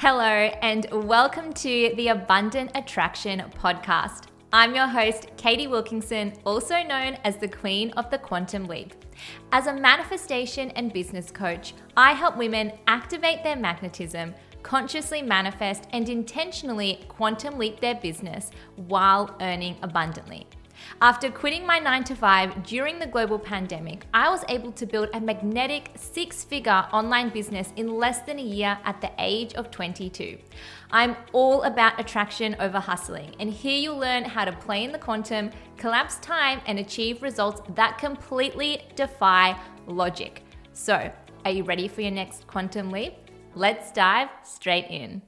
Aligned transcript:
Hello, 0.00 0.22
and 0.22 0.86
welcome 0.92 1.52
to 1.54 1.92
the 1.96 2.06
Abundant 2.06 2.70
Attraction 2.76 3.42
Podcast. 3.60 4.26
I'm 4.52 4.72
your 4.72 4.86
host, 4.86 5.26
Katie 5.36 5.66
Wilkinson, 5.66 6.34
also 6.46 6.84
known 6.84 7.18
as 7.24 7.36
the 7.38 7.48
Queen 7.48 7.90
of 7.96 8.08
the 8.08 8.18
Quantum 8.18 8.68
Leap. 8.68 8.94
As 9.50 9.66
a 9.66 9.74
manifestation 9.74 10.70
and 10.76 10.92
business 10.92 11.32
coach, 11.32 11.74
I 11.96 12.12
help 12.12 12.36
women 12.36 12.74
activate 12.86 13.42
their 13.42 13.56
magnetism, 13.56 14.36
consciously 14.62 15.20
manifest, 15.20 15.88
and 15.92 16.08
intentionally 16.08 17.04
quantum 17.08 17.58
leap 17.58 17.80
their 17.80 17.96
business 17.96 18.52
while 18.76 19.36
earning 19.40 19.78
abundantly. 19.82 20.46
After 21.00 21.30
quitting 21.30 21.64
my 21.64 21.78
9 21.78 22.04
to 22.04 22.16
5 22.16 22.64
during 22.64 22.98
the 22.98 23.06
global 23.06 23.38
pandemic, 23.38 24.06
I 24.12 24.28
was 24.30 24.44
able 24.48 24.72
to 24.72 24.86
build 24.86 25.10
a 25.12 25.20
magnetic 25.20 25.90
six 25.94 26.42
figure 26.42 26.86
online 26.92 27.28
business 27.28 27.72
in 27.76 27.96
less 27.96 28.20
than 28.22 28.38
a 28.38 28.42
year 28.42 28.78
at 28.84 29.00
the 29.00 29.10
age 29.18 29.54
of 29.54 29.70
22. 29.70 30.38
I'm 30.90 31.16
all 31.32 31.62
about 31.62 32.00
attraction 32.00 32.56
over 32.58 32.80
hustling, 32.80 33.34
and 33.38 33.50
here 33.50 33.78
you'll 33.78 33.98
learn 33.98 34.24
how 34.24 34.44
to 34.44 34.52
play 34.52 34.82
in 34.82 34.90
the 34.90 34.98
quantum, 34.98 35.50
collapse 35.76 36.18
time, 36.18 36.60
and 36.66 36.78
achieve 36.78 37.22
results 37.22 37.62
that 37.74 37.98
completely 37.98 38.82
defy 38.96 39.56
logic. 39.86 40.42
So, 40.72 41.12
are 41.44 41.50
you 41.50 41.62
ready 41.62 41.86
for 41.86 42.00
your 42.00 42.10
next 42.10 42.46
quantum 42.46 42.90
leap? 42.90 43.14
Let's 43.54 43.92
dive 43.92 44.28
straight 44.42 44.86
in. 44.90 45.22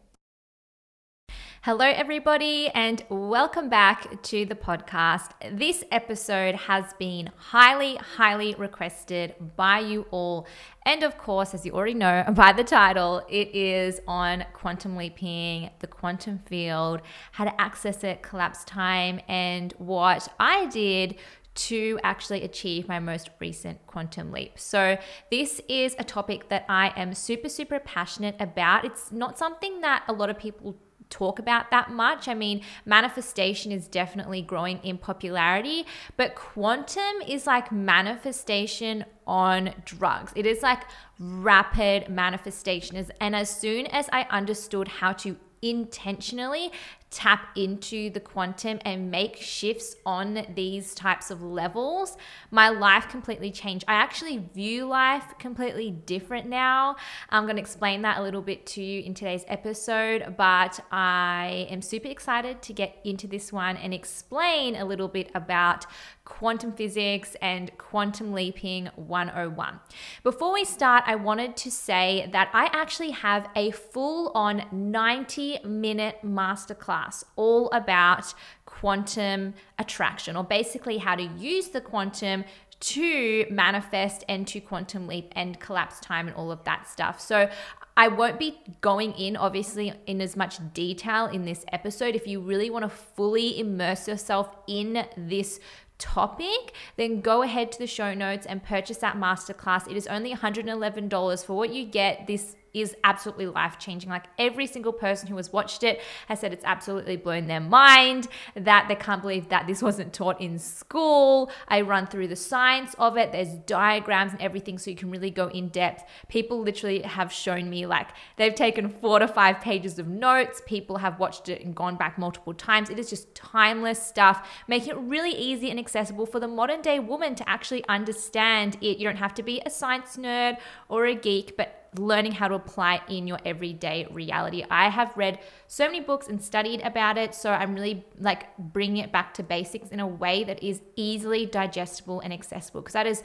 Hello, 1.63 1.85
everybody, 1.85 2.69
and 2.69 3.05
welcome 3.11 3.69
back 3.69 4.23
to 4.23 4.47
the 4.47 4.55
podcast. 4.55 5.33
This 5.53 5.85
episode 5.93 6.55
has 6.55 6.95
been 6.95 7.29
highly, 7.37 7.97
highly 7.97 8.55
requested 8.55 9.35
by 9.57 9.81
you 9.81 10.07
all. 10.11 10.47
And 10.87 11.03
of 11.03 11.19
course, 11.19 11.53
as 11.53 11.67
you 11.67 11.73
already 11.73 11.93
know 11.93 12.25
by 12.35 12.55
the 12.55 12.65
title, 12.65 13.27
it 13.29 13.55
is 13.55 14.01
on 14.09 14.47
quantum 14.55 14.97
leaping, 14.97 15.69
the 15.81 15.87
quantum 15.87 16.39
field, 16.47 17.03
how 17.33 17.45
to 17.45 17.61
access 17.61 18.05
it, 18.05 18.23
collapse 18.23 18.65
time, 18.65 19.21
and 19.29 19.75
what 19.77 20.33
I 20.41 20.65
did 20.69 21.17
to 21.53 22.01
actually 22.03 22.43
achieve 22.43 22.89
my 22.89 23.01
most 23.01 23.29
recent 23.39 23.87
quantum 23.87 24.33
leap. 24.33 24.59
So, 24.59 24.97
this 25.31 25.61
is 25.69 25.95
a 25.99 26.05
topic 26.05 26.49
that 26.49 26.65
I 26.71 26.95
am 26.97 27.13
super, 27.13 27.51
super 27.51 27.79
passionate 27.81 28.37
about. 28.41 28.87
It's 28.87 29.13
not 29.13 29.37
something 29.37 29.83
that 29.83 30.05
a 30.09 30.15
lot 30.15 30.31
of 30.31 30.39
people 30.39 30.79
talk 31.11 31.39
about 31.39 31.71
that 31.71 31.91
much. 31.91 32.29
I 32.29 32.35
mean, 32.35 32.63
manifestation 32.87 33.73
is 33.73 33.89
definitely 33.89 34.43
growing 34.43 34.79
in 34.79 34.97
popularity, 34.97 35.85
but 36.17 36.35
quantum 36.35 37.21
is 37.27 37.47
like 37.47 37.71
manifestation 37.71 39.05
on 39.27 39.75
drugs. 39.85 40.33
It 40.35 40.47
is 40.47 40.63
like 40.63 40.85
rapid 41.19 42.09
manifestation. 42.09 43.05
And 43.21 43.37
as 43.37 43.51
soon 43.51 43.87
as 43.87 44.09
I 44.13 44.23
understood 44.31 44.89
how 44.89 45.13
to 45.15 45.37
intentionally 45.63 46.73
tap 47.11 47.49
into 47.57 48.09
the 48.11 48.21
quantum 48.21 48.79
and 48.85 49.11
make 49.11 49.37
shifts 49.37 49.97
on 50.07 50.47
these 50.55 50.95
types 50.95 51.31
of 51.31 51.43
levels, 51.43 52.17
my 52.51 52.69
life 52.69 53.09
completely 53.09 53.51
changed. 53.51 53.85
I 53.89 53.95
actually 53.95 54.39
view 54.55 54.87
life 54.87 55.25
completely 55.39 55.91
different 55.91 56.47
now. 56.47 56.97
I'm 57.29 57.45
going 57.45 57.57
to 57.57 57.63
explain 57.63 58.03
that 58.03 58.19
a 58.19 58.23
little 58.23 58.43
bit 58.43 58.65
to 58.67 58.83
you 58.83 59.03
in 59.03 59.15
today's 59.15 59.45
episode, 59.49 60.37
but 60.37 60.79
I 60.93 61.67
am 61.69 61.83
super 61.83 62.09
excited 62.09 62.63
to 62.63 62.73
get 62.73 62.97
into 63.05 63.27
this 63.27 63.53
one 63.53 63.77
and 63.77 63.93
explain 63.93 64.77
a 64.77 64.85
little 64.85 65.09
bit 65.09 65.31
about 65.35 65.87
quantum 66.31 66.73
physics 66.73 67.37
and 67.43 67.77
quantum 67.77 68.33
leaping 68.33 68.87
101. 68.95 69.81
Before 70.23 70.55
we 70.55 70.65
start, 70.65 71.03
I 71.07 71.17
wanted 71.17 71.57
to 71.59 71.71
say 71.71 72.31
that 72.33 72.49
I 72.55 72.71
actually 72.73 73.11
have 73.11 73.51
a 73.57 73.73
full 73.73 74.31
on 74.35 74.65
90 74.73 75.59
minute 75.65 76.19
masterclass 76.25 77.25
all 77.37 77.69
about 77.73 78.33
quantum 78.65 79.55
attraction, 79.79 80.37
or 80.37 80.45
basically 80.45 80.99
how 80.99 81.17
to 81.17 81.25
use 81.25 81.69
the 81.69 81.81
quantum 81.81 82.45
to 82.79 83.45
manifest 83.51 84.25
and 84.29 84.47
to 84.47 84.61
quantum 84.61 85.07
leap 85.07 85.31
and 85.33 85.61
collapse 85.61 86.01
time 86.01 86.29
and 86.29 86.37
all 86.37 86.51
of 86.51 86.65
that 86.65 86.89
stuff. 86.89 87.21
So 87.21 87.51
I 87.97 88.09
won't 88.09 88.39
be 88.39 88.59
going 88.81 89.13
in, 89.13 89.37
obviously, 89.37 89.93
in 90.07 90.23
as 90.23 90.37
much 90.37 90.59
detail 90.73 91.27
in 91.27 91.45
this 91.45 91.65
episode. 91.73 92.15
If 92.15 92.27
you 92.27 92.41
really 92.41 92.71
want 92.71 92.85
to 92.85 92.89
fully 92.89 93.59
immerse 93.59 94.09
yourself 94.09 94.57
in 94.67 95.07
this 95.17 95.61
topic, 96.01 96.73
then 96.97 97.21
go 97.21 97.43
ahead 97.43 97.71
to 97.73 97.79
the 97.79 97.87
show 97.87 98.15
notes 98.15 98.47
and 98.47 98.65
purchase 98.65 98.97
that 98.99 99.17
masterclass. 99.17 99.89
It 99.89 99.97
is 99.97 100.07
only 100.09 100.35
$111 100.35 101.45
for 101.45 101.57
what 101.57 101.73
you 101.73 101.85
get. 101.85 102.27
This 102.27 102.57
is 102.73 102.95
absolutely 103.05 103.47
life 103.47 103.79
changing. 103.79 104.11
Like 104.11 104.27
every 104.39 104.67
single 104.67 104.93
person 104.93 105.29
who 105.29 105.37
has 105.37 105.53
watched 105.53 105.83
it 105.83 106.01
has 106.29 106.41
said 106.41 106.53
it's 106.53 106.65
absolutely 106.65 107.17
blown 107.17 107.47
their 107.47 107.61
mind, 107.61 108.29
that 108.55 108.87
they 108.89 108.95
can't 108.95 109.23
believe 109.23 109.49
that 109.49 109.67
this 109.67 109.83
wasn't 109.91 110.13
taught 110.13 110.41
in 110.41 110.59
school. 110.59 111.51
I 111.69 111.81
run 111.81 112.07
through 112.07 112.29
the 112.29 112.37
science 112.37 112.95
of 112.99 113.17
it, 113.17 113.33
there's 113.33 113.55
diagrams 113.67 114.33
and 114.33 114.41
everything, 114.41 114.79
so 114.79 114.91
you 114.91 114.97
can 114.97 115.11
really 115.11 115.31
go 115.31 115.49
in 115.49 115.69
depth. 115.69 116.05
People 116.29 116.61
literally 116.61 117.03
have 117.03 117.33
shown 117.33 117.69
me 117.69 117.87
like 117.87 118.09
they've 118.37 118.55
taken 118.55 118.89
four 118.89 119.19
to 119.19 119.29
five 119.29 119.61
pages 119.61 119.99
of 119.99 120.07
notes. 120.07 120.63
People 120.67 120.99
have 120.99 121.19
watched 121.19 121.49
it 121.49 121.65
and 121.65 121.75
gone 121.75 121.97
back 121.97 122.19
multiple 122.19 122.55
times. 122.55 122.91
It 122.91 122.99
is 122.99 123.11
just 123.11 123.35
timeless 123.35 124.03
stuff, 124.05 124.49
making 124.69 124.91
it 124.91 124.99
really 124.99 125.33
easy 125.33 125.71
and 125.71 125.79
accessible 125.79 126.27
for 126.27 126.41
the 126.41 126.49
modern 126.49 126.83
day 126.83 126.99
woman 126.99 127.35
to 127.35 127.49
actually 127.49 127.85
understand 127.89 128.77
it. 128.81 128.99
You 128.99 129.05
don't 129.05 129.17
have 129.17 129.35
to 129.35 129.43
be 129.43 129.61
a 129.65 129.71
science 129.71 130.17
nerd 130.17 130.59
or 130.89 131.07
a 131.07 131.15
geek, 131.15 131.57
but 131.57 131.90
learning 131.99 132.33
how 132.33 132.49
to 132.49 132.55
apply 132.55 133.01
in 133.09 133.27
your 133.27 133.39
everyday 133.45 134.07
reality. 134.11 134.65
I 134.71 134.89
have 134.89 135.17
read 135.17 135.39
so 135.67 135.87
many 135.87 136.01
books 136.01 136.29
and 136.29 136.43
studied 136.43 136.81
about 136.83 137.19
it, 137.19 137.35
so 137.35 137.51
I'm 137.51 137.75
really 137.75 138.05
like 138.19 138.57
bringing 138.59 138.99
it 138.99 139.13
back 139.13 139.35
to 139.35 139.43
basics 139.43 139.91
in 139.91 140.01
a 140.01 140.07
way 140.07 140.45
that 140.45 140.63
is 140.63 140.81
easily 140.97 141.47
digestible 141.47 142.21
and 142.21 142.33
accessible 142.33 142.81
because 142.81 142.95
that 142.95 143.07
is 143.07 143.23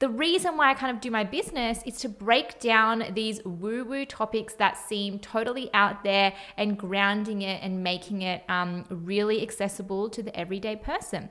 the 0.00 0.08
reason 0.08 0.56
why 0.56 0.70
I 0.70 0.74
kind 0.74 0.94
of 0.94 1.00
do 1.00 1.10
my 1.10 1.24
business 1.24 1.80
is 1.84 1.96
to 1.98 2.08
break 2.08 2.60
down 2.60 3.04
these 3.14 3.44
woo 3.44 3.84
woo 3.84 4.04
topics 4.04 4.54
that 4.54 4.78
seem 4.78 5.18
totally 5.18 5.70
out 5.74 6.04
there 6.04 6.32
and 6.56 6.78
grounding 6.78 7.42
it 7.42 7.60
and 7.62 7.82
making 7.82 8.22
it 8.22 8.44
um, 8.48 8.84
really 8.90 9.42
accessible 9.42 10.08
to 10.10 10.22
the 10.22 10.36
everyday 10.38 10.76
person. 10.76 11.30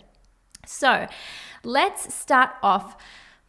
So 0.66 1.08
let's 1.64 2.14
start 2.14 2.52
off 2.62 2.98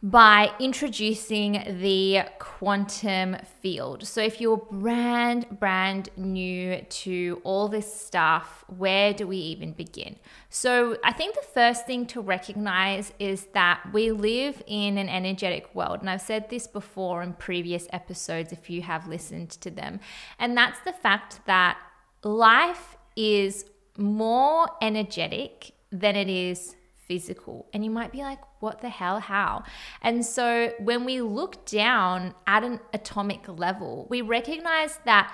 by 0.01 0.49
introducing 0.61 1.61
the 1.81 2.21
quantum 2.39 3.35
field. 3.61 4.07
So, 4.07 4.21
if 4.21 4.39
you're 4.39 4.57
brand, 4.57 5.59
brand 5.59 6.09
new 6.15 6.81
to 6.81 7.41
all 7.43 7.67
this 7.67 7.93
stuff, 7.93 8.63
where 8.67 9.13
do 9.13 9.27
we 9.27 9.35
even 9.35 9.73
begin? 9.73 10.15
So, 10.49 10.95
I 11.03 11.11
think 11.11 11.35
the 11.35 11.45
first 11.53 11.85
thing 11.85 12.05
to 12.07 12.21
recognize 12.21 13.11
is 13.19 13.47
that 13.53 13.81
we 13.91 14.11
live 14.11 14.63
in 14.67 14.97
an 14.97 15.09
energetic 15.09 15.75
world. 15.75 15.99
And 15.99 16.09
I've 16.09 16.21
said 16.21 16.49
this 16.49 16.65
before 16.65 17.21
in 17.21 17.33
previous 17.33 17.85
episodes 17.91 18.53
if 18.53 18.69
you 18.69 18.81
have 18.83 19.05
listened 19.05 19.49
to 19.51 19.69
them. 19.69 19.99
And 20.39 20.55
that's 20.55 20.79
the 20.85 20.93
fact 20.93 21.41
that 21.45 21.77
life 22.23 22.95
is 23.17 23.65
more 23.97 24.69
energetic 24.81 25.73
than 25.91 26.15
it 26.15 26.29
is 26.29 26.77
physical. 26.95 27.67
And 27.73 27.83
you 27.83 27.91
might 27.91 28.13
be 28.13 28.19
like, 28.19 28.39
what 28.59 28.81
the 28.81 28.89
hell? 28.89 29.19
How? 29.19 29.63
And 30.01 30.25
so 30.25 30.73
when 30.79 31.05
we 31.05 31.21
look 31.21 31.65
down 31.65 32.33
at 32.45 32.63
an 32.63 32.79
atomic 32.93 33.47
level, 33.47 34.05
we 34.09 34.21
recognize 34.21 34.99
that 35.05 35.33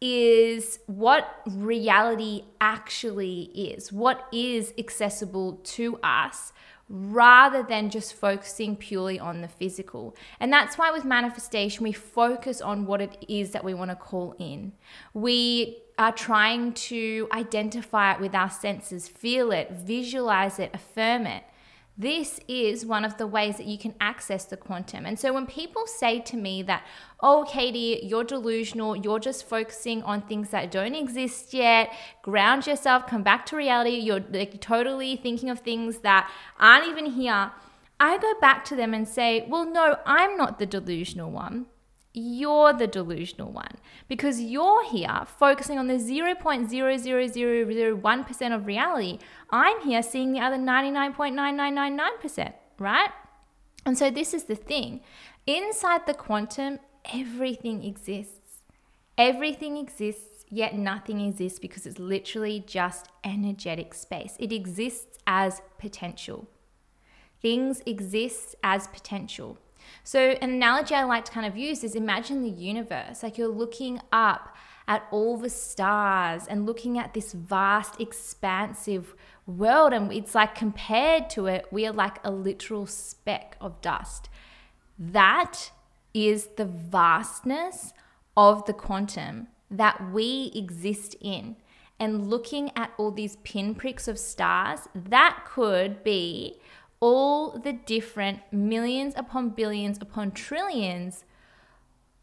is 0.00 0.80
what 0.86 1.42
reality 1.46 2.42
actually 2.60 3.42
is, 3.54 3.92
what 3.92 4.26
is 4.32 4.74
accessible 4.76 5.60
to 5.62 5.96
us, 6.02 6.52
rather 6.94 7.62
than 7.62 7.88
just 7.88 8.12
focusing 8.12 8.76
purely 8.76 9.18
on 9.18 9.40
the 9.40 9.48
physical. 9.48 10.14
And 10.38 10.52
that's 10.52 10.76
why 10.76 10.90
with 10.90 11.06
manifestation, 11.06 11.84
we 11.84 11.92
focus 11.92 12.60
on 12.60 12.84
what 12.84 13.00
it 13.00 13.24
is 13.28 13.52
that 13.52 13.64
we 13.64 13.72
want 13.72 13.90
to 13.90 13.96
call 13.96 14.36
in. 14.38 14.72
We 15.14 15.78
are 15.98 16.12
trying 16.12 16.74
to 16.74 17.28
identify 17.32 18.12
it 18.12 18.20
with 18.20 18.34
our 18.34 18.50
senses, 18.50 19.08
feel 19.08 19.52
it, 19.52 19.70
visualize 19.70 20.58
it, 20.58 20.70
affirm 20.74 21.26
it. 21.26 21.44
This 21.96 22.40
is 22.48 22.86
one 22.86 23.04
of 23.04 23.18
the 23.18 23.26
ways 23.26 23.58
that 23.58 23.66
you 23.66 23.76
can 23.76 23.94
access 24.00 24.46
the 24.46 24.56
quantum. 24.56 25.04
And 25.04 25.18
so 25.18 25.32
when 25.32 25.46
people 25.46 25.86
say 25.86 26.20
to 26.20 26.36
me 26.38 26.62
that, 26.62 26.86
oh, 27.20 27.44
Katie, 27.46 28.00
you're 28.02 28.24
delusional, 28.24 28.96
you're 28.96 29.18
just 29.18 29.46
focusing 29.46 30.02
on 30.02 30.22
things 30.22 30.50
that 30.50 30.70
don't 30.70 30.94
exist 30.94 31.52
yet, 31.52 31.92
ground 32.22 32.66
yourself, 32.66 33.06
come 33.06 33.22
back 33.22 33.44
to 33.46 33.56
reality, 33.56 33.96
you're 33.96 34.24
like 34.30 34.60
totally 34.60 35.16
thinking 35.16 35.50
of 35.50 35.60
things 35.60 35.98
that 35.98 36.30
aren't 36.58 36.88
even 36.88 37.06
here. 37.06 37.52
I 38.00 38.18
go 38.18 38.34
back 38.40 38.64
to 38.66 38.76
them 38.76 38.94
and 38.94 39.06
say, 39.06 39.46
well, 39.46 39.70
no, 39.70 39.98
I'm 40.06 40.36
not 40.36 40.58
the 40.58 40.66
delusional 40.66 41.30
one 41.30 41.66
you're 42.14 42.74
the 42.74 42.86
delusional 42.86 43.50
one 43.50 43.76
because 44.08 44.40
you're 44.40 44.84
here 44.84 45.22
focusing 45.38 45.78
on 45.78 45.86
the 45.86 45.94
0.00001% 45.94 48.54
of 48.54 48.66
reality. 48.66 49.18
I'm 49.50 49.80
here 49.80 50.02
seeing 50.02 50.32
the 50.32 50.40
other 50.40 50.56
99.9999%, 50.56 52.52
right? 52.78 53.08
And 53.86 53.96
so 53.96 54.10
this 54.10 54.34
is 54.34 54.44
the 54.44 54.54
thing. 54.54 55.00
Inside 55.46 56.06
the 56.06 56.14
quantum, 56.14 56.78
everything 57.12 57.82
exists. 57.82 58.38
Everything 59.18 59.76
exists, 59.76 60.44
yet 60.50 60.74
nothing 60.74 61.20
exists 61.20 61.58
because 61.58 61.86
it's 61.86 61.98
literally 61.98 62.62
just 62.66 63.08
energetic 63.24 63.94
space. 63.94 64.36
It 64.38 64.52
exists 64.52 65.18
as 65.26 65.62
potential. 65.78 66.48
Things 67.40 67.82
exist 67.86 68.54
as 68.62 68.86
potential. 68.86 69.58
So, 70.04 70.18
an 70.18 70.50
analogy 70.50 70.94
I 70.94 71.04
like 71.04 71.24
to 71.26 71.32
kind 71.32 71.46
of 71.46 71.56
use 71.56 71.84
is 71.84 71.94
imagine 71.94 72.42
the 72.42 72.50
universe. 72.50 73.22
Like 73.22 73.38
you're 73.38 73.48
looking 73.48 74.00
up 74.12 74.56
at 74.88 75.06
all 75.10 75.36
the 75.36 75.50
stars 75.50 76.46
and 76.46 76.66
looking 76.66 76.98
at 76.98 77.14
this 77.14 77.32
vast, 77.32 78.00
expansive 78.00 79.14
world. 79.46 79.92
And 79.92 80.12
it's 80.12 80.34
like 80.34 80.54
compared 80.54 81.30
to 81.30 81.46
it, 81.46 81.66
we 81.70 81.86
are 81.86 81.92
like 81.92 82.18
a 82.24 82.30
literal 82.30 82.86
speck 82.86 83.56
of 83.60 83.80
dust. 83.80 84.28
That 84.98 85.70
is 86.14 86.48
the 86.56 86.64
vastness 86.64 87.92
of 88.36 88.66
the 88.66 88.72
quantum 88.72 89.48
that 89.70 90.12
we 90.12 90.52
exist 90.54 91.16
in. 91.20 91.56
And 91.98 92.28
looking 92.28 92.72
at 92.74 92.92
all 92.98 93.12
these 93.12 93.36
pinpricks 93.36 94.08
of 94.08 94.18
stars, 94.18 94.88
that 94.94 95.44
could 95.46 96.02
be 96.02 96.58
all 97.02 97.58
the 97.58 97.72
different 97.72 98.38
millions 98.52 99.12
upon 99.16 99.50
billions 99.50 99.98
upon 100.00 100.30
trillions 100.30 101.24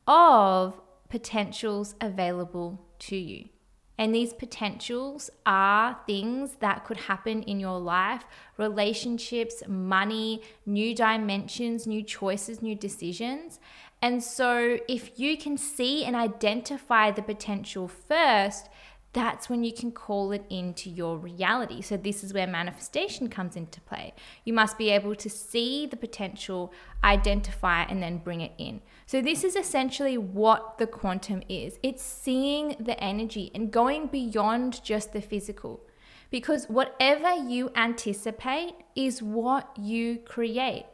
of 0.07 0.79
potentials 1.09 1.95
available 1.99 2.79
to 2.97 3.17
you. 3.17 3.49
And 3.97 4.15
these 4.15 4.31
potentials 4.31 5.29
are 5.45 5.99
things 6.07 6.55
that 6.61 6.85
could 6.85 6.95
happen 6.95 7.43
in 7.43 7.59
your 7.59 7.77
life 7.77 8.23
relationships, 8.55 9.61
money, 9.67 10.41
new 10.65 10.95
dimensions, 10.95 11.85
new 11.85 12.01
choices, 12.01 12.61
new 12.61 12.75
decisions. 12.75 13.59
And 14.01 14.23
so, 14.23 14.77
if 14.87 15.19
you 15.19 15.37
can 15.37 15.57
see 15.57 16.05
and 16.05 16.15
identify 16.15 17.11
the 17.11 17.21
potential 17.21 17.89
first, 17.89 18.69
that's 19.11 19.49
when 19.49 19.63
you 19.63 19.73
can 19.73 19.91
call 19.91 20.31
it 20.31 20.45
into 20.49 20.89
your 20.89 21.17
reality. 21.17 21.81
So, 21.81 21.97
this 21.97 22.23
is 22.23 22.33
where 22.33 22.45
manifestation 22.45 23.27
comes 23.27 23.55
into 23.55 23.81
play. 23.81 24.13
You 24.45 24.53
must 24.53 24.77
be 24.77 24.89
able 24.91 25.15
to 25.15 25.29
see 25.29 25.87
the 25.87 25.97
potential, 25.97 26.71
identify, 27.03 27.83
it, 27.83 27.89
and 27.89 28.03
then 28.03 28.19
bring 28.19 28.41
it 28.41 28.51
in. 28.59 28.81
So, 29.07 29.21
this 29.21 29.43
is 29.43 29.55
essentially 29.55 30.17
what 30.17 30.77
the 30.77 30.85
quantum 30.85 31.41
is 31.49 31.79
it's 31.81 32.03
seeing 32.03 32.75
the 32.79 33.01
energy 33.03 33.51
and 33.55 33.71
going 33.71 34.07
beyond 34.07 34.83
just 34.83 35.13
the 35.13 35.21
physical. 35.21 35.81
Because 36.29 36.65
whatever 36.65 37.33
you 37.33 37.71
anticipate 37.75 38.75
is 38.95 39.23
what 39.23 39.75
you 39.75 40.19
create, 40.19 40.85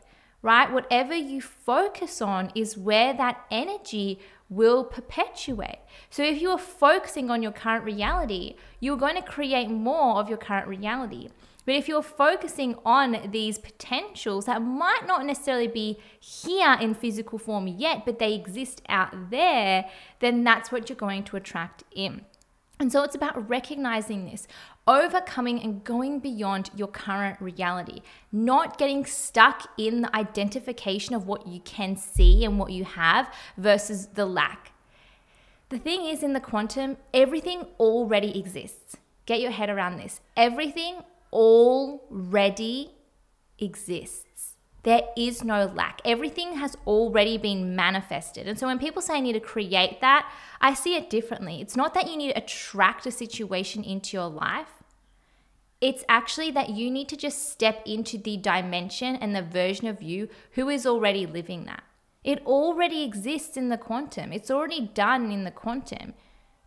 right? 0.41 0.72
Whatever 0.72 1.13
you 1.13 1.41
focus 1.41 2.22
on 2.22 2.53
is 2.55 2.77
where 2.77 3.13
that 3.13 3.45
energy 3.51 4.19
will 4.49 4.83
perpetuate. 4.83 5.79
So 6.09 6.23
if 6.23 6.41
you 6.41 6.51
are 6.51 6.57
focusing 6.57 7.29
on 7.31 7.41
your 7.41 7.51
current 7.51 7.83
reality, 7.83 8.55
you're 8.79 8.97
going 8.97 9.15
to 9.15 9.21
create 9.21 9.69
more 9.69 10.17
of 10.17 10.29
your 10.29 10.37
current 10.37 10.67
reality. 10.67 11.29
But 11.65 11.75
if 11.75 11.87
you're 11.87 12.03
focusing 12.03 12.75
on 12.85 13.29
these 13.31 13.57
potentials 13.57 14.45
that 14.45 14.61
might 14.61 15.07
not 15.07 15.25
necessarily 15.25 15.67
be 15.67 15.97
here 16.19 16.77
in 16.79 16.93
physical 16.93 17.39
form 17.39 17.67
yet, 17.67 18.05
but 18.05 18.19
they 18.19 18.33
exist 18.33 18.83
out 18.87 19.31
there, 19.31 19.85
then 20.19 20.43
that's 20.43 20.71
what 20.71 20.89
you're 20.89 20.95
going 20.95 21.23
to 21.23 21.37
attract 21.37 21.83
in. 21.91 22.25
And 22.79 22.91
so 22.91 23.03
it's 23.03 23.15
about 23.15 23.50
recognizing 23.50 24.25
this, 24.25 24.48
overcoming 24.86 25.62
and 25.62 25.84
going 25.84 26.20
beyond 26.20 26.72
your 26.75 26.89
current 26.89 27.39
reality, 27.41 28.01
not 28.32 28.77
getting 28.77 29.05
stuck 29.05 29.70
in 29.77 30.01
the 30.01 30.13
identification 30.15 31.15
of 31.15 31.25
what 31.25 31.48
you 31.48 31.62
can 31.62 31.96
see 31.96 32.44
and 32.44 32.60
what 32.60 32.72
you 32.72 32.84
have 32.84 33.34
versus 33.58 34.08
the 34.08 34.25
lack. 34.25 34.74
The 35.70 35.79
thing 35.79 36.05
is, 36.05 36.22
in 36.22 36.34
the 36.34 36.39
quantum, 36.41 36.98
everything 37.13 37.65
already 37.79 38.38
exists. 38.38 38.98
Get 39.25 39.39
your 39.39 39.51
head 39.51 39.70
around 39.70 39.98
this. 39.98 40.20
Everything 40.36 40.98
already 41.32 42.91
exists. 43.58 44.25
There 44.85 45.01
is 45.17 45.43
no 45.43 45.65
lack. 45.65 45.99
Everything 46.05 46.57
has 46.57 46.77
already 46.85 47.39
been 47.39 47.75
manifested. 47.75 48.47
And 48.47 48.57
so 48.57 48.67
when 48.67 48.77
people 48.77 49.01
say 49.01 49.15
I 49.15 49.19
need 49.19 49.33
to 49.33 49.39
create 49.39 49.99
that, 50.01 50.31
I 50.61 50.75
see 50.75 50.95
it 50.95 51.09
differently. 51.09 51.59
It's 51.59 51.75
not 51.75 51.95
that 51.95 52.07
you 52.07 52.15
need 52.15 52.33
to 52.33 52.37
attract 52.37 53.07
a 53.07 53.11
situation 53.11 53.83
into 53.83 54.15
your 54.15 54.27
life. 54.27 54.83
It's 55.81 56.05
actually 56.07 56.51
that 56.51 56.69
you 56.69 56.91
need 56.91 57.09
to 57.09 57.17
just 57.17 57.49
step 57.49 57.81
into 57.87 58.19
the 58.19 58.37
dimension 58.37 59.15
and 59.15 59.35
the 59.35 59.41
version 59.41 59.87
of 59.87 60.03
you 60.03 60.29
who 60.51 60.69
is 60.69 60.85
already 60.85 61.25
living 61.25 61.65
that. 61.65 61.83
It 62.23 62.45
already 62.45 63.03
exists 63.03 63.57
in 63.57 63.69
the 63.69 63.79
quantum. 63.79 64.31
It's 64.31 64.51
already 64.51 64.91
done 64.93 65.31
in 65.31 65.45
the 65.45 65.51
quantum. 65.51 66.13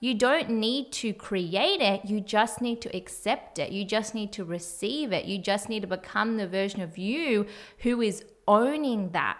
You 0.00 0.14
don't 0.14 0.50
need 0.50 0.92
to 0.92 1.12
create 1.12 1.80
it, 1.80 2.04
you 2.04 2.20
just 2.20 2.60
need 2.60 2.80
to 2.82 2.96
accept 2.96 3.58
it. 3.58 3.72
You 3.72 3.84
just 3.84 4.14
need 4.14 4.32
to 4.32 4.44
receive 4.44 5.12
it. 5.12 5.24
You 5.24 5.38
just 5.38 5.68
need 5.68 5.80
to 5.80 5.88
become 5.88 6.36
the 6.36 6.46
version 6.46 6.82
of 6.82 6.96
you 6.96 7.46
who 7.78 8.00
is 8.00 8.24
owning 8.46 9.10
that 9.10 9.38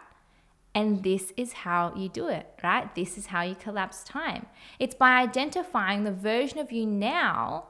And 0.75 1.03
this 1.03 1.33
is 1.37 1.53
how 1.53 1.93
you 1.97 2.09
do 2.09 2.29
it, 2.29 2.47
right? 2.62 2.95
This 2.95 3.19
is 3.19 3.27
how 3.27 3.43
you 3.43 3.57
collapse 3.57 4.05
time. 4.05 4.47
It's 4.79 4.95
by 4.95 5.21
identifying 5.21 6.05
the 6.05 6.12
version 6.12 6.59
of 6.59 6.71
you 6.71 6.87
now 6.87 7.65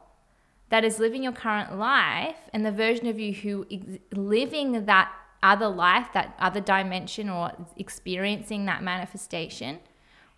that 0.69 0.85
is 0.85 0.99
living 0.99 1.23
your 1.23 1.33
current 1.33 1.79
life 1.79 2.37
and 2.53 2.67
the 2.67 2.73
version 2.73 3.07
of 3.07 3.19
you 3.19 3.33
who 3.33 3.67
is 3.71 3.99
living 4.13 4.85
that 4.85 5.11
other 5.43 5.69
life, 5.69 6.09
that 6.13 6.35
other 6.39 6.61
dimension, 6.61 7.31
or 7.31 7.53
experiencing 7.77 8.67
that 8.67 8.83
manifestation. 8.83 9.79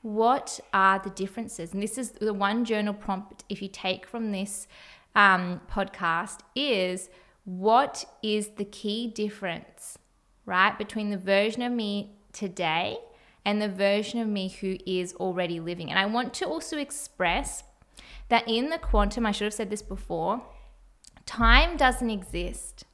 What 0.03 0.61
are 0.73 0.99
the 0.99 1.11
differences? 1.11 1.75
And 1.75 1.83
this 1.83 1.99
is 1.99 2.13
the 2.13 2.33
one 2.33 2.65
journal 2.65 2.95
prompt, 2.95 3.45
if 3.49 3.61
you 3.61 3.69
take 3.69 4.07
from 4.07 4.33
this 4.33 4.67
um, 5.15 5.61
podcast, 5.71 6.39
is 6.55 7.11
what 7.45 8.05
is 8.23 8.49
the 8.57 8.65
key 8.65 9.09
difference, 9.09 9.99
right, 10.47 10.77
between 10.79 11.11
the 11.11 11.19
version 11.19 11.63
of 11.63 11.73
me 11.73 12.13
today 12.33 12.99
and 13.45 13.61
the 13.61 13.69
version 13.69 14.21
of 14.21 14.29
me 14.29 14.49
who 14.49 14.79
is 14.87 15.15
already 15.15 15.61
living? 15.61 15.91
And 15.91 15.99
I 15.99 16.07
want 16.07 16.33
to 16.35 16.47
also 16.47 16.79
express 16.79 17.65
that 18.29 18.49
in 18.49 18.71
the 18.71 18.79
quantum, 18.79 19.27
I 19.27 19.33
should 19.33 19.47
have 19.47 19.55
said 19.55 19.71
this 19.71 19.83
before, 19.83 20.43
time 21.27 21.77
doesn't 21.77 22.11
exist, 22.11 22.85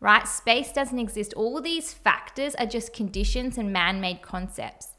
right? 0.00 0.28
Space 0.28 0.72
doesn't 0.72 0.98
exist. 0.98 1.34
All 1.34 1.60
these 1.60 1.92
factors 1.92 2.54
are 2.54 2.66
just 2.66 2.92
conditions 2.92 3.58
and 3.58 3.72
man 3.72 4.00
made 4.00 4.22
concepts. 4.22 4.95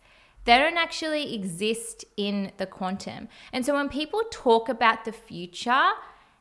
They 0.48 0.58
don't 0.58 0.78
actually 0.78 1.36
exist 1.36 2.06
in 2.16 2.54
the 2.56 2.66
quantum. 2.66 3.28
And 3.52 3.66
so 3.66 3.74
when 3.74 3.90
people 3.90 4.22
talk 4.32 4.70
about 4.70 5.04
the 5.04 5.12
future, 5.12 5.90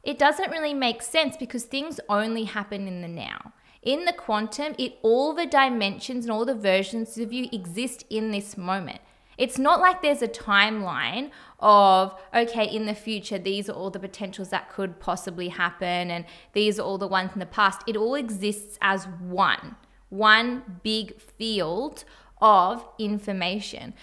it 0.04 0.16
doesn't 0.16 0.52
really 0.52 0.74
make 0.74 1.02
sense 1.02 1.36
because 1.36 1.64
things 1.64 1.98
only 2.08 2.44
happen 2.44 2.86
in 2.86 3.02
the 3.02 3.08
now. 3.08 3.52
In 3.82 4.04
the 4.04 4.12
quantum, 4.12 4.76
it 4.78 5.00
all 5.02 5.34
the 5.34 5.44
dimensions 5.44 6.24
and 6.24 6.30
all 6.30 6.44
the 6.44 6.54
versions 6.54 7.18
of 7.18 7.32
you 7.32 7.48
exist 7.50 8.04
in 8.08 8.30
this 8.30 8.56
moment. 8.56 9.00
It's 9.38 9.58
not 9.58 9.80
like 9.80 10.02
there's 10.02 10.22
a 10.22 10.28
timeline 10.28 11.32
of, 11.58 12.14
okay, 12.32 12.64
in 12.64 12.86
the 12.86 12.94
future, 12.94 13.38
these 13.38 13.68
are 13.68 13.72
all 13.72 13.90
the 13.90 13.98
potentials 13.98 14.50
that 14.50 14.70
could 14.72 15.00
possibly 15.00 15.48
happen, 15.48 16.12
and 16.12 16.26
these 16.52 16.78
are 16.78 16.82
all 16.82 16.96
the 16.96 17.08
ones 17.08 17.32
in 17.34 17.40
the 17.40 17.44
past. 17.44 17.82
It 17.88 17.96
all 17.96 18.14
exists 18.14 18.78
as 18.80 19.08
one, 19.20 19.74
one 20.10 20.78
big 20.84 21.20
field 21.20 22.04
of 22.40 22.86
information. 22.98 23.94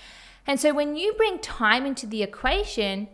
And 0.45 0.59
so 0.59 0.73
when 0.73 0.95
you 0.95 1.13
bring 1.13 1.39
time 1.39 1.85
into 1.85 2.05
the 2.05 2.23
equation, 2.23 3.07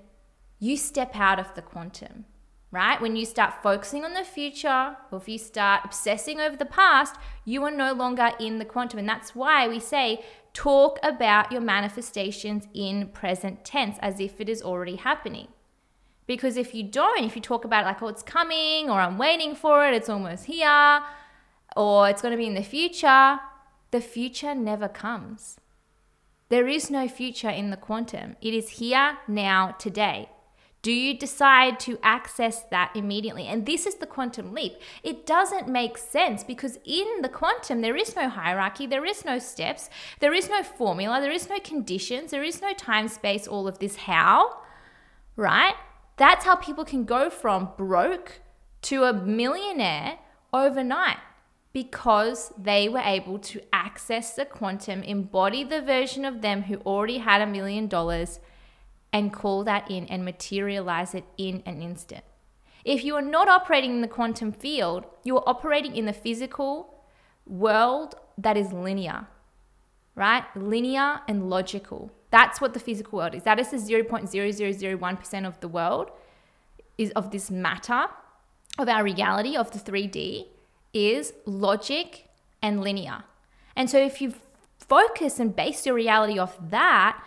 you 0.59 0.77
step 0.77 1.15
out 1.15 1.39
of 1.39 1.53
the 1.55 1.61
quantum 1.61 2.25
right? 2.71 3.01
When 3.01 3.15
you 3.15 3.25
start 3.25 3.63
focusing 3.63 4.05
on 4.05 4.13
the 4.13 4.23
future, 4.23 4.95
or 5.11 5.17
if 5.17 5.27
you 5.27 5.37
start 5.37 5.81
obsessing 5.83 6.39
over 6.39 6.55
the 6.55 6.65
past, 6.65 7.15
you 7.45 7.63
are 7.63 7.71
no 7.71 7.93
longer 7.93 8.31
in 8.39 8.59
the 8.59 8.65
quantum. 8.65 8.99
And 8.99 9.09
that's 9.09 9.35
why 9.35 9.67
we 9.67 9.79
say 9.79 10.23
talk 10.53 10.99
about 11.01 11.51
your 11.51 11.61
manifestations 11.61 12.67
in 12.73 13.07
present 13.07 13.65
tense 13.65 13.97
as 14.01 14.19
if 14.19 14.39
it 14.39 14.49
is 14.49 14.61
already 14.61 14.97
happening. 14.97 15.47
Because 16.27 16.57
if 16.57 16.75
you 16.75 16.83
don't, 16.83 17.23
if 17.23 17.35
you 17.35 17.41
talk 17.41 17.65
about 17.65 17.85
like, 17.85 18.03
oh, 18.03 18.07
it's 18.07 18.21
coming, 18.21 18.87
or 18.87 18.99
I'm 18.99 19.17
waiting 19.17 19.55
for 19.55 19.87
it, 19.87 19.95
it's 19.95 20.09
almost 20.09 20.45
here, 20.45 21.01
or 21.75 22.07
it's 22.07 22.21
going 22.21 22.33
to 22.33 22.37
be 22.37 22.45
in 22.45 22.53
the 22.53 22.63
future, 22.63 23.39
the 23.91 24.01
future 24.01 24.53
never 24.53 24.87
comes. 24.87 25.57
There 26.49 26.67
is 26.67 26.89
no 26.89 27.07
future 27.07 27.49
in 27.49 27.69
the 27.69 27.77
quantum. 27.77 28.35
It 28.41 28.53
is 28.53 28.69
here, 28.69 29.17
now, 29.27 29.75
today. 29.77 30.29
Do 30.81 30.93
you 30.93 31.17
decide 31.17 31.79
to 31.81 31.99
access 32.01 32.63
that 32.71 32.91
immediately? 32.95 33.47
And 33.47 33.65
this 33.65 33.85
is 33.85 33.95
the 33.95 34.07
quantum 34.07 34.53
leap. 34.53 34.73
It 35.03 35.25
doesn't 35.25 35.67
make 35.67 35.97
sense 35.97 36.43
because 36.43 36.79
in 36.85 37.21
the 37.21 37.27
quantum, 37.29 37.81
there 37.81 37.97
is 37.97 38.15
no 38.15 38.29
hierarchy, 38.29 38.87
there 38.87 39.05
is 39.05 39.25
no 39.25 39.39
steps, 39.39 39.89
there 40.21 40.33
is 40.33 40.49
no 40.49 40.63
formula, 40.63 41.19
there 41.19 41.31
is 41.31 41.49
no 41.49 41.59
conditions, 41.59 42.31
there 42.31 42.43
is 42.43 42.61
no 42.61 42.73
time 42.73 43.09
space, 43.09 43.45
all 43.45 43.67
of 43.67 43.79
this 43.79 43.97
how, 43.97 44.61
right? 45.35 45.75
That's 46.15 46.45
how 46.45 46.55
people 46.55 46.85
can 46.85 47.03
go 47.03 47.29
from 47.29 47.71
broke 47.77 48.39
to 48.83 49.03
a 49.03 49.13
millionaire 49.13 50.19
overnight 50.53 51.17
because 51.71 52.51
they 52.57 52.89
were 52.89 52.99
able 52.99 53.37
to 53.39 53.61
access 53.71 54.33
the 54.33 54.45
quantum, 54.45 55.03
embody 55.03 55.63
the 55.63 55.81
version 55.81 56.25
of 56.25 56.41
them 56.41 56.63
who 56.63 56.75
already 56.77 57.19
had 57.19 57.41
a 57.41 57.47
million 57.47 57.87
dollars 57.87 58.39
and 59.13 59.33
call 59.33 59.63
that 59.63 59.89
in 59.89 60.05
and 60.05 60.25
materialize 60.25 61.13
it 61.13 61.25
in 61.37 61.61
an 61.65 61.81
instant. 61.81 62.23
If 62.85 63.03
you 63.03 63.15
are 63.15 63.21
not 63.21 63.47
operating 63.47 63.91
in 63.91 64.01
the 64.01 64.07
quantum 64.07 64.51
field, 64.51 65.05
you 65.23 65.37
are 65.37 65.43
operating 65.47 65.95
in 65.95 66.05
the 66.05 66.13
physical 66.13 67.03
world 67.45 68.15
that 68.37 68.57
is 68.57 68.71
linear, 68.71 69.27
right? 70.15 70.43
Linear 70.55 71.21
and 71.27 71.49
logical. 71.49 72.11
That's 72.31 72.61
what 72.61 72.73
the 72.73 72.79
physical 72.79 73.17
world 73.17 73.35
is. 73.35 73.43
That 73.43 73.59
is 73.59 73.71
the 73.71 73.77
0.0001% 73.77 75.47
of 75.47 75.59
the 75.59 75.67
world 75.67 76.11
is 76.97 77.11
of 77.11 77.31
this 77.31 77.49
matter 77.51 78.05
of 78.77 78.87
our 78.87 79.03
reality 79.03 79.55
of 79.55 79.71
the 79.71 79.79
3D 79.79 80.47
is 80.93 81.33
logic 81.45 82.29
and 82.61 82.81
linear. 82.81 83.23
And 83.75 83.89
so 83.89 83.97
if 83.97 84.21
you 84.21 84.33
focus 84.77 85.39
and 85.39 85.55
base 85.55 85.85
your 85.85 85.95
reality 85.95 86.37
off 86.39 86.57
that, 86.69 87.23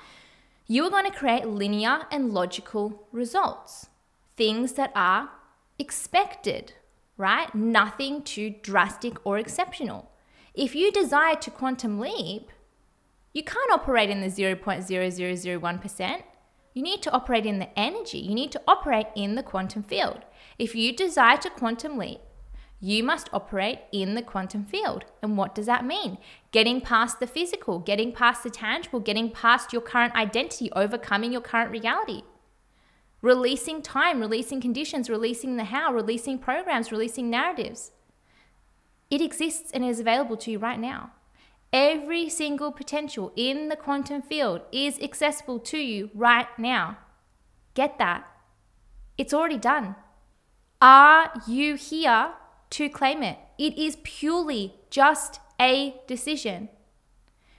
you 0.67 0.85
are 0.85 0.91
going 0.91 1.11
to 1.11 1.17
create 1.17 1.47
linear 1.47 2.07
and 2.11 2.33
logical 2.33 3.07
results, 3.13 3.89
things 4.37 4.73
that 4.75 4.93
are 4.95 5.31
expected, 5.79 6.73
right? 7.17 7.55
Nothing 7.55 8.23
too 8.23 8.55
drastic 8.63 9.15
or 9.27 9.39
exceptional. 9.39 10.11
If 10.55 10.75
you 10.75 10.93
desire 10.93 11.37
to 11.37 11.51
quantum 11.51 11.99
leap, 11.99 12.51
you 13.33 13.43
can't 13.43 13.73
operate 13.73 14.11
in 14.11 14.21
the 14.21 14.29
0.0001%. 14.29 16.23
You 16.75 16.83
need 16.83 17.03
to 17.03 17.11
operate 17.11 17.47
in 17.47 17.59
the 17.59 17.79
energy. 17.79 18.19
You 18.19 18.35
need 18.35 18.53
to 18.53 18.61
operate 18.67 19.07
in 19.15 19.35
the 19.35 19.43
quantum 19.43 19.83
field. 19.83 20.21
If 20.59 20.75
you 20.75 20.95
desire 20.95 21.39
to 21.39 21.51
quantum 21.51 21.97
leap, 21.99 22.21
you 22.85 23.05
must 23.05 23.31
operate 23.33 23.79
in 23.93 24.17
the 24.17 24.23
quantum 24.23 24.65
field. 24.65 25.05
And 25.23 25.37
what 25.39 25.55
does 25.55 25.67
that 25.67 25.87
mean? 25.87 26.19
Getting 26.51 26.81
past 26.81 27.21
the 27.21 27.29
physical, 27.29 27.79
getting 27.79 28.13
past 28.13 28.43
the 28.43 28.51
tangible, 28.51 28.99
getting 28.99 29.31
past 29.31 29.73
your 29.73 29.81
current 29.81 30.17
identity, 30.17 30.69
overcoming 30.73 31.31
your 31.31 31.41
current 31.41 31.71
reality. 31.71 32.23
Releasing 33.21 33.83
time, 33.83 34.19
releasing 34.19 34.61
conditions, 34.61 35.09
releasing 35.09 35.57
the 35.57 35.67
how, 35.67 35.93
releasing 35.93 36.41
programs, 36.41 36.91
releasing 36.91 37.31
narratives. 37.31 37.93
It 39.13 39.21
exists 39.21 39.71
and 39.73 39.85
is 39.85 40.01
available 40.01 40.37
to 40.39 40.51
you 40.51 40.59
right 40.59 40.81
now. 40.81 41.13
Every 41.73 42.29
single 42.29 42.73
potential 42.73 43.33
in 43.37 43.69
the 43.69 43.77
quantum 43.77 44.23
field 44.23 44.63
is 44.73 44.99
accessible 45.01 45.61
to 45.61 45.79
you 45.79 46.11
right 46.15 46.49
now. 46.59 46.99
Get 47.75 47.99
that. 47.99 48.27
It's 49.17 49.33
already 49.33 49.59
done. 49.59 49.95
Are 50.81 51.31
you 51.47 51.77
here 51.77 52.33
to 52.73 52.89
claim 52.89 53.23
it. 53.23 53.39
It 53.59 53.79
is 53.79 53.99
purely 54.03 54.75
just 54.91 55.41
a 55.61 56.01
decision. 56.07 56.69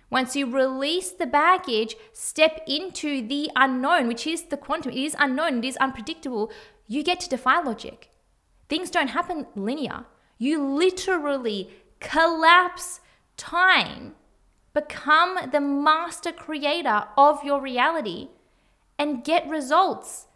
Once 0.10 0.36
you 0.36 0.46
release 0.46 1.12
the 1.12 1.26
baggage, 1.26 1.96
step 2.12 2.62
into 2.68 3.26
the 3.28 3.50
unknown, 3.56 4.08
which 4.08 4.28
is 4.28 4.44
the 4.44 4.58
quantum. 4.58 4.92
It 4.92 5.00
is 5.00 5.16
unknown, 5.18 5.60
it 5.60 5.66
is 5.66 5.78
unpredictable. 5.78 6.52
You 6.88 7.04
get 7.04 7.20
to 7.22 7.30
defy 7.30 7.62
logic. 7.62 8.10
Things 8.70 8.90
don't 8.90 9.10
happen 9.10 9.48
linear. 9.56 10.06
You 10.38 10.64
literally 10.64 11.70
collapse 12.00 13.00
time, 13.38 14.16
become 14.74 15.38
the 15.52 15.62
master 15.62 16.32
creator 16.32 17.06
of 17.18 17.44
your 17.44 17.62
reality, 17.62 18.30
and 18.98 19.24
get 19.24 19.48
results 19.48 20.28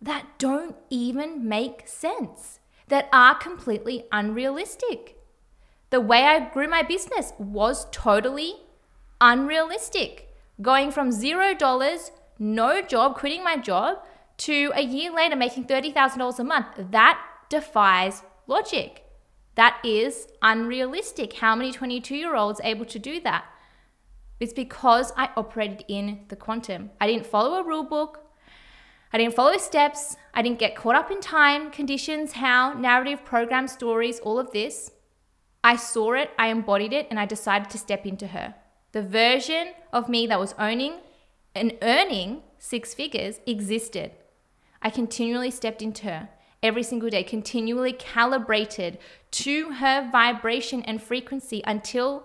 that 0.00 0.38
don't 0.38 0.76
even 0.88 1.46
make 1.46 1.86
sense 1.86 2.59
that 2.90 3.08
are 3.12 3.34
completely 3.34 4.04
unrealistic. 4.12 5.16
The 5.90 6.00
way 6.00 6.26
I 6.26 6.50
grew 6.50 6.68
my 6.68 6.82
business 6.82 7.32
was 7.38 7.86
totally 7.90 8.54
unrealistic. 9.20 10.28
Going 10.62 10.92
from 10.92 11.10
zero 11.10 11.54
dollars, 11.54 12.12
no 12.38 12.82
job, 12.82 13.16
quitting 13.16 13.42
my 13.42 13.56
job, 13.56 13.98
to 14.38 14.72
a 14.74 14.82
year 14.82 15.12
later 15.12 15.36
making 15.36 15.64
$30,000 15.66 16.38
a 16.38 16.44
month, 16.44 16.66
that 16.90 17.20
defies 17.48 18.22
logic. 18.46 19.04
That 19.54 19.78
is 19.84 20.28
unrealistic. 20.40 21.34
How 21.34 21.54
many 21.54 21.72
22 21.72 22.16
year 22.16 22.34
olds 22.34 22.60
able 22.64 22.86
to 22.86 22.98
do 22.98 23.20
that? 23.20 23.44
It's 24.38 24.54
because 24.54 25.12
I 25.16 25.28
operated 25.36 25.84
in 25.88 26.20
the 26.28 26.36
quantum. 26.36 26.90
I 27.00 27.06
didn't 27.06 27.26
follow 27.26 27.58
a 27.58 27.64
rule 27.64 27.84
book. 27.84 28.24
I 29.12 29.18
didn't 29.18 29.34
follow 29.34 29.56
steps. 29.58 30.16
I 30.32 30.42
didn't 30.42 30.58
get 30.58 30.76
caught 30.76 30.94
up 30.94 31.10
in 31.10 31.20
time, 31.20 31.70
conditions, 31.70 32.32
how, 32.32 32.72
narrative, 32.74 33.24
program, 33.24 33.66
stories, 33.66 34.20
all 34.20 34.38
of 34.38 34.52
this. 34.52 34.92
I 35.62 35.76
saw 35.76 36.12
it, 36.12 36.30
I 36.38 36.48
embodied 36.48 36.92
it, 36.92 37.08
and 37.10 37.18
I 37.18 37.26
decided 37.26 37.70
to 37.70 37.78
step 37.78 38.06
into 38.06 38.28
her. 38.28 38.54
The 38.92 39.02
version 39.02 39.72
of 39.92 40.08
me 40.08 40.26
that 40.26 40.40
was 40.40 40.54
owning 40.58 41.00
and 41.54 41.76
earning 41.82 42.42
six 42.58 42.94
figures 42.94 43.40
existed. 43.46 44.12
I 44.80 44.90
continually 44.90 45.50
stepped 45.50 45.82
into 45.82 46.06
her 46.06 46.28
every 46.62 46.82
single 46.82 47.10
day, 47.10 47.22
continually 47.22 47.92
calibrated 47.92 48.98
to 49.32 49.72
her 49.72 50.08
vibration 50.10 50.82
and 50.82 51.02
frequency 51.02 51.62
until 51.66 52.24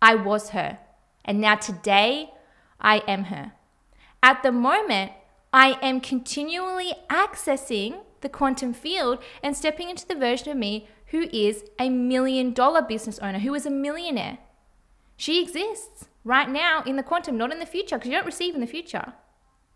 I 0.00 0.14
was 0.14 0.50
her. 0.50 0.78
And 1.24 1.40
now 1.40 1.56
today, 1.56 2.30
I 2.80 2.98
am 3.08 3.24
her. 3.24 3.52
At 4.22 4.42
the 4.42 4.52
moment, 4.52 5.12
I 5.54 5.78
am 5.82 6.00
continually 6.00 6.94
accessing 7.08 8.02
the 8.22 8.28
quantum 8.28 8.74
field 8.74 9.22
and 9.40 9.56
stepping 9.56 9.88
into 9.88 10.04
the 10.04 10.16
version 10.16 10.50
of 10.50 10.56
me 10.56 10.88
who 11.06 11.28
is 11.32 11.62
a 11.78 11.88
million 11.90 12.52
dollar 12.52 12.82
business 12.82 13.20
owner, 13.20 13.38
who 13.38 13.54
is 13.54 13.64
a 13.64 13.70
millionaire. 13.70 14.38
She 15.16 15.40
exists 15.40 16.06
right 16.24 16.50
now 16.50 16.82
in 16.84 16.96
the 16.96 17.04
quantum, 17.04 17.38
not 17.38 17.52
in 17.52 17.60
the 17.60 17.66
future, 17.66 17.96
because 17.96 18.10
you 18.10 18.16
don't 18.16 18.26
receive 18.26 18.56
in 18.56 18.60
the 18.60 18.66
future. 18.66 19.12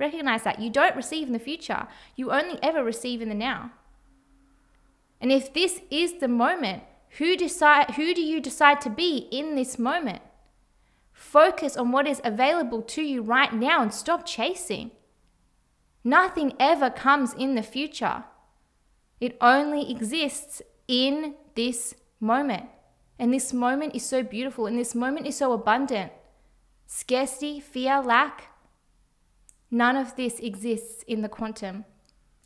Recognize 0.00 0.42
that. 0.42 0.58
You 0.58 0.68
don't 0.68 0.96
receive 0.96 1.28
in 1.28 1.32
the 1.32 1.38
future, 1.38 1.86
you 2.16 2.32
only 2.32 2.58
ever 2.60 2.82
receive 2.82 3.22
in 3.22 3.28
the 3.28 3.34
now. 3.36 3.70
And 5.20 5.30
if 5.30 5.54
this 5.54 5.80
is 5.92 6.14
the 6.14 6.26
moment, 6.26 6.82
who 7.18 7.36
decide 7.36 7.92
who 7.92 8.14
do 8.14 8.20
you 8.20 8.40
decide 8.40 8.80
to 8.80 8.90
be 8.90 9.28
in 9.30 9.54
this 9.54 9.78
moment? 9.78 10.22
Focus 11.12 11.76
on 11.76 11.92
what 11.92 12.08
is 12.08 12.20
available 12.24 12.82
to 12.82 13.02
you 13.02 13.22
right 13.22 13.52
now 13.52 13.80
and 13.80 13.94
stop 13.94 14.26
chasing. 14.26 14.90
Nothing 16.04 16.54
ever 16.58 16.90
comes 16.90 17.34
in 17.34 17.54
the 17.54 17.62
future. 17.62 18.24
It 19.20 19.36
only 19.40 19.90
exists 19.90 20.62
in 20.86 21.34
this 21.54 21.94
moment. 22.20 22.66
And 23.18 23.32
this 23.32 23.52
moment 23.52 23.94
is 23.96 24.06
so 24.06 24.22
beautiful 24.22 24.66
and 24.66 24.78
this 24.78 24.94
moment 24.94 25.26
is 25.26 25.36
so 25.36 25.52
abundant. 25.52 26.12
Scarcity, 26.86 27.60
fear, 27.60 28.00
lack, 28.00 28.48
none 29.70 29.96
of 29.96 30.16
this 30.16 30.38
exists 30.38 31.02
in 31.06 31.22
the 31.22 31.28
quantum. 31.28 31.84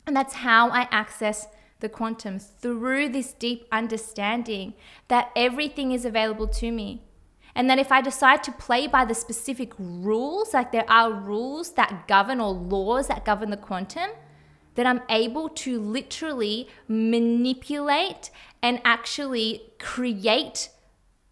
And 0.06 0.16
that's 0.16 0.34
how 0.34 0.70
I 0.70 0.88
access 0.90 1.46
the 1.80 1.88
quantum 1.88 2.38
through 2.38 3.10
this 3.10 3.32
deep 3.32 3.66
understanding 3.70 4.74
that 5.08 5.30
everything 5.36 5.92
is 5.92 6.04
available 6.04 6.48
to 6.48 6.72
me. 6.72 7.02
And 7.54 7.68
that 7.68 7.78
if 7.78 7.92
I 7.92 8.00
decide 8.00 8.42
to 8.44 8.52
play 8.52 8.86
by 8.86 9.04
the 9.04 9.14
specific 9.14 9.72
rules, 9.78 10.54
like 10.54 10.72
there 10.72 10.90
are 10.90 11.12
rules 11.12 11.72
that 11.72 12.08
govern 12.08 12.40
or 12.40 12.50
laws 12.50 13.08
that 13.08 13.24
govern 13.24 13.50
the 13.50 13.56
quantum, 13.56 14.10
that 14.74 14.86
I'm 14.86 15.02
able 15.10 15.50
to 15.50 15.78
literally 15.78 16.68
manipulate 16.88 18.30
and 18.62 18.80
actually 18.84 19.72
create 19.78 20.70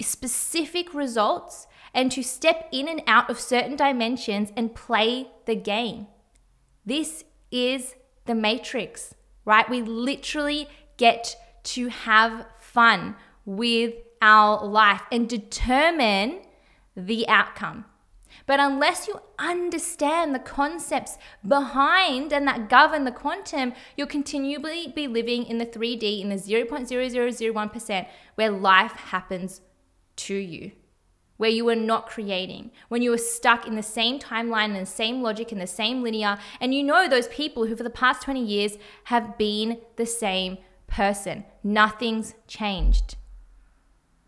specific 0.02 0.92
results 0.92 1.66
and 1.94 2.12
to 2.12 2.22
step 2.22 2.68
in 2.70 2.86
and 2.86 3.02
out 3.06 3.30
of 3.30 3.40
certain 3.40 3.76
dimensions 3.76 4.52
and 4.56 4.74
play 4.74 5.28
the 5.46 5.56
game. 5.56 6.06
This 6.84 7.24
is 7.50 7.94
the 8.26 8.34
matrix 8.34 9.14
right? 9.44 9.68
We 9.68 9.82
literally 9.82 10.68
get 10.96 11.36
to 11.64 11.88
have 11.88 12.46
fun 12.58 13.16
with 13.44 13.94
our 14.20 14.64
life 14.64 15.02
and 15.10 15.28
determine 15.28 16.40
the 16.96 17.26
outcome. 17.28 17.84
But 18.46 18.60
unless 18.60 19.08
you 19.08 19.20
understand 19.38 20.34
the 20.34 20.40
concepts 20.40 21.18
behind 21.46 22.32
and 22.32 22.46
that 22.46 22.68
govern 22.68 23.04
the 23.04 23.12
quantum, 23.12 23.72
you'll 23.96 24.06
continually 24.06 24.92
be 24.94 25.06
living 25.06 25.44
in 25.44 25.58
the 25.58 25.66
3D, 25.66 26.20
in 26.20 26.28
the 26.28 26.36
0.0001%, 26.36 28.06
where 28.34 28.50
life 28.50 28.92
happens 28.92 29.60
to 30.16 30.34
you 30.34 30.72
where 31.40 31.48
you 31.48 31.66
are 31.70 31.74
not 31.74 32.06
creating, 32.06 32.70
when 32.88 33.00
you 33.00 33.10
are 33.14 33.16
stuck 33.16 33.66
in 33.66 33.74
the 33.74 33.82
same 33.82 34.18
timeline 34.18 34.76
and 34.76 34.82
the 34.82 34.84
same 34.84 35.22
logic 35.22 35.50
and 35.50 35.58
the 35.58 35.66
same 35.66 36.02
linear, 36.02 36.36
and 36.60 36.74
you 36.74 36.82
know 36.82 37.08
those 37.08 37.28
people 37.28 37.64
who 37.64 37.74
for 37.74 37.82
the 37.82 37.88
past 37.88 38.20
20 38.20 38.44
years 38.44 38.76
have 39.04 39.38
been 39.38 39.78
the 39.96 40.04
same 40.04 40.58
person. 40.86 41.42
Nothing's 41.64 42.34
changed 42.46 43.16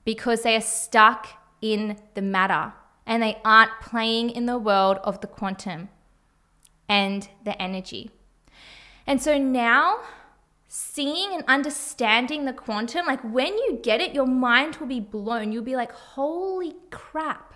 because 0.05 0.43
they 0.43 0.57
are 0.57 0.61
stuck 0.61 1.29
in 1.61 1.99
the 2.15 2.23
matter 2.23 2.73
and 3.07 3.23
they 3.23 3.39
aren't 3.45 3.81
playing 3.81 4.31
in 4.31 4.47
the 4.47 4.59
world 4.59 4.99
of 5.05 5.21
the 5.21 5.27
quantum 5.27 5.89
and 6.89 7.29
the 7.45 7.61
energy. 7.61 8.11
And 9.07 9.21
so 9.21 9.39
now 9.39 10.01
seeing 10.69 11.35
and 11.35 11.45
understanding 11.47 12.45
the 12.45 12.53
quantum, 12.53 13.07
like 13.07 13.23
when 13.23 13.55
you 13.59 13.79
get 13.83 14.01
it, 14.01 14.15
your 14.15 14.27
mind 14.27 14.77
will 14.77 14.87
be 14.87 15.01
blown. 15.01 15.53
You'll 15.53 15.63
be 15.63 15.77
like, 15.77 15.93
holy 15.93 16.75
crap. 16.91 17.55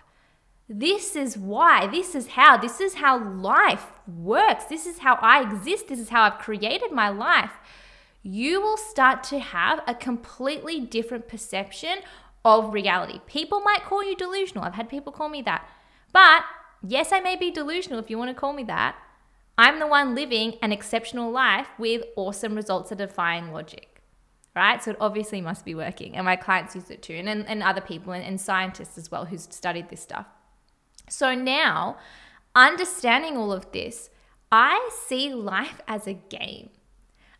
This 0.68 1.14
is 1.14 1.38
why, 1.38 1.86
this 1.86 2.14
is 2.14 2.28
how, 2.28 2.56
this 2.56 2.80
is 2.80 2.94
how 2.94 3.22
life 3.22 3.86
works. 4.06 4.64
This 4.64 4.84
is 4.84 4.98
how 4.98 5.14
I 5.22 5.42
exist. 5.42 5.88
This 5.88 6.00
is 6.00 6.08
how 6.08 6.24
I've 6.24 6.38
created 6.38 6.90
my 6.90 7.08
life. 7.08 7.52
You 8.22 8.60
will 8.60 8.76
start 8.76 9.22
to 9.24 9.38
have 9.38 9.80
a 9.86 9.94
completely 9.94 10.80
different 10.80 11.28
perception 11.28 11.98
of 12.46 12.72
reality. 12.72 13.20
People 13.26 13.60
might 13.60 13.82
call 13.84 14.04
you 14.04 14.14
delusional. 14.14 14.62
I've 14.62 14.74
had 14.74 14.88
people 14.88 15.12
call 15.12 15.28
me 15.28 15.42
that. 15.42 15.68
But 16.12 16.44
yes, 16.80 17.10
I 17.12 17.18
may 17.18 17.34
be 17.34 17.50
delusional 17.50 17.98
if 17.98 18.08
you 18.08 18.16
want 18.16 18.30
to 18.30 18.40
call 18.40 18.52
me 18.52 18.62
that. 18.64 18.94
I'm 19.58 19.80
the 19.80 19.86
one 19.88 20.14
living 20.14 20.54
an 20.62 20.70
exceptional 20.70 21.32
life 21.32 21.66
with 21.76 22.04
awesome 22.14 22.54
results 22.54 22.90
that 22.90 22.98
defy 22.98 23.40
logic, 23.40 24.00
right? 24.54 24.82
So 24.82 24.92
it 24.92 24.96
obviously 25.00 25.40
must 25.40 25.64
be 25.64 25.74
working. 25.74 26.14
And 26.14 26.24
my 26.24 26.36
clients 26.36 26.76
use 26.76 26.88
it 26.88 27.02
too, 27.02 27.14
and, 27.14 27.28
and 27.28 27.62
other 27.62 27.80
people 27.80 28.12
and, 28.12 28.24
and 28.24 28.40
scientists 28.40 28.96
as 28.96 29.10
well 29.10 29.24
who's 29.24 29.48
studied 29.50 29.88
this 29.88 30.00
stuff. 30.00 30.26
So 31.08 31.34
now, 31.34 31.96
understanding 32.54 33.36
all 33.36 33.52
of 33.52 33.72
this, 33.72 34.08
I 34.52 34.88
see 35.06 35.34
life 35.34 35.80
as 35.88 36.06
a 36.06 36.14
game. 36.14 36.70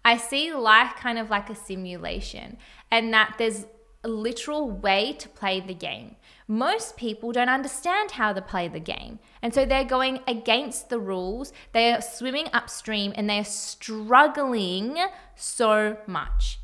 I 0.05 0.17
see 0.17 0.53
life 0.53 0.95
kind 0.97 1.19
of 1.19 1.31
like 1.31 1.49
a 1.49 1.55
simulation, 1.55 2.57
and 2.91 3.13
that 3.13 3.37
there's 3.39 3.67
literal 4.09 4.71
way 4.71 5.13
to 5.15 5.29
play 5.29 5.61
the 5.61 5.75
game. 5.75 6.17
Most 6.49 6.97
people 6.97 7.33
don't 7.33 7.49
understand 7.49 8.13
how 8.13 8.33
to 8.33 8.41
play 8.41 8.69
the 8.69 8.81
game. 8.81 9.19
And 9.43 9.53
so 9.53 9.65
they're 9.65 9.85
going 9.85 10.21
against 10.29 10.89
the 10.89 10.99
rules. 10.99 11.53
They 11.73 11.93
are 11.93 12.01
swimming 12.01 12.49
upstream 12.53 13.13
and 13.17 13.29
they 13.29 13.39
are 13.39 13.45
struggling 13.45 14.97
so 15.35 15.99
much. 16.07 16.61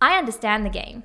I 0.00 0.18
understand 0.18 0.66
the 0.66 0.70
game. 0.70 1.04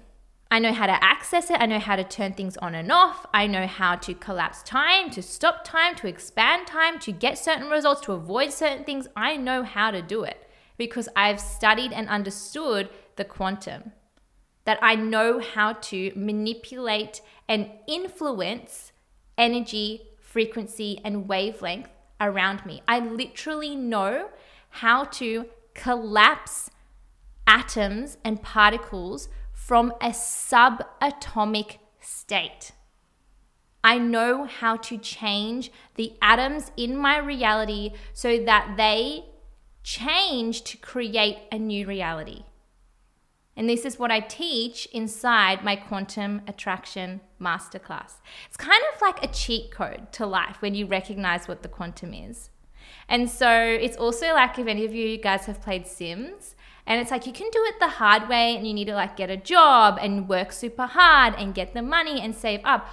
I 0.53 0.59
know 0.59 0.73
how 0.73 0.85
to 0.85 1.01
access 1.01 1.49
it. 1.49 1.61
I 1.61 1.65
know 1.65 1.79
how 1.79 1.95
to 1.95 2.03
turn 2.03 2.33
things 2.33 2.57
on 2.57 2.75
and 2.75 2.91
off. 2.91 3.25
I 3.33 3.47
know 3.47 3.67
how 3.67 3.95
to 3.95 4.13
collapse 4.13 4.63
time, 4.63 5.09
to 5.11 5.21
stop 5.21 5.63
time, 5.63 5.95
to 5.95 6.07
expand 6.07 6.67
time, 6.67 6.99
to 6.99 7.13
get 7.13 7.37
certain 7.37 7.69
results, 7.69 8.01
to 8.01 8.11
avoid 8.11 8.51
certain 8.51 8.83
things. 8.83 9.07
I 9.15 9.37
know 9.37 9.63
how 9.63 9.91
to 9.91 10.01
do 10.01 10.23
it 10.23 10.45
because 10.77 11.07
I've 11.15 11.39
studied 11.39 11.93
and 11.93 12.09
understood 12.09 12.89
the 13.15 13.23
quantum 13.23 13.93
that 14.65 14.79
I 14.81 14.95
know 14.95 15.39
how 15.39 15.73
to 15.73 16.11
manipulate 16.15 17.21
and 17.47 17.71
influence 17.87 18.91
energy, 19.37 20.03
frequency, 20.19 20.99
and 21.03 21.27
wavelength 21.27 21.89
around 22.19 22.65
me. 22.65 22.81
I 22.87 22.99
literally 22.99 23.75
know 23.75 24.29
how 24.69 25.05
to 25.05 25.47
collapse 25.73 26.69
atoms 27.47 28.17
and 28.23 28.41
particles 28.41 29.27
from 29.51 29.91
a 30.01 30.09
subatomic 30.09 31.77
state. 31.99 32.71
I 33.83 33.97
know 33.97 34.45
how 34.45 34.77
to 34.77 34.97
change 34.97 35.71
the 35.95 36.13
atoms 36.21 36.71
in 36.77 36.95
my 36.95 37.17
reality 37.17 37.91
so 38.13 38.43
that 38.43 38.75
they 38.77 39.25
change 39.83 40.63
to 40.63 40.77
create 40.77 41.39
a 41.51 41.57
new 41.57 41.87
reality. 41.87 42.43
And 43.55 43.69
this 43.69 43.85
is 43.85 43.99
what 43.99 44.11
I 44.11 44.21
teach 44.21 44.87
inside 44.93 45.63
my 45.63 45.75
quantum 45.75 46.41
attraction 46.47 47.21
masterclass. 47.39 48.13
It's 48.47 48.57
kind 48.57 48.81
of 48.93 49.01
like 49.01 49.23
a 49.23 49.27
cheat 49.27 49.71
code 49.71 50.11
to 50.13 50.25
life 50.25 50.61
when 50.61 50.73
you 50.73 50.85
recognize 50.85 51.47
what 51.47 51.61
the 51.61 51.69
quantum 51.69 52.13
is. 52.13 52.49
And 53.09 53.29
so 53.29 53.51
it's 53.51 53.97
also 53.97 54.33
like 54.33 54.57
if 54.57 54.67
any 54.67 54.85
of 54.85 54.93
you 54.93 55.17
guys 55.17 55.45
have 55.45 55.61
played 55.61 55.85
Sims, 55.85 56.55
and 56.87 56.99
it's 56.99 57.11
like 57.11 57.27
you 57.27 57.33
can 57.33 57.49
do 57.51 57.63
it 57.65 57.75
the 57.79 57.87
hard 57.87 58.27
way 58.27 58.55
and 58.55 58.65
you 58.65 58.73
need 58.73 58.85
to 58.85 58.95
like 58.95 59.15
get 59.15 59.29
a 59.29 59.37
job 59.37 59.99
and 60.01 60.27
work 60.27 60.51
super 60.51 60.87
hard 60.87 61.35
and 61.37 61.53
get 61.53 61.73
the 61.73 61.81
money 61.81 62.21
and 62.21 62.35
save 62.35 62.61
up. 62.63 62.87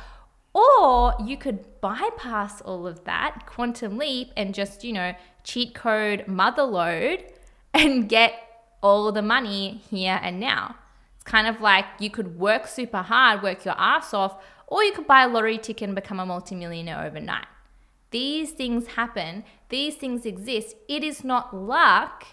Or 0.52 1.14
you 1.24 1.36
could 1.36 1.80
bypass 1.80 2.60
all 2.62 2.86
of 2.86 3.04
that, 3.04 3.46
quantum 3.46 3.96
leap, 3.96 4.32
and 4.36 4.54
just, 4.54 4.82
you 4.82 4.92
know, 4.92 5.14
cheat 5.44 5.74
code 5.74 6.26
mother 6.26 6.64
load 6.64 7.24
and 7.72 8.08
get 8.08 8.34
all 8.82 9.10
the 9.12 9.22
money 9.22 9.82
here 9.90 10.18
and 10.22 10.38
now. 10.40 10.76
It's 11.16 11.24
kind 11.24 11.46
of 11.46 11.60
like 11.60 11.84
you 11.98 12.10
could 12.10 12.38
work 12.38 12.66
super 12.66 13.02
hard, 13.02 13.42
work 13.42 13.64
your 13.64 13.74
ass 13.78 14.14
off, 14.14 14.42
or 14.66 14.84
you 14.84 14.92
could 14.92 15.06
buy 15.06 15.22
a 15.22 15.28
lottery 15.28 15.58
ticket 15.58 15.88
and 15.88 15.94
become 15.94 16.20
a 16.20 16.26
multimillionaire 16.26 17.04
overnight. 17.04 17.46
These 18.10 18.52
things 18.52 18.88
happen, 18.88 19.44
these 19.68 19.96
things 19.96 20.24
exist. 20.24 20.76
It 20.88 21.04
is 21.04 21.24
not 21.24 21.54
luck. 21.54 22.24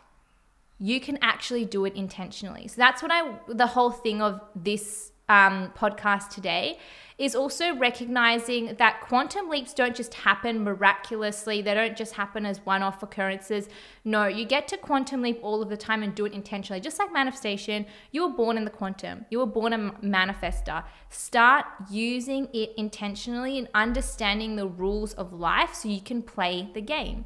You 0.80 1.00
can 1.00 1.18
actually 1.22 1.66
do 1.66 1.86
it 1.86 1.96
intentionally. 1.96 2.68
So 2.68 2.76
that's 2.78 3.02
what 3.02 3.12
I 3.12 3.36
the 3.48 3.68
whole 3.68 3.92
thing 3.92 4.22
of 4.22 4.42
this 4.56 5.12
um, 5.28 5.72
podcast 5.76 6.30
today 6.30 6.78
is 7.18 7.34
also 7.34 7.74
recognizing 7.76 8.76
that 8.78 9.00
quantum 9.02 9.50
leaps 9.50 9.74
don't 9.74 9.96
just 9.96 10.14
happen 10.14 10.64
miraculously. 10.64 11.62
They 11.62 11.74
don't 11.74 11.96
just 11.96 12.14
happen 12.14 12.46
as 12.46 12.60
one 12.66 12.84
off 12.84 13.02
occurrences. 13.02 13.70
No, 14.04 14.28
you 14.28 14.46
get 14.46 14.68
to 14.70 14.78
quantum 14.78 15.22
leap 15.22 15.40
all 15.42 15.62
of 15.62 15.70
the 15.70 15.78
time 15.78 16.04
and 16.04 16.14
do 16.14 16.26
it 16.26 16.34
intentionally. 16.34 16.82
Just 16.82 17.00
like 17.00 17.14
manifestation, 17.14 17.86
you 18.12 18.28
were 18.28 18.36
born 18.36 18.58
in 18.58 18.66
the 18.66 18.72
quantum, 18.72 19.26
you 19.30 19.40
were 19.40 19.46
born 19.46 19.72
a 19.72 19.78
manifester. 20.04 20.84
Start 21.10 21.66
using 21.90 22.50
it 22.54 22.74
intentionally 22.78 23.58
and 23.58 23.70
understanding 23.74 24.58
the 24.58 24.68
rules 24.68 25.14
of 25.14 25.32
life 25.32 25.74
so 25.74 25.88
you 25.88 26.02
can 26.02 26.22
play 26.22 26.70
the 26.74 26.82
game 26.82 27.24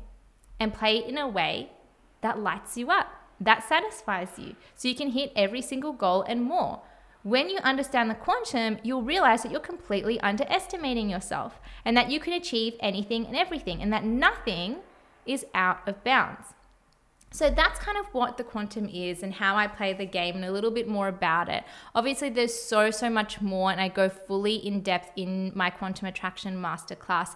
and 0.59 0.73
play 0.73 0.97
it 0.97 1.07
in 1.07 1.17
a 1.17 1.27
way 1.27 1.71
that 2.21 2.37
lights 2.37 2.77
you 2.77 2.91
up, 2.91 3.07
that 3.39 3.67
satisfies 3.67 4.29
you, 4.37 4.55
so 4.75 4.87
you 4.87 4.95
can 4.95 5.11
hit 5.11 5.31
every 5.35 5.61
single 5.61 5.93
goal 5.93 6.21
and 6.23 6.43
more. 6.43 6.81
When 7.23 7.49
you 7.49 7.57
understand 7.59 8.09
the 8.09 8.15
quantum, 8.15 8.77
you'll 8.81 9.01
realize 9.01 9.43
that 9.43 9.51
you're 9.51 9.59
completely 9.59 10.19
underestimating 10.21 11.09
yourself 11.09 11.59
and 11.83 11.97
that 11.97 12.09
you 12.09 12.19
can 12.19 12.33
achieve 12.33 12.75
anything 12.79 13.25
and 13.25 13.35
everything 13.35 13.81
and 13.81 13.91
that 13.91 14.05
nothing 14.05 14.77
is 15.25 15.45
out 15.53 15.87
of 15.87 16.03
bounds. 16.03 16.53
So 17.31 17.49
that's 17.49 17.79
kind 17.79 17.97
of 17.97 18.07
what 18.07 18.37
the 18.37 18.43
quantum 18.43 18.89
is 18.89 19.21
and 19.21 19.33
how 19.33 19.55
I 19.55 19.67
play 19.67 19.93
the 19.93 20.05
game 20.05 20.35
and 20.35 20.45
a 20.45 20.51
little 20.51 20.71
bit 20.71 20.87
more 20.87 21.07
about 21.07 21.47
it. 21.47 21.63
Obviously, 21.93 22.29
there's 22.29 22.53
so, 22.53 22.89
so 22.89 23.09
much 23.09 23.39
more, 23.39 23.71
and 23.71 23.79
I 23.79 23.87
go 23.87 24.09
fully 24.09 24.55
in 24.55 24.81
depth 24.81 25.11
in 25.15 25.51
my 25.53 25.69
quantum 25.69 26.07
attraction 26.07 26.55
masterclass. 26.55 27.35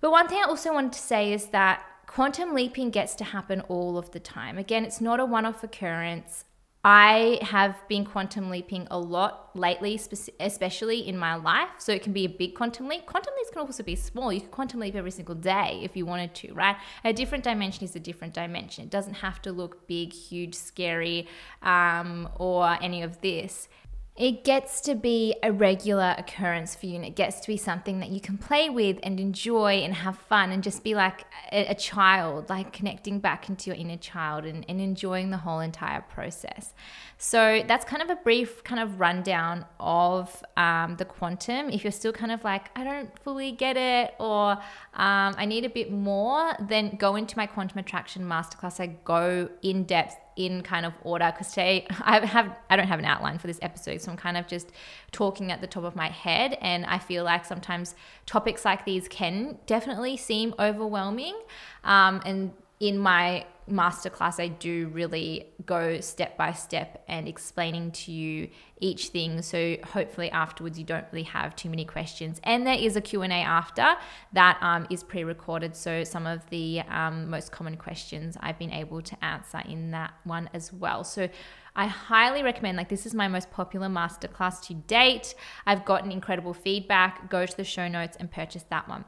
But 0.00 0.10
one 0.10 0.28
thing 0.28 0.38
I 0.44 0.48
also 0.48 0.74
wanted 0.74 0.92
to 0.92 0.98
say 0.98 1.32
is 1.32 1.46
that 1.46 1.82
quantum 2.06 2.54
leaping 2.54 2.90
gets 2.90 3.14
to 3.14 3.24
happen 3.24 3.62
all 3.62 3.96
of 3.96 4.10
the 4.10 4.20
time. 4.20 4.58
Again, 4.58 4.84
it's 4.84 5.00
not 5.00 5.18
a 5.18 5.24
one 5.24 5.46
off 5.46 5.64
occurrence. 5.64 6.44
I 6.88 7.40
have 7.42 7.74
been 7.88 8.04
quantum 8.04 8.48
leaping 8.48 8.86
a 8.92 8.96
lot 8.96 9.50
lately, 9.56 10.00
especially 10.38 11.00
in 11.08 11.18
my 11.18 11.34
life. 11.34 11.70
So 11.78 11.90
it 11.90 12.04
can 12.04 12.12
be 12.12 12.24
a 12.26 12.28
big 12.28 12.54
quantum 12.54 12.86
leap. 12.86 13.06
Quantum 13.06 13.34
leaps 13.36 13.50
can 13.50 13.62
also 13.62 13.82
be 13.82 13.96
small. 13.96 14.32
You 14.32 14.42
can 14.42 14.50
quantum 14.50 14.78
leap 14.78 14.94
every 14.94 15.10
single 15.10 15.34
day 15.34 15.80
if 15.82 15.96
you 15.96 16.06
wanted 16.06 16.32
to, 16.36 16.54
right? 16.54 16.76
A 17.04 17.12
different 17.12 17.42
dimension 17.42 17.82
is 17.82 17.96
a 17.96 17.98
different 17.98 18.34
dimension. 18.34 18.84
It 18.84 18.90
doesn't 18.90 19.14
have 19.14 19.42
to 19.42 19.50
look 19.50 19.88
big, 19.88 20.12
huge, 20.12 20.54
scary, 20.54 21.26
um, 21.60 22.28
or 22.36 22.78
any 22.80 23.02
of 23.02 23.20
this 23.20 23.68
it 24.16 24.44
gets 24.44 24.80
to 24.80 24.94
be 24.94 25.34
a 25.42 25.52
regular 25.52 26.14
occurrence 26.16 26.74
for 26.74 26.86
you 26.86 26.96
and 26.96 27.04
it 27.04 27.14
gets 27.14 27.38
to 27.40 27.46
be 27.46 27.58
something 27.58 28.00
that 28.00 28.08
you 28.08 28.18
can 28.18 28.38
play 28.38 28.70
with 28.70 28.98
and 29.02 29.20
enjoy 29.20 29.74
and 29.74 29.92
have 29.92 30.16
fun 30.16 30.50
and 30.50 30.62
just 30.62 30.82
be 30.82 30.94
like 30.94 31.24
a, 31.52 31.66
a, 31.66 31.74
child, 31.74 32.48
like 32.48 32.72
connecting 32.72 33.18
back 33.20 33.50
into 33.50 33.68
your 33.68 33.76
inner 33.76 33.98
child 33.98 34.46
and, 34.46 34.64
and 34.70 34.80
enjoying 34.80 35.28
the 35.30 35.36
whole 35.36 35.60
entire 35.60 36.00
process. 36.00 36.72
So 37.18 37.62
that's 37.68 37.84
kind 37.84 38.02
of 38.02 38.08
a 38.08 38.16
brief 38.16 38.64
kind 38.64 38.80
of 38.80 39.00
rundown 39.00 39.66
of 39.78 40.42
um, 40.56 40.96
the 40.96 41.04
quantum. 41.04 41.68
If 41.68 41.84
you're 41.84 41.90
still 41.90 42.12
kind 42.12 42.32
of 42.32 42.42
like, 42.42 42.70
I 42.74 42.84
don't 42.84 43.18
fully 43.18 43.52
get 43.52 43.76
it 43.76 44.14
or 44.18 44.52
um, 44.52 45.34
I 45.36 45.44
need 45.44 45.66
a 45.66 45.70
bit 45.70 45.92
more, 45.92 46.54
then 46.58 46.96
go 46.96 47.16
into 47.16 47.36
my 47.36 47.46
quantum 47.46 47.78
attraction 47.78 48.24
masterclass. 48.24 48.80
I 48.80 48.86
go 49.04 49.50
in 49.60 49.84
depth 49.84 50.16
in 50.36 50.62
kind 50.62 50.86
of 50.86 50.92
order 51.02 51.32
because 51.32 51.48
today 51.50 51.86
I 52.00 52.24
have 52.24 52.56
I 52.70 52.76
don't 52.76 52.86
have 52.88 52.98
an 52.98 53.04
outline 53.04 53.38
for 53.38 53.46
this 53.46 53.58
episode, 53.62 54.00
so 54.00 54.10
I'm 54.10 54.16
kind 54.16 54.36
of 54.36 54.46
just 54.46 54.70
talking 55.12 55.50
at 55.50 55.60
the 55.60 55.66
top 55.66 55.84
of 55.84 55.96
my 55.96 56.08
head. 56.08 56.58
And 56.60 56.84
I 56.86 56.98
feel 56.98 57.24
like 57.24 57.44
sometimes 57.44 57.94
topics 58.26 58.64
like 58.64 58.84
these 58.84 59.08
can 59.08 59.58
definitely 59.66 60.16
seem 60.16 60.54
overwhelming. 60.58 61.36
Um, 61.84 62.22
and 62.24 62.52
in 62.78 62.98
my 62.98 63.46
masterclass, 63.70 64.40
I 64.40 64.48
do 64.48 64.88
really 64.88 65.46
go 65.64 66.00
step 66.00 66.36
by 66.36 66.52
step 66.52 67.04
and 67.08 67.26
explaining 67.26 67.90
to 67.92 68.12
you 68.12 68.48
each 68.80 69.08
thing. 69.08 69.42
So 69.42 69.76
hopefully 69.84 70.30
afterwards 70.30 70.78
you 70.78 70.84
don't 70.84 71.06
really 71.10 71.24
have 71.24 71.56
too 71.56 71.68
many 71.68 71.84
questions. 71.84 72.40
And 72.44 72.66
there 72.66 72.78
is 72.78 72.96
a 72.96 73.00
Q&A 73.00 73.28
after 73.28 73.96
that 74.32 74.58
um, 74.60 74.86
is 74.90 75.02
pre-recorded. 75.02 75.74
So 75.74 76.04
some 76.04 76.26
of 76.26 76.48
the 76.50 76.82
um, 76.88 77.30
most 77.30 77.52
common 77.52 77.76
questions 77.76 78.36
I've 78.40 78.58
been 78.58 78.72
able 78.72 79.02
to 79.02 79.24
answer 79.24 79.62
in 79.66 79.90
that 79.92 80.14
one 80.24 80.48
as 80.52 80.72
well. 80.72 81.04
So 81.04 81.28
I 81.74 81.86
highly 81.86 82.42
recommend, 82.42 82.78
like, 82.78 82.88
this 82.88 83.04
is 83.04 83.14
my 83.14 83.28
most 83.28 83.50
popular 83.50 83.88
masterclass 83.88 84.62
to 84.68 84.74
date. 84.74 85.34
I've 85.66 85.84
gotten 85.84 86.10
incredible 86.10 86.54
feedback. 86.54 87.28
Go 87.28 87.44
to 87.44 87.56
the 87.56 87.64
show 87.64 87.86
notes 87.86 88.16
and 88.18 88.30
purchase 88.30 88.64
that 88.70 88.88
one. 88.88 89.04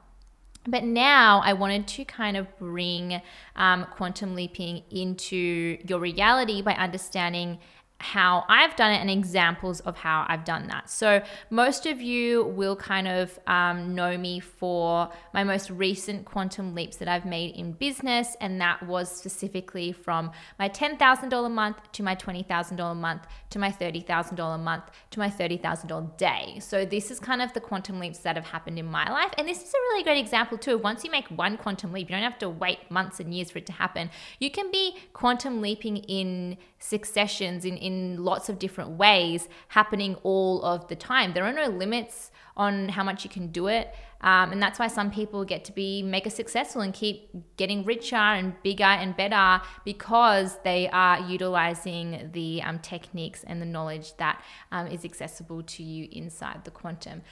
But 0.71 0.85
now 0.85 1.41
I 1.43 1.55
wanted 1.55 1.89
to 1.89 2.05
kind 2.05 2.37
of 2.37 2.47
bring 2.59 3.23
um, 3.57 3.87
quantum 3.91 4.35
leaping 4.35 4.83
into 4.91 5.79
your 5.87 5.99
reality 5.99 6.61
by 6.61 6.75
understanding 6.75 7.59
how 8.01 8.45
I've 8.49 8.77
done 8.77 8.93
it 8.93 9.01
and 9.01 9.11
examples 9.11 9.81
of 9.81 9.97
how 9.97 10.25
I've 10.29 10.45
done 10.45 10.69
that. 10.69 10.89
So, 10.89 11.21
most 11.51 11.85
of 11.85 12.01
you 12.01 12.45
will 12.45 12.77
kind 12.77 13.09
of 13.09 13.37
um, 13.49 13.95
know 13.95 14.17
me 14.17 14.39
for 14.39 15.11
my 15.35 15.43
most 15.43 15.69
recent 15.71 16.25
quantum 16.25 16.75
leaps 16.77 16.97
that 16.99 17.09
I've 17.09 17.25
made 17.25 17.57
in 17.57 17.73
business, 17.73 18.37
and 18.41 18.61
that 18.61 18.85
was 18.85 19.11
specifically 19.11 19.91
from 19.91 20.31
my 20.61 20.69
$10,000 20.69 21.51
month 21.51 21.77
to 21.93 22.03
my 22.05 22.15
$20,000 22.15 22.97
month 22.97 23.23
to 23.51 23.59
my 23.59 23.71
$30,000 23.71 24.61
month 24.61 24.85
to 25.11 25.19
my 25.19 25.29
$30,000 25.29 26.17
day. 26.17 26.59
So, 26.61 26.85
this 26.85 27.11
is 27.11 27.19
kind 27.19 27.43
of 27.43 27.53
the 27.53 27.61
quantum 27.61 27.99
leaps 27.99 28.19
that 28.21 28.37
have 28.37 28.47
happened 28.47 28.79
in 28.79 28.87
my 28.87 29.11
life. 29.11 29.33
And 29.37 29.49
this 29.49 29.61
is 29.61 29.75
a 29.75 29.79
really 29.91 30.05
great 30.05 30.19
example, 30.19 30.57
too. 30.57 30.79
Once 30.79 31.03
you 31.03 31.11
make 31.11 31.27
one 31.29 31.57
quantum 31.57 31.93
leap, 31.93 32.09
you 32.09 32.15
don't 32.15 32.23
have 32.23 32.39
to 32.39 32.49
wait 32.49 32.91
months 32.93 33.19
and 33.19 33.35
years 33.35 33.51
for 33.51 33.59
it 33.59 33.67
to 33.67 33.73
happen. 33.73 34.09
You 34.39 34.53
can 34.53 34.71
be 34.71 34.99
quantum 35.13 35.61
leaping 35.61 35.97
in 35.97 36.59
successions, 36.79 37.65
in, 37.65 37.77
in 37.89 38.25
lots 38.31 38.49
of 38.49 38.55
different 38.59 38.91
ways, 39.05 39.49
happening 39.79 40.13
all 40.23 40.63
of 40.63 40.89
the 40.89 40.97
time. 40.97 41.33
There 41.33 41.45
are 41.45 41.53
no 41.65 41.69
limits 41.85 42.31
on 42.57 42.89
how 42.89 43.05
much 43.05 43.25
you 43.25 43.31
can 43.31 43.47
do 43.49 43.69
it. 43.69 43.95
Um, 44.21 44.51
and 44.53 44.61
that's 44.61 44.79
why 44.81 44.89
some 44.89 45.11
people 45.11 45.45
get 45.45 45.65
to 45.67 45.73
be 45.73 46.03
mega 46.03 46.31
successful 46.31 46.83
and 46.83 46.93
keep 46.93 47.31
getting 47.57 47.85
richer 47.85 48.17
and 48.17 48.61
bigger 48.63 48.93
and 49.03 49.17
better 49.17 49.63
because 49.85 50.59
they 50.65 50.89
are 50.89 51.21
utilizing 51.21 52.31
the 52.33 52.61
um, 52.63 52.81
techniques 52.81 53.45
and 53.45 53.63
the 53.63 53.67
knowledge 53.67 54.17
that 54.17 54.43
um, 54.73 54.89
is 54.89 55.05
accessible 55.05 55.63
to 55.63 55.83
you 55.83 56.09
inside 56.11 56.65
the 56.65 56.73
quantum. 56.73 57.23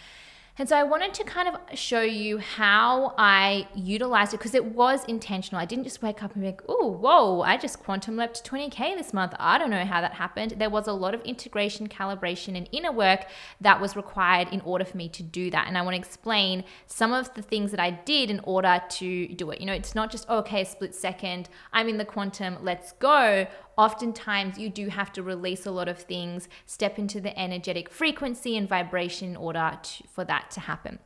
And 0.58 0.66
so 0.66 0.74
I 0.74 0.84
wanted 0.84 1.12
to 1.14 1.24
kind 1.24 1.48
of 1.48 1.78
show 1.78 2.00
you 2.00 2.38
how 2.38 3.14
I 3.18 3.68
utilized 3.74 4.32
it 4.32 4.38
because 4.38 4.54
it 4.54 4.64
was 4.64 5.04
intentional. 5.04 5.60
I 5.60 5.66
didn't 5.66 5.84
just 5.84 6.00
wake 6.00 6.22
up 6.22 6.32
and 6.32 6.40
be 6.40 6.48
like, 6.48 6.62
oh, 6.66 6.86
whoa, 6.86 7.42
I 7.42 7.58
just 7.58 7.82
quantum 7.82 8.16
leapt 8.16 8.42
20K 8.48 8.96
this 8.96 9.12
month. 9.12 9.34
I 9.38 9.58
don't 9.58 9.68
know 9.68 9.84
how 9.84 10.00
that 10.00 10.14
happened. 10.14 10.54
There 10.56 10.70
was 10.70 10.86
a 10.86 10.94
lot 10.94 11.14
of 11.14 11.20
integration, 11.22 11.88
calibration, 11.88 12.56
and 12.56 12.70
inner 12.72 12.90
work 12.90 13.26
that 13.60 13.82
was 13.82 13.96
required 13.96 14.48
in 14.50 14.62
order 14.62 14.86
for 14.86 14.96
me 14.96 15.10
to 15.10 15.22
do 15.22 15.50
that. 15.50 15.68
And 15.68 15.76
I 15.76 15.82
want 15.82 15.94
to 15.94 15.98
explain 15.98 16.64
some 16.86 17.12
of 17.12 17.34
the 17.34 17.42
things 17.42 17.70
that 17.72 17.80
I 17.80 17.90
did 17.90 18.30
in 18.30 18.40
order 18.40 18.80
to 18.88 19.28
do 19.28 19.50
it. 19.50 19.60
You 19.60 19.66
know, 19.66 19.74
it's 19.74 19.94
not 19.94 20.10
just, 20.10 20.24
oh, 20.30 20.38
okay, 20.38 20.64
split 20.64 20.94
second, 20.94 21.50
I'm 21.74 21.86
in 21.86 21.98
the 21.98 22.06
quantum, 22.06 22.56
let's 22.62 22.92
go 22.92 23.46
oftentimes 23.76 24.58
you 24.58 24.70
do 24.70 24.88
have 24.88 25.12
to 25.12 25.22
release 25.22 25.66
a 25.66 25.70
lot 25.70 25.88
of 25.88 25.98
things, 25.98 26.48
step 26.66 26.98
into 26.98 27.20
the 27.20 27.38
energetic 27.38 27.90
frequency 27.90 28.56
and 28.56 28.68
vibration 28.68 29.30
in 29.30 29.36
order 29.36 29.78
to, 29.82 30.02
for 30.08 30.24
that 30.24 30.50
to 30.52 30.60
happen. 30.60 30.98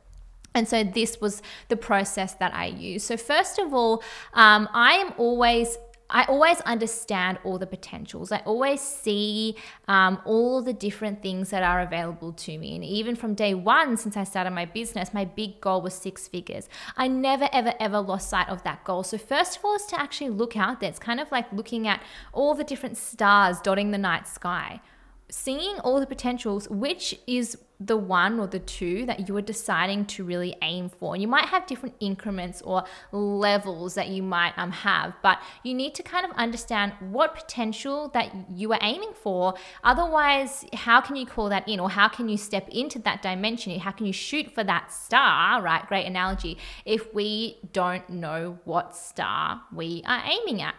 And 0.53 0.67
so 0.67 0.83
this 0.83 1.21
was 1.21 1.41
the 1.69 1.77
process 1.77 2.33
that 2.35 2.53
I 2.53 2.65
use. 2.65 3.03
So 3.03 3.15
first 3.15 3.57
of 3.57 3.73
all, 3.73 4.03
um, 4.33 4.67
I 4.73 4.93
am 4.93 5.13
always 5.17 5.77
I 6.11 6.25
always 6.25 6.61
understand 6.61 7.39
all 7.43 7.57
the 7.57 7.67
potentials. 7.67 8.31
I 8.31 8.39
always 8.39 8.81
see 8.81 9.55
um, 9.87 10.21
all 10.25 10.61
the 10.61 10.73
different 10.73 11.21
things 11.21 11.49
that 11.49 11.63
are 11.63 11.81
available 11.81 12.33
to 12.33 12.57
me. 12.57 12.75
And 12.75 12.83
even 12.83 13.15
from 13.15 13.33
day 13.33 13.53
one, 13.53 13.97
since 13.97 14.17
I 14.17 14.23
started 14.23 14.51
my 14.51 14.65
business, 14.65 15.13
my 15.13 15.25
big 15.25 15.61
goal 15.61 15.81
was 15.81 15.93
six 15.93 16.27
figures. 16.27 16.69
I 16.97 17.07
never, 17.07 17.49
ever, 17.51 17.73
ever 17.79 17.99
lost 17.99 18.29
sight 18.29 18.49
of 18.49 18.61
that 18.63 18.83
goal. 18.83 19.03
So, 19.03 19.17
first 19.17 19.57
of 19.57 19.65
all, 19.65 19.75
is 19.75 19.85
to 19.87 19.99
actually 19.99 20.29
look 20.29 20.55
out 20.55 20.79
there. 20.79 20.89
It's 20.89 20.99
kind 20.99 21.19
of 21.19 21.31
like 21.31 21.51
looking 21.51 21.87
at 21.87 22.01
all 22.33 22.53
the 22.53 22.63
different 22.63 22.97
stars 22.97 23.59
dotting 23.61 23.91
the 23.91 23.97
night 23.97 24.27
sky 24.27 24.81
seeing 25.31 25.79
all 25.79 25.99
the 25.99 26.05
potentials, 26.05 26.69
which 26.69 27.17
is 27.25 27.57
the 27.83 27.97
one 27.97 28.39
or 28.39 28.45
the 28.45 28.59
two 28.59 29.05
that 29.07 29.27
you 29.27 29.35
are 29.35 29.41
deciding 29.41 30.05
to 30.05 30.23
really 30.23 30.55
aim 30.61 30.89
for. 30.89 31.13
And 31.15 31.21
you 31.21 31.27
might 31.27 31.45
have 31.45 31.65
different 31.65 31.95
increments 31.99 32.61
or 32.61 32.83
levels 33.11 33.95
that 33.95 34.09
you 34.09 34.21
might 34.21 34.53
um, 34.57 34.71
have, 34.71 35.13
but 35.23 35.41
you 35.63 35.73
need 35.73 35.95
to 35.95 36.03
kind 36.03 36.23
of 36.25 36.31
understand 36.37 36.93
what 36.99 37.33
potential 37.35 38.09
that 38.09 38.31
you 38.53 38.71
are 38.71 38.79
aiming 38.81 39.13
for. 39.13 39.55
Otherwise, 39.83 40.63
how 40.73 41.01
can 41.01 41.15
you 41.15 41.25
call 41.25 41.49
that 41.49 41.67
in 41.67 41.79
or 41.79 41.89
how 41.89 42.07
can 42.07 42.29
you 42.29 42.37
step 42.37 42.69
into 42.69 42.99
that 42.99 43.21
dimension? 43.23 43.77
How 43.79 43.91
can 43.91 44.05
you 44.05 44.13
shoot 44.13 44.53
for 44.53 44.63
that 44.63 44.91
star, 44.91 45.61
right? 45.61 45.85
Great 45.87 46.05
analogy, 46.05 46.57
if 46.85 47.13
we 47.13 47.57
don't 47.73 48.07
know 48.09 48.59
what 48.65 48.95
star 48.95 49.61
we 49.73 50.03
are 50.05 50.23
aiming 50.23 50.61
at. 50.61 50.75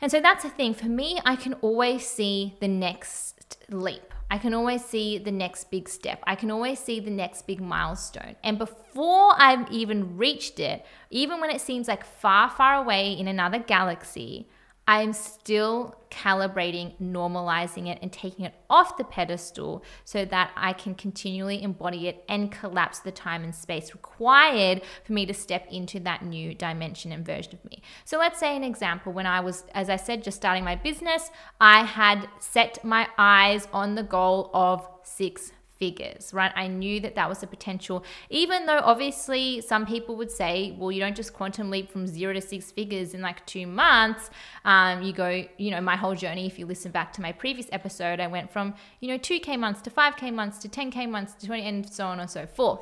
And 0.00 0.10
so 0.10 0.20
that's 0.20 0.42
the 0.42 0.50
thing. 0.50 0.74
For 0.74 0.86
me, 0.86 1.20
I 1.24 1.36
can 1.36 1.54
always 1.54 2.06
see 2.06 2.56
the 2.60 2.68
next 2.68 3.58
leap. 3.68 4.13
I 4.30 4.38
can 4.38 4.54
always 4.54 4.84
see 4.84 5.18
the 5.18 5.30
next 5.30 5.70
big 5.70 5.88
step. 5.88 6.22
I 6.26 6.34
can 6.34 6.50
always 6.50 6.78
see 6.78 6.98
the 6.98 7.10
next 7.10 7.46
big 7.46 7.60
milestone. 7.60 8.36
And 8.42 8.58
before 8.58 9.34
I've 9.36 9.70
even 9.70 10.16
reached 10.16 10.58
it, 10.58 10.84
even 11.10 11.40
when 11.40 11.50
it 11.50 11.60
seems 11.60 11.88
like 11.88 12.04
far, 12.04 12.50
far 12.50 12.82
away 12.82 13.12
in 13.12 13.28
another 13.28 13.58
galaxy, 13.58 14.48
I'm 14.86 15.14
still 15.14 15.96
calibrating, 16.10 16.94
normalizing 17.00 17.88
it, 17.88 17.98
and 18.02 18.12
taking 18.12 18.44
it 18.44 18.54
off 18.68 18.96
the 18.96 19.04
pedestal 19.04 19.82
so 20.04 20.24
that 20.26 20.50
I 20.56 20.74
can 20.74 20.94
continually 20.94 21.62
embody 21.62 22.08
it 22.08 22.22
and 22.28 22.52
collapse 22.52 22.98
the 22.98 23.10
time 23.10 23.44
and 23.44 23.54
space 23.54 23.94
required 23.94 24.82
for 25.04 25.12
me 25.12 25.24
to 25.26 25.34
step 25.34 25.66
into 25.70 26.00
that 26.00 26.24
new 26.24 26.54
dimension 26.54 27.12
and 27.12 27.24
version 27.24 27.54
of 27.54 27.70
me. 27.70 27.82
So, 28.04 28.18
let's 28.18 28.38
say 28.38 28.56
an 28.56 28.64
example 28.64 29.12
when 29.12 29.26
I 29.26 29.40
was, 29.40 29.64
as 29.74 29.88
I 29.88 29.96
said, 29.96 30.22
just 30.22 30.36
starting 30.36 30.64
my 30.64 30.76
business, 30.76 31.30
I 31.60 31.84
had 31.84 32.28
set 32.38 32.84
my 32.84 33.08
eyes 33.16 33.66
on 33.72 33.94
the 33.94 34.02
goal 34.02 34.50
of 34.52 34.86
six 35.02 35.52
figures, 35.84 36.32
right? 36.32 36.50
I 36.56 36.66
knew 36.66 36.98
that 37.00 37.14
that 37.16 37.28
was 37.28 37.42
a 37.42 37.46
potential, 37.46 38.04
even 38.30 38.64
though 38.64 38.80
obviously 38.82 39.60
some 39.60 39.84
people 39.84 40.16
would 40.16 40.30
say, 40.30 40.74
well, 40.78 40.90
you 40.90 41.00
don't 41.00 41.14
just 41.14 41.34
quantum 41.34 41.70
leap 41.70 41.90
from 41.92 42.06
zero 42.06 42.32
to 42.32 42.40
six 42.40 42.72
figures 42.72 43.12
in 43.12 43.20
like 43.20 43.44
two 43.44 43.66
months. 43.66 44.30
Um, 44.64 45.02
you 45.02 45.12
go, 45.12 45.44
you 45.58 45.70
know, 45.70 45.82
my 45.82 45.96
whole 45.96 46.14
journey, 46.14 46.46
if 46.46 46.58
you 46.58 46.64
listen 46.64 46.90
back 46.90 47.12
to 47.14 47.20
my 47.20 47.32
previous 47.32 47.68
episode, 47.70 48.18
I 48.18 48.28
went 48.28 48.50
from, 48.50 48.74
you 49.00 49.08
know, 49.08 49.18
2K 49.18 49.58
months 49.58 49.82
to 49.82 49.90
5K 49.90 50.32
months 50.32 50.56
to 50.58 50.68
10K 50.70 51.06
months 51.06 51.34
to 51.34 51.46
20 51.46 51.68
and 51.68 51.92
so 51.92 52.06
on 52.06 52.18
and 52.18 52.30
so 52.30 52.46
forth. 52.46 52.80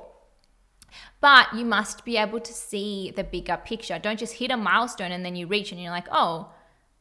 But 1.21 1.53
you 1.55 1.65
must 1.65 2.05
be 2.05 2.17
able 2.19 2.39
to 2.39 2.53
see 2.53 3.13
the 3.17 3.25
bigger 3.25 3.57
picture. 3.57 3.99
Don't 3.99 4.19
just 4.19 4.35
hit 4.35 4.53
a 4.53 4.57
milestone 4.57 5.11
and 5.11 5.25
then 5.25 5.35
you 5.35 5.49
reach 5.49 5.73
and 5.73 5.81
you're 5.81 5.91
like, 5.91 6.07
oh, 6.13 6.53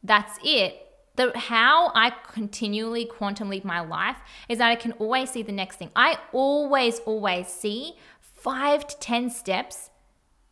that's 0.03 0.39
it 0.43 0.87
the 1.15 1.37
how 1.37 1.91
I 1.93 2.11
continually 2.31 3.05
quantum 3.05 3.49
leap 3.49 3.65
my 3.65 3.81
life 3.81 4.17
is 4.47 4.59
that 4.59 4.69
I 4.69 4.75
can 4.75 4.93
always 4.93 5.29
see 5.29 5.43
the 5.43 5.51
next 5.51 5.77
thing. 5.77 5.91
I 5.95 6.17
always, 6.31 6.99
always 6.99 7.47
see 7.47 7.93
five 8.19 8.87
to 8.87 8.99
10 8.99 9.29
steps 9.29 9.89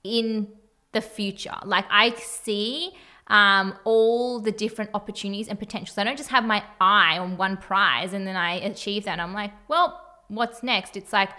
in 0.04 0.50
the 0.92 1.02
future. 1.02 1.56
Like 1.64 1.86
I 1.90 2.12
see 2.16 2.92
um, 3.28 3.76
all 3.84 4.40
the 4.40 4.52
different 4.52 4.92
opportunities 4.94 5.48
and 5.48 5.58
potentials. 5.58 5.98
I 5.98 6.04
don't 6.04 6.18
just 6.18 6.30
have 6.30 6.44
my 6.44 6.64
eye 6.82 7.18
on 7.18 7.38
one 7.38 7.58
prize 7.58 8.14
and 8.14 8.28
then 8.28 8.36
I 8.36 8.56
achieve 8.56 9.06
that. 9.06 9.20
I'm 9.20 9.34
like, 9.34 9.52
well, 9.68 10.02
what's 10.28 10.64
next? 10.64 10.98
It's 10.98 11.14
like, 11.14 11.30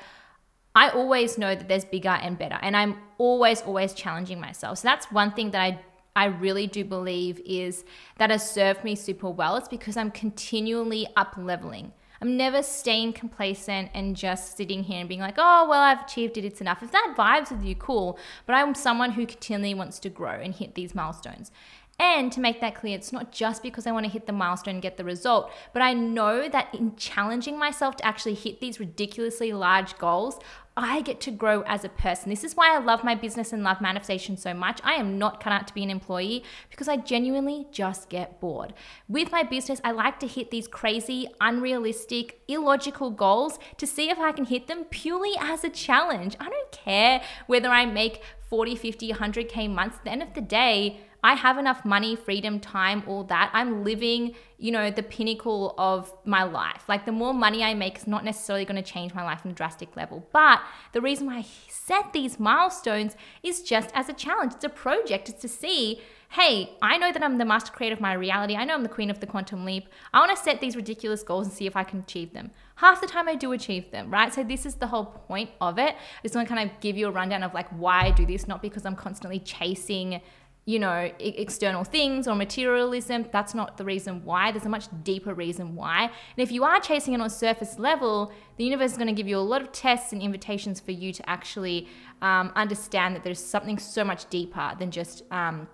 I 0.74 0.90
always 0.90 1.36
know 1.36 1.54
that 1.54 1.66
there's 1.68 1.84
bigger 1.84 2.10
and 2.10 2.38
better, 2.38 2.56
and 2.62 2.76
I'm 2.76 2.96
always, 3.18 3.60
always 3.62 3.92
challenging 3.92 4.40
myself. 4.40 4.78
So 4.78 4.86
that's 4.86 5.10
one 5.10 5.32
thing 5.32 5.50
that 5.50 5.60
I 5.60 5.80
I 6.16 6.26
really 6.26 6.66
do 6.66 6.84
believe 6.84 7.40
is 7.44 7.84
that 8.18 8.30
has 8.30 8.48
served 8.50 8.84
me 8.84 8.94
super 8.94 9.30
well. 9.30 9.56
It's 9.56 9.68
because 9.68 9.96
I'm 9.96 10.10
continually 10.10 11.06
up 11.16 11.34
leveling. 11.36 11.92
I'm 12.22 12.36
never 12.36 12.62
staying 12.62 13.14
complacent 13.14 13.90
and 13.94 14.14
just 14.14 14.56
sitting 14.56 14.84
here 14.84 15.00
and 15.00 15.08
being 15.08 15.20
like, 15.20 15.36
oh, 15.38 15.66
well, 15.68 15.80
I've 15.80 16.02
achieved 16.02 16.36
it, 16.36 16.44
it's 16.44 16.60
enough. 16.60 16.82
If 16.82 16.92
that 16.92 17.14
vibes 17.16 17.50
with 17.50 17.64
you, 17.64 17.74
cool. 17.74 18.18
But 18.44 18.54
I'm 18.54 18.74
someone 18.74 19.12
who 19.12 19.24
continually 19.24 19.72
wants 19.72 19.98
to 20.00 20.10
grow 20.10 20.32
and 20.32 20.54
hit 20.54 20.74
these 20.74 20.94
milestones. 20.94 21.50
And 21.98 22.32
to 22.32 22.40
make 22.40 22.62
that 22.62 22.74
clear, 22.74 22.96
it's 22.96 23.12
not 23.12 23.30
just 23.30 23.62
because 23.62 23.86
I 23.86 23.92
want 23.92 24.06
to 24.06 24.12
hit 24.12 24.26
the 24.26 24.32
milestone 24.32 24.76
and 24.76 24.82
get 24.82 24.96
the 24.96 25.04
result, 25.04 25.50
but 25.74 25.82
I 25.82 25.92
know 25.92 26.48
that 26.48 26.74
in 26.74 26.96
challenging 26.96 27.58
myself 27.58 27.96
to 27.96 28.06
actually 28.06 28.34
hit 28.34 28.58
these 28.58 28.80
ridiculously 28.80 29.52
large 29.52 29.98
goals, 29.98 30.38
I 30.82 31.02
get 31.02 31.20
to 31.22 31.30
grow 31.30 31.60
as 31.62 31.84
a 31.84 31.88
person. 31.88 32.30
This 32.30 32.42
is 32.42 32.56
why 32.56 32.74
I 32.74 32.78
love 32.78 33.04
my 33.04 33.14
business 33.14 33.52
and 33.52 33.62
love 33.62 33.80
manifestation 33.80 34.36
so 34.36 34.54
much. 34.54 34.80
I 34.82 34.94
am 34.94 35.18
not 35.18 35.42
cut 35.42 35.52
out 35.52 35.68
to 35.68 35.74
be 35.74 35.82
an 35.82 35.90
employee 35.90 36.42
because 36.70 36.88
I 36.88 36.96
genuinely 36.96 37.66
just 37.70 38.08
get 38.08 38.40
bored. 38.40 38.72
With 39.08 39.30
my 39.30 39.42
business, 39.42 39.80
I 39.84 39.90
like 39.92 40.18
to 40.20 40.26
hit 40.26 40.50
these 40.50 40.66
crazy, 40.66 41.28
unrealistic, 41.40 42.40
illogical 42.48 43.10
goals 43.10 43.58
to 43.76 43.86
see 43.86 44.08
if 44.08 44.18
I 44.18 44.32
can 44.32 44.46
hit 44.46 44.66
them 44.68 44.84
purely 44.84 45.32
as 45.38 45.64
a 45.64 45.70
challenge. 45.70 46.34
I 46.40 46.48
don't 46.48 46.72
care 46.72 47.22
whether 47.46 47.68
I 47.68 47.84
make 47.84 48.22
40, 48.48 48.74
50, 48.74 49.12
100K 49.12 49.70
months. 49.70 49.98
At 49.98 50.04
the 50.04 50.10
end 50.10 50.22
of 50.22 50.34
the 50.34 50.40
day, 50.40 51.00
I 51.22 51.34
have 51.34 51.58
enough 51.58 51.84
money, 51.84 52.16
freedom, 52.16 52.60
time, 52.60 53.02
all 53.06 53.24
that. 53.24 53.50
I'm 53.52 53.84
living, 53.84 54.34
you 54.58 54.72
know, 54.72 54.90
the 54.90 55.02
pinnacle 55.02 55.74
of 55.78 56.12
my 56.24 56.42
life. 56.42 56.84
Like 56.88 57.04
the 57.06 57.12
more 57.12 57.34
money 57.34 57.62
I 57.62 57.74
make 57.74 57.98
is 57.98 58.06
not 58.06 58.24
necessarily 58.24 58.64
going 58.64 58.82
to 58.82 58.90
change 58.90 59.14
my 59.14 59.24
life 59.24 59.42
on 59.44 59.52
a 59.52 59.54
drastic 59.54 59.96
level. 59.96 60.26
But 60.32 60.60
the 60.92 61.00
reason 61.00 61.26
why 61.26 61.38
I 61.38 61.46
set 61.68 62.12
these 62.12 62.40
milestones 62.40 63.16
is 63.42 63.62
just 63.62 63.90
as 63.94 64.08
a 64.08 64.12
challenge. 64.12 64.54
It's 64.54 64.64
a 64.64 64.68
project. 64.68 65.28
It's 65.28 65.42
to 65.42 65.48
see, 65.48 66.00
hey, 66.30 66.76
I 66.80 66.96
know 66.96 67.12
that 67.12 67.22
I'm 67.22 67.38
the 67.38 67.44
master 67.44 67.72
creator 67.72 67.94
of 67.94 68.00
my 68.00 68.12
reality. 68.12 68.54
I 68.54 68.64
know 68.64 68.74
I'm 68.74 68.82
the 68.82 68.88
queen 68.88 69.10
of 69.10 69.20
the 69.20 69.26
quantum 69.26 69.64
leap. 69.64 69.88
I 70.14 70.20
want 70.20 70.34
to 70.36 70.42
set 70.42 70.60
these 70.60 70.76
ridiculous 70.76 71.22
goals 71.22 71.46
and 71.46 71.54
see 71.54 71.66
if 71.66 71.76
I 71.76 71.84
can 71.84 72.00
achieve 72.00 72.32
them. 72.32 72.50
Half 72.76 73.00
the 73.00 73.06
time 73.06 73.28
I 73.28 73.34
do 73.34 73.52
achieve 73.52 73.90
them, 73.90 74.10
right? 74.10 74.32
So 74.32 74.42
this 74.42 74.64
is 74.64 74.76
the 74.76 74.86
whole 74.86 75.04
point 75.04 75.50
of 75.60 75.78
it. 75.78 75.94
I 75.94 76.22
just 76.22 76.34
want 76.34 76.48
to 76.48 76.54
kind 76.54 76.70
of 76.70 76.80
give 76.80 76.96
you 76.96 77.08
a 77.08 77.10
rundown 77.10 77.42
of 77.42 77.52
like 77.52 77.68
why 77.70 78.06
I 78.06 78.10
do 78.10 78.24
this, 78.24 78.48
not 78.48 78.62
because 78.62 78.86
I'm 78.86 78.96
constantly 78.96 79.38
chasing 79.40 80.22
you 80.70 80.78
know, 80.78 81.10
external 81.18 81.82
things 81.82 82.28
or 82.28 82.36
materialism. 82.36 83.26
That's 83.32 83.54
not 83.54 83.76
the 83.76 83.84
reason 83.84 84.24
why. 84.24 84.52
There's 84.52 84.66
a 84.66 84.68
much 84.68 84.86
deeper 85.02 85.34
reason 85.34 85.74
why. 85.74 86.04
And 86.04 86.38
if 86.38 86.52
you 86.52 86.62
are 86.62 86.78
chasing 86.78 87.12
it 87.12 87.20
on 87.20 87.26
a 87.26 87.30
surface 87.30 87.76
level, 87.76 88.32
the 88.56 88.62
universe 88.64 88.92
is 88.92 88.96
going 88.96 89.08
to 89.08 89.12
give 89.20 89.26
you 89.26 89.36
a 89.36 89.48
lot 89.52 89.62
of 89.62 89.72
tests 89.72 90.12
and 90.12 90.22
invitations 90.22 90.78
for 90.78 90.92
you 90.92 91.12
to 91.12 91.28
actually 91.28 91.88
um, 92.22 92.52
understand 92.54 93.16
that 93.16 93.24
there's 93.24 93.44
something 93.44 93.78
so 93.80 94.04
much 94.04 94.30
deeper 94.30 94.76
than 94.78 94.90
just. 94.90 95.22
Um, 95.30 95.68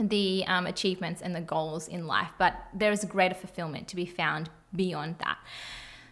the 0.00 0.44
um, 0.46 0.64
achievements 0.66 1.22
and 1.22 1.34
the 1.34 1.40
goals 1.40 1.88
in 1.88 2.06
life, 2.06 2.30
but 2.38 2.54
there 2.72 2.92
is 2.92 3.02
a 3.02 3.06
greater 3.08 3.34
fulfillment 3.34 3.88
to 3.88 3.96
be 3.96 4.06
found 4.06 4.48
beyond 4.72 5.16
that. 5.18 5.38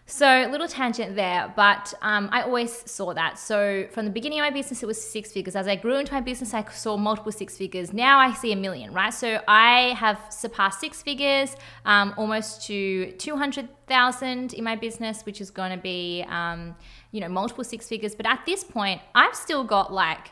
So, 0.09 0.47
little 0.49 0.69
tangent 0.69 1.17
there, 1.17 1.51
but 1.53 1.93
um, 2.01 2.29
I 2.31 2.43
always 2.43 2.89
saw 2.89 3.13
that. 3.13 3.37
So, 3.37 3.87
from 3.91 4.05
the 4.05 4.11
beginning 4.11 4.39
of 4.39 4.43
my 4.43 4.51
business, 4.51 4.81
it 4.81 4.85
was 4.85 4.99
six 4.99 5.33
figures. 5.33 5.53
As 5.53 5.67
I 5.67 5.75
grew 5.75 5.97
into 5.97 6.13
my 6.13 6.21
business, 6.21 6.53
I 6.53 6.63
saw 6.71 6.95
multiple 6.95 7.33
six 7.33 7.57
figures. 7.57 7.91
Now 7.91 8.17
I 8.17 8.33
see 8.33 8.53
a 8.53 8.55
million, 8.55 8.93
right? 8.93 9.13
So, 9.13 9.41
I 9.49 9.95
have 9.97 10.17
surpassed 10.29 10.79
six 10.79 11.01
figures, 11.01 11.57
um, 11.83 12.13
almost 12.15 12.65
to 12.67 13.11
200,000 13.11 14.53
in 14.53 14.63
my 14.63 14.77
business, 14.77 15.25
which 15.25 15.41
is 15.41 15.51
going 15.51 15.71
to 15.71 15.77
be, 15.77 16.23
um, 16.29 16.77
you 17.11 17.19
know, 17.19 17.27
multiple 17.27 17.65
six 17.65 17.89
figures. 17.89 18.15
But 18.15 18.27
at 18.27 18.45
this 18.45 18.63
point, 18.63 19.01
I've 19.13 19.35
still 19.35 19.65
got 19.65 19.91
like 19.91 20.31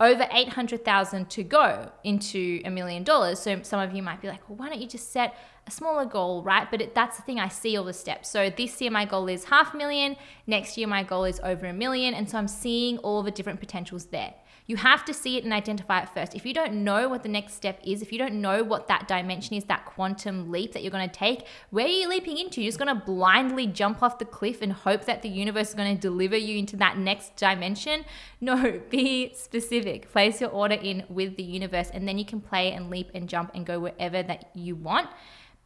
over 0.00 0.28
800,000 0.30 1.28
to 1.30 1.42
go 1.42 1.90
into 2.04 2.62
a 2.64 2.70
million 2.70 3.02
dollars. 3.02 3.40
So 3.40 3.62
some 3.62 3.80
of 3.80 3.92
you 3.92 4.02
might 4.02 4.22
be 4.22 4.28
like, 4.28 4.48
well, 4.48 4.56
why 4.56 4.68
don't 4.68 4.80
you 4.80 4.86
just 4.86 5.12
set 5.12 5.36
a 5.68 5.70
smaller 5.70 6.06
goal, 6.06 6.42
right? 6.42 6.68
But 6.70 6.80
it, 6.80 6.94
that's 6.94 7.16
the 7.16 7.22
thing, 7.22 7.38
I 7.38 7.48
see 7.48 7.76
all 7.76 7.84
the 7.84 7.92
steps. 7.92 8.28
So 8.30 8.50
this 8.50 8.80
year, 8.80 8.90
my 8.90 9.04
goal 9.04 9.28
is 9.28 9.44
half 9.44 9.74
a 9.74 9.76
million. 9.76 10.16
Next 10.46 10.76
year, 10.78 10.88
my 10.88 11.02
goal 11.02 11.24
is 11.24 11.40
over 11.44 11.66
a 11.66 11.72
million. 11.72 12.14
And 12.14 12.28
so 12.28 12.38
I'm 12.38 12.48
seeing 12.48 12.98
all 12.98 13.22
the 13.22 13.30
different 13.30 13.60
potentials 13.60 14.06
there. 14.06 14.34
You 14.66 14.76
have 14.76 15.02
to 15.06 15.14
see 15.14 15.38
it 15.38 15.44
and 15.44 15.52
identify 15.52 16.02
it 16.02 16.10
first. 16.10 16.34
If 16.34 16.44
you 16.44 16.52
don't 16.52 16.84
know 16.84 17.08
what 17.08 17.22
the 17.22 17.28
next 17.28 17.54
step 17.54 17.80
is, 17.82 18.02
if 18.02 18.12
you 18.12 18.18
don't 18.18 18.34
know 18.34 18.62
what 18.62 18.86
that 18.88 19.08
dimension 19.08 19.56
is, 19.56 19.64
that 19.64 19.86
quantum 19.86 20.50
leap 20.50 20.72
that 20.72 20.82
you're 20.82 20.90
going 20.90 21.08
to 21.08 21.14
take, 21.14 21.46
where 21.70 21.86
are 21.86 21.88
you 21.88 22.06
leaping 22.06 22.36
into? 22.36 22.60
You're 22.60 22.68
just 22.68 22.78
going 22.78 22.94
to 22.94 23.02
blindly 23.02 23.66
jump 23.66 24.02
off 24.02 24.18
the 24.18 24.26
cliff 24.26 24.60
and 24.60 24.72
hope 24.72 25.06
that 25.06 25.22
the 25.22 25.28
universe 25.30 25.70
is 25.70 25.74
going 25.74 25.94
to 25.94 26.00
deliver 26.00 26.36
you 26.36 26.58
into 26.58 26.76
that 26.76 26.98
next 26.98 27.36
dimension. 27.36 28.04
No, 28.40 28.80
be 28.88 29.34
specific. 29.34 30.12
Place 30.12 30.40
your 30.40 30.50
order 30.50 30.76
in 30.76 31.02
with 31.08 31.36
the 31.36 31.42
universe, 31.42 31.90
and 31.92 32.06
then 32.06 32.18
you 32.18 32.24
can 32.24 32.40
play 32.40 32.70
and 32.70 32.88
leap 32.88 33.10
and 33.12 33.28
jump 33.28 33.50
and 33.52 33.66
go 33.66 33.80
wherever 33.80 34.22
that 34.22 34.50
you 34.54 34.76
want 34.76 35.08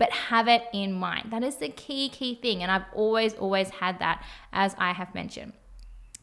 but 0.03 0.11
have 0.11 0.49
it 0.49 0.65
in 0.73 0.93
mind. 0.93 1.29
That 1.31 1.45
is 1.45 1.55
the 1.59 1.69
key, 1.69 2.09
key 2.09 2.35
thing. 2.35 2.61
And 2.61 2.73
I've 2.73 2.87
always, 2.93 3.35
always 3.35 3.71
had 3.71 4.01
that, 4.01 4.25
as 4.53 4.75
I 4.77 4.91
have 4.91 5.15
mentioned. 5.15 5.53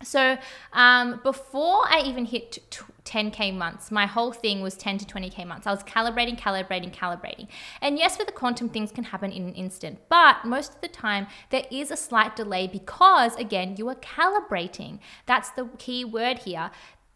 So 0.03 0.37
um, 0.73 1.21
before 1.23 1.83
I 1.85 2.01
even 2.05 2.25
hit 2.25 2.57
10K 3.05 3.55
months, 3.55 3.89
my 3.89 4.05
whole 4.05 4.33
thing 4.33 4.61
was 4.61 4.75
10 4.75 4.97
to 4.97 5.05
20K 5.05 5.47
months. 5.47 5.65
I 5.65 5.71
was 5.71 5.83
calibrating, 5.83 6.37
calibrating, 6.37 6.93
calibrating. 6.93 7.47
And 7.81 7.97
yes, 7.97 8.17
with 8.17 8.27
the 8.27 8.33
quantum, 8.33 8.67
things 8.67 8.91
can 8.91 9.05
happen 9.05 9.31
in 9.31 9.47
an 9.47 9.53
instant, 9.53 9.99
but 10.09 10.43
most 10.43 10.75
of 10.75 10.81
the 10.81 10.89
time 10.89 11.27
there 11.49 11.63
is 11.71 11.89
a 11.89 11.95
slight 11.95 12.35
delay 12.35 12.67
because, 12.67 13.37
again, 13.37 13.75
you 13.77 13.87
are 13.87 13.95
calibrating. 13.95 14.99
That's 15.25 15.51
the 15.51 15.69
key 15.77 16.03
word 16.03 16.39
here 16.39 16.69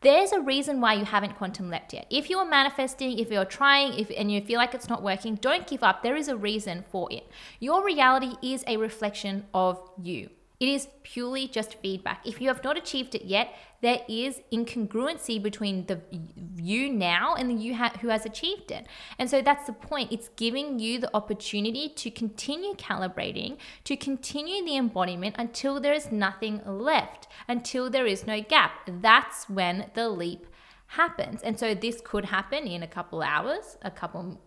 there's 0.03 0.31
a 0.31 0.41
reason 0.41 0.81
why 0.81 0.93
you 0.93 1.05
haven't 1.05 1.37
quantum 1.37 1.69
leapt 1.69 1.93
yet. 1.93 2.05
If 2.09 2.29
you 2.29 2.37
are 2.37 2.45
manifesting, 2.45 3.17
if 3.17 3.31
you're 3.31 3.45
trying, 3.45 3.93
if 3.93 4.11
and 4.15 4.31
you 4.31 4.41
feel 4.41 4.57
like 4.57 4.73
it's 4.73 4.89
not 4.89 5.01
working, 5.01 5.35
don't 5.35 5.65
give 5.65 5.83
up. 5.83 6.03
There 6.03 6.15
is 6.15 6.27
a 6.27 6.35
reason 6.35 6.83
for 6.91 7.11
it. 7.11 7.27
Your 7.59 7.83
reality 7.83 8.35
is 8.41 8.63
a 8.67 8.77
reflection 8.77 9.45
of 9.53 9.81
you. 10.01 10.29
It 10.63 10.69
is 10.69 10.87
purely 11.03 11.49
just 11.49 11.75
feedback. 11.81 12.25
If 12.25 12.39
you 12.39 12.47
have 12.47 12.63
not 12.63 12.77
achieved 12.77 13.15
it 13.15 13.25
yet, 13.25 13.53
there 13.81 13.99
is 14.07 14.39
incongruency 14.49 15.43
between 15.43 15.87
the 15.87 15.99
you 16.55 16.89
now 16.89 17.35
and 17.35 17.49
the 17.49 17.53
you 17.53 17.75
ha- 17.75 17.97
who 17.99 18.07
has 18.07 18.25
achieved 18.25 18.71
it. 18.71 18.87
And 19.19 19.29
so 19.29 19.41
that's 19.41 19.65
the 19.65 19.73
point. 19.73 20.13
It's 20.13 20.29
giving 20.37 20.79
you 20.79 20.99
the 20.99 21.13
opportunity 21.13 21.89
to 21.89 22.09
continue 22.09 22.75
calibrating, 22.75 23.57
to 23.83 23.97
continue 23.97 24.63
the 24.63 24.77
embodiment 24.77 25.35
until 25.37 25.81
there 25.81 25.91
is 25.91 26.13
nothing 26.13 26.61
left, 26.65 27.27
until 27.49 27.89
there 27.89 28.05
is 28.05 28.25
no 28.25 28.39
gap. 28.39 28.71
That's 28.87 29.49
when 29.49 29.91
the 29.95 30.07
leap 30.07 30.47
happens. 30.87 31.41
And 31.41 31.59
so 31.59 31.75
this 31.75 31.99
could 32.01 32.23
happen 32.23 32.67
in 32.67 32.83
a 32.83 32.87
couple 32.87 33.21
hours, 33.21 33.77
a 33.81 33.91
couple 33.91 34.39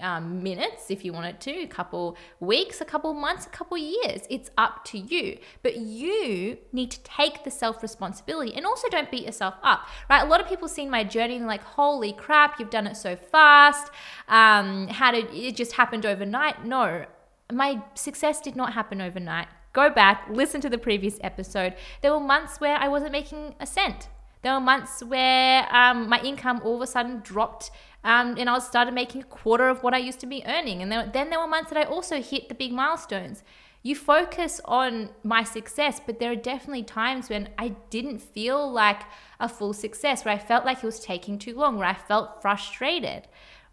um, 0.00 0.42
minutes 0.42 0.90
if 0.90 1.04
you 1.04 1.12
wanted 1.12 1.40
to, 1.40 1.50
a 1.62 1.66
couple 1.66 2.16
weeks, 2.40 2.80
a 2.80 2.84
couple 2.84 3.12
months, 3.12 3.46
a 3.46 3.50
couple 3.50 3.76
years. 3.76 4.22
It's 4.30 4.50
up 4.56 4.84
to 4.86 4.98
you. 4.98 5.38
But 5.62 5.76
you 5.76 6.58
need 6.72 6.90
to 6.92 7.02
take 7.02 7.44
the 7.44 7.50
self 7.50 7.82
responsibility 7.82 8.54
and 8.54 8.64
also 8.64 8.88
don't 8.88 9.10
beat 9.10 9.24
yourself 9.24 9.54
up, 9.62 9.86
right? 10.08 10.22
A 10.22 10.26
lot 10.26 10.40
of 10.40 10.48
people 10.48 10.68
seen 10.68 10.90
my 10.90 11.04
journey 11.04 11.36
and 11.36 11.46
like, 11.46 11.62
holy 11.62 12.12
crap, 12.12 12.58
you've 12.58 12.70
done 12.70 12.86
it 12.86 12.96
so 12.96 13.16
fast. 13.16 13.90
Um, 14.28 14.88
how 14.88 15.10
did 15.10 15.32
it 15.32 15.56
just 15.56 15.72
happened 15.72 16.06
overnight? 16.06 16.64
No, 16.64 17.06
my 17.52 17.82
success 17.94 18.40
did 18.40 18.56
not 18.56 18.72
happen 18.74 19.00
overnight. 19.00 19.48
Go 19.72 19.90
back, 19.90 20.28
listen 20.30 20.60
to 20.60 20.70
the 20.70 20.78
previous 20.78 21.18
episode. 21.20 21.74
There 22.00 22.12
were 22.12 22.20
months 22.20 22.60
where 22.60 22.76
I 22.76 22.86
wasn't 22.86 23.10
making 23.10 23.56
a 23.58 23.66
cent. 23.66 24.08
There 24.42 24.52
were 24.52 24.60
months 24.60 25.02
where 25.02 25.66
um, 25.74 26.08
my 26.08 26.20
income 26.20 26.60
all 26.64 26.76
of 26.76 26.82
a 26.82 26.86
sudden 26.86 27.20
dropped 27.20 27.70
um, 28.04 28.36
and 28.38 28.50
I 28.50 28.58
started 28.58 28.92
making 28.92 29.22
a 29.22 29.24
quarter 29.24 29.68
of 29.68 29.82
what 29.82 29.94
I 29.94 29.98
used 29.98 30.20
to 30.20 30.26
be 30.26 30.44
earning. 30.46 30.82
And 30.82 30.92
then, 30.92 31.10
then 31.12 31.30
there 31.30 31.40
were 31.40 31.46
months 31.46 31.70
that 31.70 31.78
I 31.78 31.84
also 31.84 32.20
hit 32.20 32.50
the 32.50 32.54
big 32.54 32.70
milestones. 32.70 33.42
You 33.82 33.96
focus 33.96 34.60
on 34.66 35.10
my 35.22 35.42
success, 35.42 36.00
but 36.04 36.18
there 36.18 36.32
are 36.32 36.36
definitely 36.36 36.84
times 36.84 37.30
when 37.30 37.48
I 37.58 37.68
didn't 37.90 38.20
feel 38.20 38.70
like 38.70 39.02
a 39.40 39.48
full 39.48 39.72
success, 39.72 40.24
where 40.24 40.34
I 40.34 40.38
felt 40.38 40.64
like 40.66 40.78
it 40.78 40.86
was 40.86 41.00
taking 41.00 41.38
too 41.38 41.54
long, 41.54 41.78
where 41.78 41.88
I 41.88 41.94
felt 41.94 42.40
frustrated, 42.40 43.26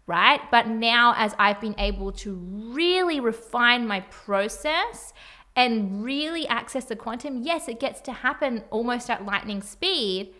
right? 0.06 0.40
But 0.50 0.66
now, 0.66 1.14
as 1.16 1.34
I've 1.38 1.60
been 1.60 1.74
able 1.78 2.12
to 2.12 2.34
really 2.34 3.20
refine 3.20 3.86
my 3.86 4.00
process 4.00 5.12
and 5.56 6.02
really 6.02 6.46
access 6.46 6.86
the 6.86 6.96
quantum, 6.96 7.42
yes, 7.42 7.68
it 7.68 7.80
gets 7.80 8.00
to 8.02 8.12
happen 8.12 8.64
almost 8.70 9.10
at 9.10 9.24
lightning 9.24 9.62
speed 9.62 10.34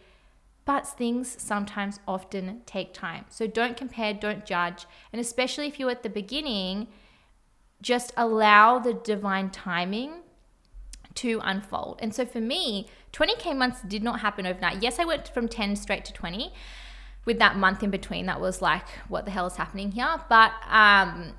but 0.64 0.86
things 0.86 1.34
sometimes 1.40 2.00
often 2.06 2.62
take 2.66 2.94
time. 2.94 3.24
So 3.28 3.46
don't 3.46 3.76
compare, 3.76 4.14
don't 4.14 4.46
judge. 4.46 4.86
And 5.12 5.20
especially 5.20 5.66
if 5.66 5.78
you're 5.80 5.90
at 5.90 6.02
the 6.02 6.08
beginning, 6.08 6.88
just 7.80 8.12
allow 8.16 8.78
the 8.78 8.94
divine 8.94 9.50
timing 9.50 10.22
to 11.16 11.40
unfold. 11.42 11.98
And 12.00 12.14
so 12.14 12.24
for 12.24 12.40
me, 12.40 12.88
20K 13.12 13.56
months 13.56 13.82
did 13.82 14.02
not 14.02 14.20
happen 14.20 14.46
overnight. 14.46 14.82
Yes, 14.82 14.98
I 14.98 15.04
went 15.04 15.28
from 15.28 15.48
10 15.48 15.76
straight 15.76 16.04
to 16.06 16.12
20 16.12 16.52
with 17.24 17.38
that 17.38 17.56
month 17.56 17.82
in 17.82 17.90
between. 17.90 18.26
That 18.26 18.40
was 18.40 18.62
like, 18.62 18.88
what 19.08 19.24
the 19.24 19.30
hell 19.30 19.46
is 19.46 19.56
happening 19.56 19.92
here? 19.92 20.20
But 20.28 20.52
um, 20.68 21.34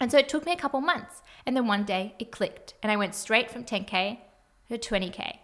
And 0.00 0.10
so 0.10 0.16
it 0.16 0.28
took 0.28 0.46
me 0.46 0.52
a 0.52 0.56
couple 0.56 0.80
months. 0.80 1.22
And 1.44 1.54
then 1.54 1.66
one 1.66 1.84
day 1.84 2.14
it 2.18 2.30
clicked 2.30 2.74
and 2.82 2.90
I 2.90 2.96
went 2.96 3.14
straight 3.14 3.50
from 3.50 3.64
10K 3.64 4.18
to 4.70 4.78
20K. 4.78 5.36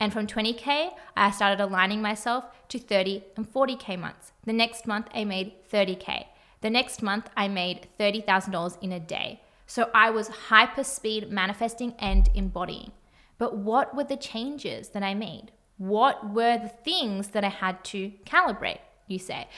And 0.00 0.12
from 0.12 0.26
20K, 0.26 0.90
I 1.16 1.30
started 1.30 1.60
aligning 1.62 2.02
myself 2.02 2.44
to 2.68 2.78
30 2.78 3.24
and 3.36 3.52
40K 3.52 3.98
months. 3.98 4.32
The 4.44 4.52
next 4.52 4.86
month, 4.86 5.06
I 5.14 5.24
made 5.24 5.52
30K. 5.72 6.26
The 6.60 6.70
next 6.70 7.02
month, 7.02 7.28
I 7.36 7.48
made 7.48 7.88
$30,000 7.98 8.82
in 8.82 8.92
a 8.92 9.00
day. 9.00 9.40
So 9.66 9.90
I 9.94 10.10
was 10.10 10.28
hyper 10.28 10.84
speed 10.84 11.30
manifesting 11.30 11.94
and 11.98 12.28
embodying. 12.34 12.92
But 13.38 13.56
what 13.56 13.94
were 13.94 14.04
the 14.04 14.16
changes 14.16 14.88
that 14.90 15.02
I 15.02 15.14
made? 15.14 15.52
What 15.76 16.32
were 16.32 16.58
the 16.58 16.68
things 16.68 17.28
that 17.28 17.44
I 17.44 17.50
had 17.50 17.84
to 17.86 18.12
calibrate, 18.24 18.80
you 19.06 19.18
say? 19.18 19.48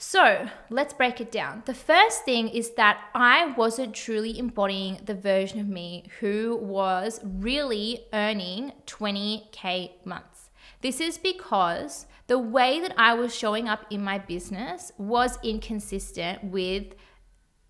So 0.00 0.48
let's 0.70 0.94
break 0.94 1.20
it 1.20 1.32
down. 1.32 1.64
The 1.66 1.74
first 1.74 2.24
thing 2.24 2.48
is 2.48 2.70
that 2.74 3.00
I 3.16 3.46
wasn't 3.56 3.96
truly 3.96 4.38
embodying 4.38 5.00
the 5.04 5.14
version 5.14 5.58
of 5.58 5.66
me 5.66 6.04
who 6.20 6.56
was 6.56 7.20
really 7.24 8.06
earning 8.12 8.72
20K 8.86 10.04
months. 10.04 10.50
This 10.82 11.00
is 11.00 11.18
because 11.18 12.06
the 12.28 12.38
way 12.38 12.78
that 12.78 12.94
I 12.96 13.14
was 13.14 13.34
showing 13.34 13.68
up 13.68 13.86
in 13.90 14.04
my 14.04 14.18
business 14.18 14.92
was 14.98 15.36
inconsistent 15.42 16.44
with 16.44 16.94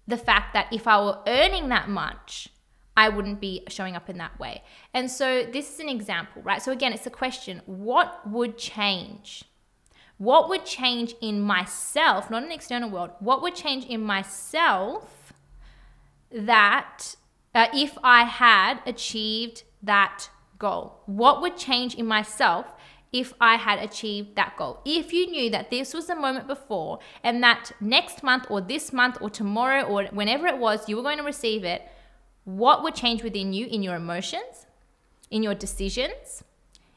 the 0.06 0.18
fact 0.18 0.52
that 0.52 0.70
if 0.70 0.86
I 0.86 1.02
were 1.02 1.20
earning 1.26 1.70
that 1.70 1.88
much, 1.88 2.48
I 2.94 3.08
wouldn't 3.08 3.40
be 3.40 3.62
showing 3.68 3.96
up 3.96 4.10
in 4.10 4.18
that 4.18 4.38
way. 4.38 4.62
And 4.92 5.10
so 5.10 5.44
this 5.50 5.72
is 5.72 5.80
an 5.80 5.88
example, 5.88 6.42
right? 6.42 6.60
So 6.60 6.72
again, 6.72 6.92
it's 6.92 7.06
a 7.06 7.10
question 7.10 7.62
what 7.64 8.28
would 8.28 8.58
change? 8.58 9.44
What 10.18 10.48
would 10.48 10.66
change 10.66 11.14
in 11.20 11.40
myself, 11.40 12.28
not 12.28 12.42
an 12.42 12.52
external 12.52 12.90
world, 12.90 13.10
what 13.20 13.40
would 13.40 13.54
change 13.54 13.86
in 13.86 14.02
myself 14.02 15.32
that 16.30 17.14
uh, 17.54 17.68
if 17.72 17.96
I 18.02 18.24
had 18.24 18.80
achieved 18.84 19.62
that 19.82 20.28
goal? 20.58 21.00
What 21.06 21.40
would 21.40 21.56
change 21.56 21.94
in 21.94 22.06
myself 22.06 22.66
if 23.12 23.32
I 23.40 23.56
had 23.56 23.78
achieved 23.78 24.34
that 24.34 24.56
goal? 24.56 24.80
If 24.84 25.12
you 25.12 25.30
knew 25.30 25.50
that 25.50 25.70
this 25.70 25.94
was 25.94 26.08
the 26.08 26.16
moment 26.16 26.48
before 26.48 26.98
and 27.22 27.40
that 27.44 27.70
next 27.80 28.24
month 28.24 28.46
or 28.50 28.60
this 28.60 28.92
month 28.92 29.18
or 29.20 29.30
tomorrow 29.30 29.84
or 29.84 30.04
whenever 30.06 30.48
it 30.48 30.58
was, 30.58 30.88
you 30.88 30.96
were 30.96 31.02
going 31.02 31.18
to 31.18 31.24
receive 31.24 31.64
it, 31.64 31.82
what 32.44 32.82
would 32.82 32.94
change 32.94 33.22
within 33.22 33.52
you 33.52 33.66
in 33.66 33.82
your 33.82 33.94
emotions, 33.94 34.66
in 35.30 35.42
your 35.42 35.54
decisions, 35.54 36.42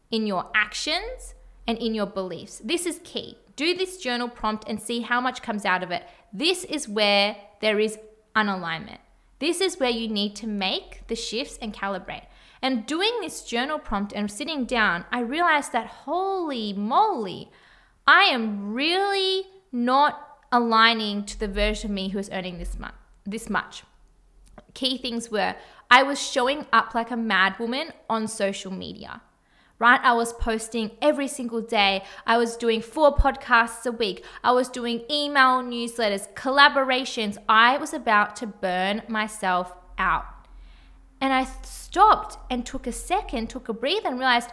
in 0.10 0.26
your 0.26 0.50
actions, 0.56 1.36
and 1.67 1.78
in 1.78 1.93
your 1.93 2.06
beliefs. 2.06 2.62
This 2.63 2.86
is 2.86 3.00
key. 3.04 3.38
Do 3.56 3.76
this 3.76 3.97
journal 3.97 4.30
prompt 4.30 4.65
and 4.67 4.82
see 4.82 5.02
how 5.02 5.21
much 5.21 5.41
comes 5.41 5.65
out 5.65 5.84
of 5.84 5.91
it. 5.91 6.04
This 6.34 6.63
is 6.63 6.88
where 6.88 7.36
there 7.62 7.80
is 7.80 7.97
unalignment. 8.36 9.00
This 9.39 9.62
is 9.62 9.80
where 9.80 9.89
you 9.89 10.08
need 10.08 10.36
to 10.38 10.47
make 10.47 11.08
the 11.08 11.15
shifts 11.15 11.58
and 11.62 11.74
calibrate. 11.74 12.26
And 12.62 12.86
doing 12.86 13.12
this 13.21 13.43
journal 13.43 13.80
prompt 13.80 14.13
and 14.13 14.30
sitting 14.30 14.65
down, 14.65 15.06
I 15.12 15.21
realized 15.21 15.71
that 15.74 15.88
holy 15.88 16.74
moly, 16.74 17.50
I 18.06 18.24
am 18.24 18.74
really 18.74 19.45
not 19.71 20.39
aligning 20.52 21.26
to 21.26 21.39
the 21.39 21.47
version 21.47 21.91
of 21.91 21.95
me 21.95 22.10
who 22.10 22.19
is 22.19 22.30
earning 22.32 22.60
this 22.60 22.78
much. 22.78 22.93
This 23.26 23.50
much. 23.50 23.84
Key 24.74 24.97
things 24.97 25.32
were 25.32 25.56
I 25.89 26.04
was 26.04 26.21
showing 26.21 26.65
up 26.71 26.95
like 26.95 27.12
a 27.12 27.17
mad 27.17 27.60
woman 27.60 27.91
on 28.10 28.28
social 28.28 28.71
media 28.71 29.21
right? 29.82 30.00
I 30.04 30.13
was 30.13 30.32
posting 30.34 30.91
every 31.02 31.28
single 31.28 31.60
day. 31.60 32.04
I 32.28 32.38
was 32.38 32.56
doing 32.56 32.84
four 32.84 33.15
podcasts 33.15 33.84
a 33.88 33.91
week. 33.91 34.24
I 34.44 34.52
was 34.52 34.70
doing 34.70 35.04
email 35.10 35.63
newsletters, 35.63 36.32
collaborations. 36.36 37.38
I 37.50 37.78
was 37.78 37.91
about 37.91 38.36
to 38.38 38.48
burn 38.48 39.02
myself 39.08 39.74
out. 39.98 40.26
And 41.20 41.34
I 41.34 41.46
stopped 41.63 42.38
and 42.52 42.63
took 42.63 42.86
a 42.86 42.91
second, 42.91 43.50
took 43.50 43.70
a 43.70 43.74
breather, 43.74 44.10
and 44.10 44.20
realized 44.20 44.52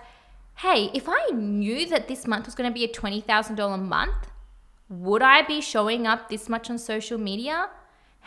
hey, 0.57 0.91
if 0.93 1.09
I 1.09 1.29
knew 1.33 1.87
that 1.87 2.09
this 2.09 2.27
month 2.27 2.47
was 2.47 2.57
going 2.57 2.69
to 2.69 2.75
be 2.75 2.85
a 2.85 2.89
$20,000 2.89 3.81
month, 3.81 4.26
would 4.89 5.22
I 5.22 5.43
be 5.43 5.61
showing 5.61 6.05
up 6.05 6.29
this 6.29 6.49
much 6.49 6.68
on 6.68 6.79
social 6.79 7.16
media? 7.16 7.70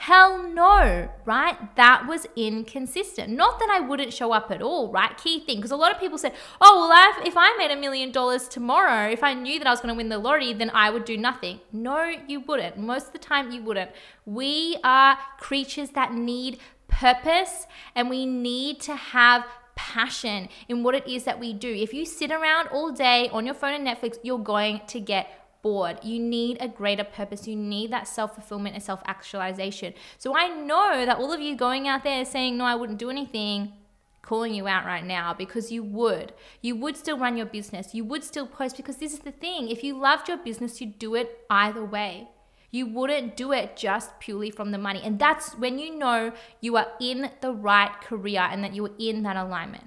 Hell 0.02 0.42
no, 0.52 1.10
right? 1.26 1.76
That 1.76 2.08
was 2.08 2.26
inconsistent. 2.36 3.30
Not 3.30 3.60
that 3.60 3.70
I 3.70 3.82
wouldn't 3.82 4.12
show 4.12 4.32
up 4.32 4.50
at 4.50 4.60
all, 4.60 4.92
right? 4.92 5.16
Key 5.16 5.42
thing, 5.42 5.58
because 5.58 5.70
a 5.70 5.76
lot 5.76 5.92
of 5.92 6.00
people 6.00 6.18
said, 6.18 6.34
oh, 6.60 6.90
well, 6.90 7.24
if 7.24 7.36
I 7.38 7.56
made 7.60 7.70
a 7.70 7.80
million 7.80 8.12
dollars 8.12 8.48
tomorrow, 8.48 9.12
if 9.12 9.22
I 9.24 9.36
knew 9.36 9.60
that 9.60 9.68
I 9.68 9.70
was 9.70 9.80
going 9.80 9.94
to 9.94 9.96
win 9.96 10.10
the 10.10 10.18
lottery, 10.18 10.54
then 10.54 10.72
I 10.72 10.90
would 10.90 11.06
do 11.06 11.18
nothing. 11.18 11.60
No, 11.72 12.12
you 12.28 12.40
wouldn't. 12.40 12.80
Most 12.80 13.08
of 13.08 13.14
the 13.14 13.20
time, 13.20 13.52
you 13.52 13.62
wouldn't. 13.62 13.92
We 14.26 14.78
are 14.84 15.20
creatures 15.38 15.92
that 15.92 16.16
need 16.16 16.58
purpose 16.88 17.68
and 17.94 18.10
we 18.10 18.26
need 18.26 18.80
to 18.82 18.96
have 18.96 19.46
passion 19.76 20.50
in 20.68 20.82
what 20.82 20.96
it 20.96 21.08
is 21.08 21.26
that 21.26 21.40
we 21.40 21.54
do. 21.54 21.72
If 21.72 21.94
you 21.94 22.06
sit 22.06 22.32
around 22.32 22.70
all 22.70 22.92
day 22.92 23.30
on 23.32 23.46
your 23.46 23.54
phone 23.54 23.74
and 23.74 23.88
Netflix, 23.88 24.18
you're 24.24 24.40
going 24.40 24.82
to 24.88 25.00
get 25.00 25.41
bored. 25.62 26.00
You 26.04 26.20
need 26.20 26.58
a 26.60 26.68
greater 26.68 27.04
purpose. 27.04 27.48
You 27.48 27.56
need 27.56 27.92
that 27.92 28.08
self 28.08 28.36
fulfillment 28.36 28.76
and 28.76 28.84
self 28.84 29.02
actualization. 29.06 29.94
So 30.18 30.36
I 30.36 30.48
know 30.48 31.06
that 31.06 31.18
all 31.18 31.32
of 31.32 31.42
you 31.42 31.56
going 31.56 31.88
out 31.88 32.04
there 32.04 32.24
saying, 32.26 32.58
no, 32.58 32.66
I 32.66 32.76
wouldn't 32.76 33.00
do 33.00 33.10
anything, 33.10 33.74
calling 34.22 34.54
you 34.54 34.68
out 34.68 34.86
right 34.86 35.06
now 35.06 35.34
because 35.34 35.72
you 35.72 35.84
would. 35.84 36.34
You 36.62 36.76
would 36.76 36.98
still 36.98 37.18
run 37.18 37.38
your 37.38 37.46
business. 37.46 37.94
You 37.94 38.06
would 38.06 38.24
still 38.24 38.48
post 38.48 38.78
because 38.78 38.98
this 38.98 39.14
is 39.14 39.20
the 39.20 39.32
thing. 39.32 39.70
If 39.70 39.84
you 39.84 39.98
loved 39.98 40.28
your 40.28 40.38
business, 40.38 40.82
you'd 40.82 41.00
do 41.00 41.16
it 41.16 41.46
either 41.50 41.84
way. 41.84 42.30
You 42.74 42.86
wouldn't 42.86 43.36
do 43.36 43.52
it 43.52 43.76
just 43.76 44.18
purely 44.20 44.50
from 44.50 44.72
the 44.72 44.78
money. 44.78 45.02
And 45.04 45.20
that's 45.20 45.52
when 45.54 45.78
you 45.78 45.98
know 45.98 46.32
you 46.62 46.78
are 46.78 46.88
in 47.02 47.30
the 47.42 47.52
right 47.52 47.92
career 48.02 48.48
and 48.50 48.64
that 48.64 48.74
you 48.74 48.86
are 48.86 48.96
in 48.98 49.24
that 49.24 49.36
alignment 49.36 49.86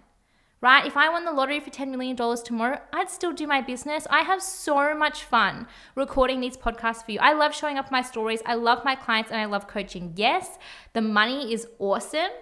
right? 0.64 0.86
If 0.86 0.96
I 0.96 1.10
won 1.10 1.26
the 1.26 1.30
lottery 1.30 1.60
for 1.60 1.68
$10 1.68 1.90
million 1.90 2.16
tomorrow, 2.16 2.80
I'd 2.90 3.10
still 3.10 3.34
do 3.34 3.46
my 3.46 3.60
business. 3.60 4.06
I 4.08 4.22
have 4.22 4.42
so 4.42 4.94
much 4.96 5.24
fun 5.24 5.66
recording 5.94 6.40
these 6.40 6.56
podcasts 6.56 7.04
for 7.04 7.12
you. 7.12 7.18
I 7.20 7.34
love 7.34 7.54
showing 7.54 7.76
up 7.76 7.90
my 7.90 8.00
stories. 8.00 8.40
I 8.46 8.54
love 8.54 8.82
my 8.82 8.94
clients 8.94 9.30
and 9.30 9.38
I 9.38 9.44
love 9.44 9.68
coaching. 9.68 10.14
Yes, 10.16 10.58
the 10.94 11.02
money 11.02 11.52
is 11.52 11.66
awesome 11.78 12.32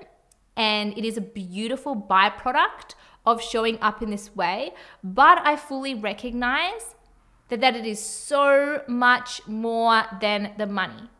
and 0.57 0.97
it 0.97 1.05
is 1.05 1.17
a 1.17 1.21
beautiful 1.21 1.97
byproduct 1.97 2.95
of 3.27 3.43
showing 3.43 3.77
up 3.81 4.01
in 4.03 4.11
this 4.11 4.37
way, 4.37 4.71
but 5.03 5.45
I 5.45 5.57
fully 5.57 5.95
recognize 5.95 6.95
that, 7.49 7.61
that 7.61 7.75
it 7.75 7.85
is 7.85 7.99
so 7.99 8.83
much 8.87 9.45
more 9.49 10.05
than 10.21 10.53
the 10.59 10.69
money. 10.69 11.11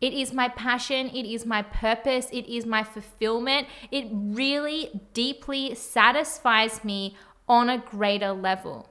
It 0.00 0.12
is 0.12 0.32
my 0.32 0.48
passion, 0.48 1.08
it 1.08 1.26
is 1.26 1.44
my 1.44 1.62
purpose, 1.62 2.28
it 2.32 2.46
is 2.46 2.64
my 2.64 2.84
fulfillment. 2.84 3.66
It 3.90 4.06
really 4.12 5.00
deeply 5.12 5.74
satisfies 5.74 6.84
me 6.84 7.16
on 7.48 7.68
a 7.68 7.78
greater 7.78 8.32
level. 8.32 8.88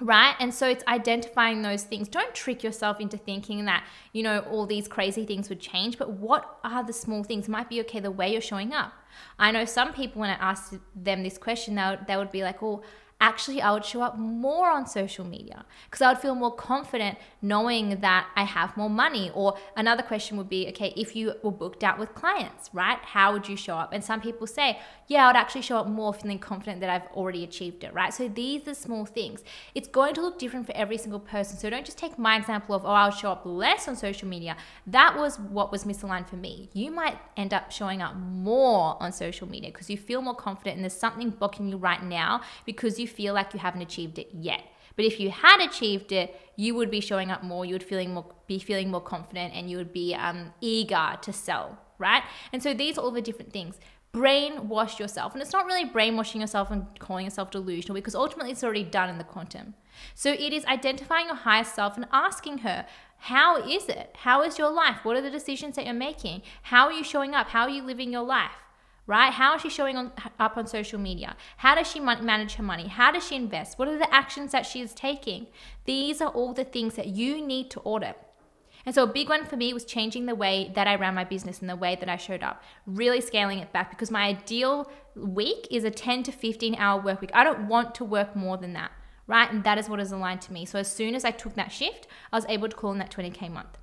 Right? 0.00 0.36
And 0.38 0.54
so 0.54 0.68
it's 0.68 0.84
identifying 0.86 1.62
those 1.62 1.82
things. 1.82 2.06
Don't 2.06 2.32
trick 2.32 2.62
yourself 2.62 3.00
into 3.00 3.16
thinking 3.16 3.64
that, 3.64 3.84
you 4.12 4.22
know, 4.22 4.40
all 4.40 4.64
these 4.64 4.86
crazy 4.86 5.26
things 5.26 5.48
would 5.48 5.60
change, 5.60 5.98
but 5.98 6.10
what 6.10 6.58
are 6.62 6.84
the 6.84 6.92
small 6.92 7.24
things? 7.24 7.48
It 7.48 7.50
might 7.50 7.68
be 7.68 7.80
okay 7.80 7.98
the 7.98 8.10
way 8.10 8.30
you're 8.30 8.40
showing 8.40 8.72
up. 8.72 8.92
I 9.40 9.50
know 9.50 9.64
some 9.64 9.92
people, 9.92 10.20
when 10.20 10.30
I 10.30 10.34
ask 10.34 10.74
them 10.94 11.24
this 11.24 11.36
question, 11.36 11.74
they 11.74 11.82
would, 11.82 12.06
they 12.06 12.16
would 12.16 12.30
be 12.30 12.44
like, 12.44 12.62
oh, 12.62 12.82
actually 13.20 13.60
I 13.60 13.72
would 13.72 13.84
show 13.84 14.02
up 14.02 14.16
more 14.16 14.70
on 14.70 14.86
social 14.86 15.24
media 15.24 15.64
because 15.84 16.02
I 16.02 16.12
would 16.12 16.18
feel 16.18 16.34
more 16.34 16.54
confident 16.54 17.18
knowing 17.42 18.00
that 18.00 18.28
I 18.36 18.44
have 18.44 18.76
more 18.76 18.90
money. 18.90 19.30
Or 19.34 19.56
another 19.76 20.02
question 20.02 20.36
would 20.36 20.48
be, 20.48 20.68
okay, 20.68 20.92
if 20.96 21.16
you 21.16 21.34
were 21.42 21.50
booked 21.50 21.82
out 21.82 21.98
with 21.98 22.14
clients, 22.14 22.70
right? 22.72 22.98
How 23.02 23.32
would 23.32 23.48
you 23.48 23.56
show 23.56 23.74
up? 23.74 23.92
And 23.92 24.04
some 24.04 24.20
people 24.20 24.46
say, 24.46 24.78
yeah, 25.08 25.24
I 25.24 25.26
would 25.28 25.36
actually 25.36 25.62
show 25.62 25.78
up 25.78 25.88
more 25.88 26.14
feeling 26.14 26.38
confident 26.38 26.80
that 26.80 26.90
I've 26.90 27.10
already 27.16 27.42
achieved 27.42 27.82
it, 27.82 27.92
right? 27.92 28.14
So 28.14 28.28
these 28.28 28.68
are 28.68 28.74
small 28.74 29.04
things. 29.04 29.42
It's 29.74 29.88
going 29.88 30.14
to 30.14 30.20
look 30.20 30.38
different 30.38 30.66
for 30.66 30.76
every 30.76 30.98
single 30.98 31.20
person. 31.20 31.58
So 31.58 31.70
don't 31.70 31.84
just 31.84 31.98
take 31.98 32.18
my 32.18 32.36
example 32.36 32.74
of, 32.74 32.84
oh, 32.84 32.88
I'll 32.88 33.10
show 33.10 33.32
up 33.32 33.42
less 33.44 33.88
on 33.88 33.96
social 33.96 34.28
media. 34.28 34.56
That 34.86 35.16
was 35.16 35.40
what 35.40 35.72
was 35.72 35.84
misaligned 35.84 36.28
for 36.28 36.36
me. 36.36 36.70
You 36.72 36.92
might 36.92 37.18
end 37.36 37.52
up 37.52 37.72
showing 37.72 38.00
up 38.00 38.14
more 38.14 38.96
on 39.02 39.10
social 39.10 39.48
media 39.48 39.70
because 39.70 39.90
you 39.90 39.96
feel 39.96 40.22
more 40.22 40.36
confident 40.36 40.76
and 40.76 40.84
there's 40.84 40.92
something 40.92 41.30
blocking 41.30 41.68
you 41.68 41.78
right 41.78 42.02
now 42.02 42.42
because 42.64 43.00
you 43.00 43.07
feel 43.08 43.34
like 43.34 43.52
you 43.54 43.60
haven't 43.60 43.82
achieved 43.82 44.18
it 44.18 44.28
yet. 44.32 44.62
But 44.96 45.04
if 45.04 45.20
you 45.20 45.30
had 45.30 45.60
achieved 45.60 46.10
it, 46.10 46.34
you 46.56 46.74
would 46.74 46.90
be 46.90 47.00
showing 47.00 47.30
up 47.30 47.44
more. 47.44 47.64
You 47.64 47.74
would 47.74 47.84
feeling 47.84 48.14
more, 48.14 48.26
be 48.48 48.58
feeling 48.58 48.90
more 48.90 49.00
confident, 49.00 49.54
and 49.54 49.70
you 49.70 49.76
would 49.76 49.92
be 49.92 50.12
um, 50.14 50.52
eager 50.60 51.16
to 51.22 51.32
sell, 51.32 51.78
right? 51.98 52.24
And 52.52 52.60
so 52.62 52.74
these 52.74 52.98
are 52.98 53.02
all 53.02 53.12
the 53.12 53.22
different 53.22 53.52
things. 53.52 53.78
Brainwash 54.12 54.98
yourself, 54.98 55.34
and 55.34 55.42
it's 55.42 55.52
not 55.52 55.66
really 55.66 55.84
brainwashing 55.84 56.40
yourself 56.40 56.70
and 56.72 56.86
calling 56.98 57.26
yourself 57.26 57.52
delusional 57.52 57.94
because 57.94 58.16
ultimately 58.16 58.50
it's 58.50 58.64
already 58.64 58.82
done 58.82 59.08
in 59.08 59.18
the 59.18 59.24
quantum. 59.24 59.74
So 60.14 60.32
it 60.32 60.52
is 60.52 60.64
identifying 60.64 61.26
your 61.26 61.36
higher 61.36 61.64
self 61.64 61.96
and 61.96 62.06
asking 62.12 62.58
her, 62.58 62.86
how 63.18 63.56
is 63.68 63.88
it? 63.88 64.16
How 64.22 64.42
is 64.42 64.58
your 64.58 64.70
life? 64.70 65.04
What 65.04 65.16
are 65.16 65.20
the 65.20 65.30
decisions 65.30 65.76
that 65.76 65.84
you're 65.84 65.94
making? 65.94 66.42
How 66.62 66.86
are 66.86 66.92
you 66.92 67.04
showing 67.04 67.34
up? 67.34 67.48
How 67.48 67.62
are 67.62 67.70
you 67.70 67.82
living 67.82 68.12
your 68.12 68.22
life? 68.22 68.50
Right? 69.08 69.32
How 69.32 69.56
is 69.56 69.62
she 69.62 69.70
showing 69.70 69.96
on, 69.96 70.12
up 70.38 70.56
on 70.58 70.66
social 70.66 71.00
media? 71.00 71.34
How 71.56 71.74
does 71.74 71.90
she 71.90 71.98
manage 71.98 72.54
her 72.54 72.62
money? 72.62 72.86
How 72.86 73.10
does 73.10 73.26
she 73.26 73.34
invest? 73.34 73.78
What 73.78 73.88
are 73.88 73.98
the 73.98 74.14
actions 74.14 74.52
that 74.52 74.66
she 74.66 74.82
is 74.82 74.92
taking? 74.92 75.46
These 75.86 76.20
are 76.20 76.28
all 76.28 76.52
the 76.52 76.62
things 76.62 76.94
that 76.94 77.08
you 77.08 77.44
need 77.44 77.70
to 77.70 77.80
audit. 77.80 78.18
And 78.84 78.94
so 78.94 79.04
a 79.04 79.06
big 79.06 79.30
one 79.30 79.46
for 79.46 79.56
me 79.56 79.72
was 79.72 79.86
changing 79.86 80.26
the 80.26 80.34
way 80.34 80.70
that 80.74 80.86
I 80.86 80.94
ran 80.96 81.14
my 81.14 81.24
business 81.24 81.60
and 81.60 81.70
the 81.70 81.74
way 81.74 81.96
that 81.96 82.08
I 82.08 82.16
showed 82.16 82.42
up, 82.42 82.62
really 82.86 83.22
scaling 83.22 83.58
it 83.60 83.72
back 83.72 83.90
because 83.90 84.10
my 84.10 84.24
ideal 84.24 84.90
week 85.16 85.66
is 85.70 85.84
a 85.84 85.90
10 85.90 86.22
to 86.24 86.32
15 86.32 86.74
hour 86.74 87.00
work 87.00 87.22
week. 87.22 87.30
I 87.32 87.44
don't 87.44 87.66
want 87.66 87.94
to 87.96 88.04
work 88.04 88.36
more 88.36 88.58
than 88.58 88.74
that, 88.74 88.92
right? 89.26 89.50
And 89.50 89.64
that 89.64 89.78
is 89.78 89.88
what 89.88 90.00
is 90.00 90.12
aligned 90.12 90.42
to 90.42 90.52
me. 90.52 90.66
So 90.66 90.78
as 90.78 90.92
soon 90.92 91.14
as 91.14 91.24
I 91.24 91.30
took 91.30 91.54
that 91.54 91.72
shift, 91.72 92.06
I 92.30 92.36
was 92.36 92.46
able 92.46 92.68
to 92.68 92.76
call 92.76 92.92
in 92.92 92.98
that 92.98 93.10
20K 93.10 93.50
month. 93.50 93.78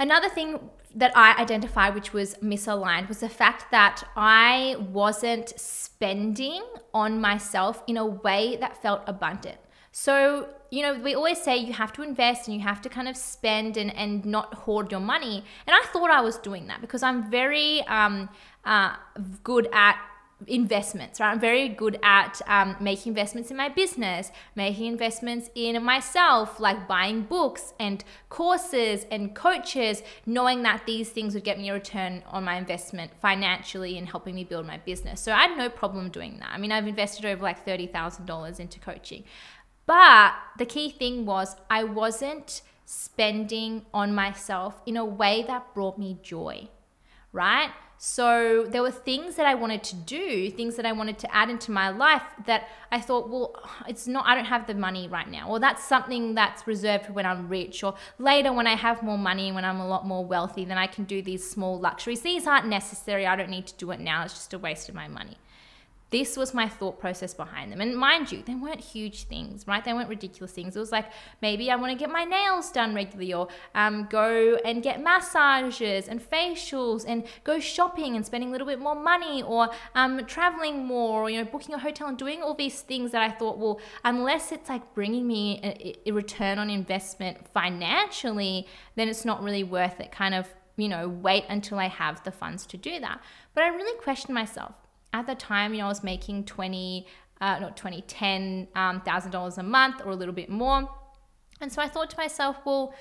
Another 0.00 0.28
thing 0.28 0.70
that 0.94 1.16
I 1.16 1.40
identified, 1.40 1.94
which 1.94 2.12
was 2.12 2.34
misaligned, 2.36 3.08
was 3.08 3.20
the 3.20 3.28
fact 3.28 3.70
that 3.70 4.04
I 4.16 4.76
wasn't 4.90 5.58
spending 5.58 6.62
on 6.94 7.20
myself 7.20 7.82
in 7.86 7.96
a 7.96 8.06
way 8.06 8.56
that 8.56 8.80
felt 8.82 9.02
abundant. 9.06 9.58
So, 9.92 10.48
you 10.70 10.82
know, 10.82 10.94
we 10.94 11.14
always 11.14 11.40
say 11.40 11.56
you 11.56 11.72
have 11.72 11.92
to 11.94 12.02
invest 12.02 12.46
and 12.46 12.56
you 12.56 12.62
have 12.62 12.80
to 12.82 12.88
kind 12.88 13.08
of 13.08 13.16
spend 13.16 13.76
and, 13.76 13.94
and 13.96 14.24
not 14.24 14.54
hoard 14.54 14.90
your 14.90 15.00
money. 15.00 15.44
And 15.66 15.74
I 15.74 15.82
thought 15.92 16.10
I 16.10 16.20
was 16.20 16.38
doing 16.38 16.66
that 16.68 16.80
because 16.80 17.02
I'm 17.02 17.30
very 17.30 17.82
um, 17.86 18.28
uh, 18.64 18.94
good 19.42 19.68
at 19.72 19.98
investments, 20.46 21.18
right? 21.18 21.32
I'm 21.32 21.40
very 21.40 21.68
good 21.68 21.98
at 22.02 22.40
um, 22.46 22.76
making 22.80 23.10
investments 23.10 23.50
in 23.50 23.56
my 23.56 23.68
business, 23.68 24.30
making 24.54 24.86
investments 24.86 25.50
in 25.54 25.82
myself, 25.82 26.60
like 26.60 26.86
buying 26.86 27.22
books 27.22 27.74
and 27.80 28.04
courses 28.28 29.04
and 29.10 29.34
coaches, 29.34 30.02
knowing 30.26 30.62
that 30.62 30.84
these 30.86 31.10
things 31.10 31.34
would 31.34 31.42
get 31.42 31.58
me 31.58 31.70
a 31.70 31.74
return 31.74 32.22
on 32.28 32.44
my 32.44 32.56
investment 32.56 33.10
financially 33.20 33.98
and 33.98 34.08
helping 34.08 34.34
me 34.36 34.44
build 34.44 34.66
my 34.66 34.78
business. 34.78 35.20
So 35.20 35.32
I 35.32 35.48
had 35.48 35.58
no 35.58 35.68
problem 35.68 36.08
doing 36.08 36.38
that. 36.38 36.50
I 36.52 36.58
mean, 36.58 36.70
I've 36.70 36.86
invested 36.86 37.24
over 37.24 37.42
like 37.42 37.66
$30,000 37.66 38.60
into 38.60 38.78
coaching. 38.78 39.24
But 39.86 40.34
the 40.56 40.66
key 40.66 40.90
thing 40.90 41.26
was 41.26 41.56
I 41.68 41.82
wasn't 41.82 42.62
spending 42.84 43.84
on 43.92 44.14
myself 44.14 44.80
in 44.86 44.96
a 44.96 45.04
way 45.04 45.44
that 45.46 45.74
brought 45.74 45.98
me 45.98 46.18
joy, 46.22 46.68
right? 47.32 47.70
So 48.00 48.64
there 48.68 48.80
were 48.80 48.92
things 48.92 49.34
that 49.34 49.46
I 49.46 49.56
wanted 49.56 49.82
to 49.84 49.96
do, 49.96 50.52
things 50.52 50.76
that 50.76 50.86
I 50.86 50.92
wanted 50.92 51.18
to 51.18 51.34
add 51.34 51.50
into 51.50 51.72
my 51.72 51.88
life 51.88 52.22
that 52.46 52.68
I 52.92 53.00
thought, 53.00 53.28
well, 53.28 53.56
it's 53.88 54.06
not, 54.06 54.24
I 54.24 54.36
don't 54.36 54.44
have 54.44 54.68
the 54.68 54.74
money 54.74 55.08
right 55.08 55.28
now. 55.28 55.48
Or 55.48 55.58
that's 55.58 55.82
something 55.82 56.36
that's 56.36 56.64
reserved 56.64 57.06
for 57.06 57.12
when 57.12 57.26
I'm 57.26 57.48
rich. 57.48 57.82
Or 57.82 57.94
later 58.20 58.52
when 58.52 58.68
I 58.68 58.76
have 58.76 59.02
more 59.02 59.18
money, 59.18 59.50
when 59.50 59.64
I'm 59.64 59.80
a 59.80 59.88
lot 59.88 60.06
more 60.06 60.24
wealthy, 60.24 60.64
then 60.64 60.78
I 60.78 60.86
can 60.86 61.04
do 61.04 61.22
these 61.22 61.48
small 61.48 61.80
luxuries. 61.80 62.20
These 62.20 62.46
aren't 62.46 62.66
necessary. 62.68 63.26
I 63.26 63.34
don't 63.34 63.50
need 63.50 63.66
to 63.66 63.74
do 63.74 63.90
it 63.90 63.98
now. 63.98 64.22
It's 64.22 64.34
just 64.34 64.54
a 64.54 64.60
waste 64.60 64.88
of 64.88 64.94
my 64.94 65.08
money. 65.08 65.36
This 66.10 66.38
was 66.38 66.54
my 66.54 66.68
thought 66.68 66.98
process 66.98 67.34
behind 67.34 67.70
them. 67.70 67.82
And 67.82 67.94
mind 67.94 68.32
you, 68.32 68.42
they 68.42 68.54
weren't 68.54 68.80
huge 68.80 69.24
things, 69.24 69.66
right? 69.66 69.84
They 69.84 69.92
weren't 69.92 70.08
ridiculous 70.08 70.52
things. 70.52 70.74
It 70.74 70.80
was 70.80 70.90
like 70.90 71.06
maybe 71.42 71.70
I 71.70 71.76
want 71.76 71.92
to 71.92 71.98
get 71.98 72.10
my 72.10 72.24
nails 72.24 72.72
done 72.72 72.94
regularly 72.94 73.34
or 73.34 73.48
um, 73.74 74.06
go 74.08 74.58
and 74.64 74.82
get 74.82 75.02
massages 75.02 76.08
and 76.08 76.18
facials 76.18 77.04
and 77.06 77.24
go 77.44 77.60
shopping 77.60 78.16
and 78.16 78.24
spending 78.24 78.48
a 78.48 78.52
little 78.52 78.66
bit 78.66 78.78
more 78.78 78.94
money 78.94 79.42
or 79.42 79.68
um, 79.94 80.24
traveling 80.24 80.86
more 80.86 81.24
or, 81.24 81.30
you 81.30 81.38
know, 81.38 81.50
booking 81.50 81.74
a 81.74 81.78
hotel 81.78 82.08
and 82.08 82.16
doing 82.16 82.42
all 82.42 82.54
these 82.54 82.80
things 82.80 83.12
that 83.12 83.20
I 83.20 83.30
thought, 83.30 83.58
well, 83.58 83.78
unless 84.02 84.50
it's 84.50 84.70
like 84.70 84.94
bringing 84.94 85.26
me 85.26 85.60
a, 85.62 86.08
a 86.08 86.12
return 86.12 86.58
on 86.58 86.70
investment 86.70 87.46
financially, 87.52 88.66
then 88.96 89.08
it's 89.08 89.26
not 89.26 89.42
really 89.42 89.64
worth 89.64 90.00
it. 90.00 90.10
Kind 90.10 90.34
of, 90.34 90.48
you 90.76 90.88
know, 90.88 91.06
wait 91.06 91.44
until 91.50 91.78
I 91.78 91.88
have 91.88 92.24
the 92.24 92.32
funds 92.32 92.64
to 92.66 92.78
do 92.78 92.98
that. 93.00 93.20
But 93.54 93.64
I 93.64 93.68
really 93.68 93.98
questioned 94.00 94.34
myself 94.34 94.72
at 95.12 95.26
the 95.26 95.34
time, 95.34 95.72
you 95.72 95.80
know, 95.80 95.86
I 95.86 95.88
was 95.88 96.04
making 96.04 96.44
20, 96.44 97.06
uh, 97.40 97.58
not 97.58 97.76
20, 97.76 98.02
10 98.02 98.68
um, 98.74 99.00
thousand 99.02 99.30
dollars 99.30 99.58
a 99.58 99.62
month 99.62 100.02
or 100.04 100.10
a 100.10 100.16
little 100.16 100.34
bit 100.34 100.50
more. 100.50 100.88
And 101.60 101.72
so 101.72 101.82
I 101.82 101.88
thought 101.88 102.10
to 102.10 102.16
myself, 102.16 102.56
well, 102.64 102.94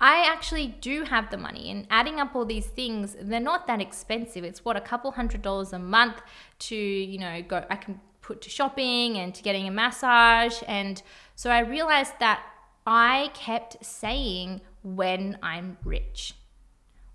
I 0.00 0.26
actually 0.26 0.66
do 0.80 1.04
have 1.04 1.30
the 1.30 1.36
money 1.36 1.70
and 1.70 1.86
adding 1.88 2.18
up 2.18 2.34
all 2.34 2.44
these 2.44 2.66
things, 2.66 3.16
they're 3.20 3.40
not 3.40 3.66
that 3.68 3.80
expensive. 3.80 4.42
It's 4.42 4.64
what 4.64 4.76
a 4.76 4.80
couple 4.80 5.12
hundred 5.12 5.42
dollars 5.42 5.72
a 5.72 5.78
month 5.78 6.20
to, 6.60 6.76
you 6.76 7.18
know, 7.18 7.40
go 7.42 7.64
I 7.70 7.76
can 7.76 8.00
put 8.20 8.42
to 8.42 8.50
shopping 8.50 9.16
and 9.18 9.34
to 9.34 9.42
getting 9.42 9.68
a 9.68 9.70
massage. 9.70 10.60
And 10.66 11.00
so 11.36 11.50
I 11.50 11.60
realized 11.60 12.14
that 12.18 12.42
I 12.84 13.30
kept 13.34 13.84
saying 13.84 14.60
when 14.82 15.38
I'm 15.40 15.78
rich 15.84 16.34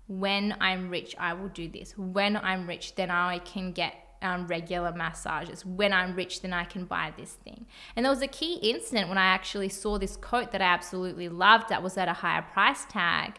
when 0.08 0.56
I'm 0.58 0.88
rich, 0.88 1.14
I 1.18 1.34
will 1.34 1.48
do 1.48 1.68
this. 1.68 1.96
When 1.96 2.36
I'm 2.36 2.66
rich, 2.66 2.94
then 2.96 3.10
I 3.10 3.38
can 3.38 3.72
get 3.72 3.94
um, 4.22 4.46
regular 4.46 4.92
massages. 4.92 5.64
When 5.64 5.92
I'm 5.92 6.14
rich, 6.14 6.42
then 6.42 6.52
I 6.52 6.64
can 6.64 6.84
buy 6.84 7.12
this 7.16 7.32
thing. 7.32 7.66
And 7.96 8.04
there 8.04 8.10
was 8.10 8.22
a 8.22 8.28
key 8.28 8.54
incident 8.56 9.08
when 9.08 9.18
I 9.18 9.26
actually 9.26 9.68
saw 9.68 9.98
this 9.98 10.16
coat 10.16 10.52
that 10.52 10.62
I 10.62 10.66
absolutely 10.66 11.28
loved 11.28 11.68
that 11.68 11.82
was 11.82 11.96
at 11.96 12.08
a 12.08 12.12
higher 12.12 12.42
price 12.42 12.84
tag. 12.86 13.38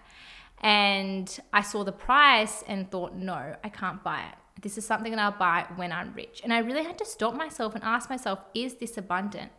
And 0.61 1.39
I 1.53 1.61
saw 1.61 1.83
the 1.83 1.91
price 1.91 2.63
and 2.67 2.89
thought, 2.91 3.13
no, 3.15 3.55
I 3.63 3.69
can't 3.69 4.03
buy 4.03 4.21
it. 4.21 4.61
This 4.61 4.77
is 4.77 4.85
something 4.85 5.11
that 5.11 5.19
I'll 5.19 5.31
buy 5.31 5.65
when 5.77 5.91
I'm 5.91 6.13
rich. 6.13 6.41
And 6.43 6.51
I 6.51 6.59
really 6.59 6.83
had 6.83 6.97
to 6.97 7.05
stop 7.05 7.33
myself 7.33 7.75
and 7.75 7.83
ask 7.83 8.09
myself, 8.09 8.39
is 8.53 8.75
this 8.75 8.97
abundant? 8.97 9.51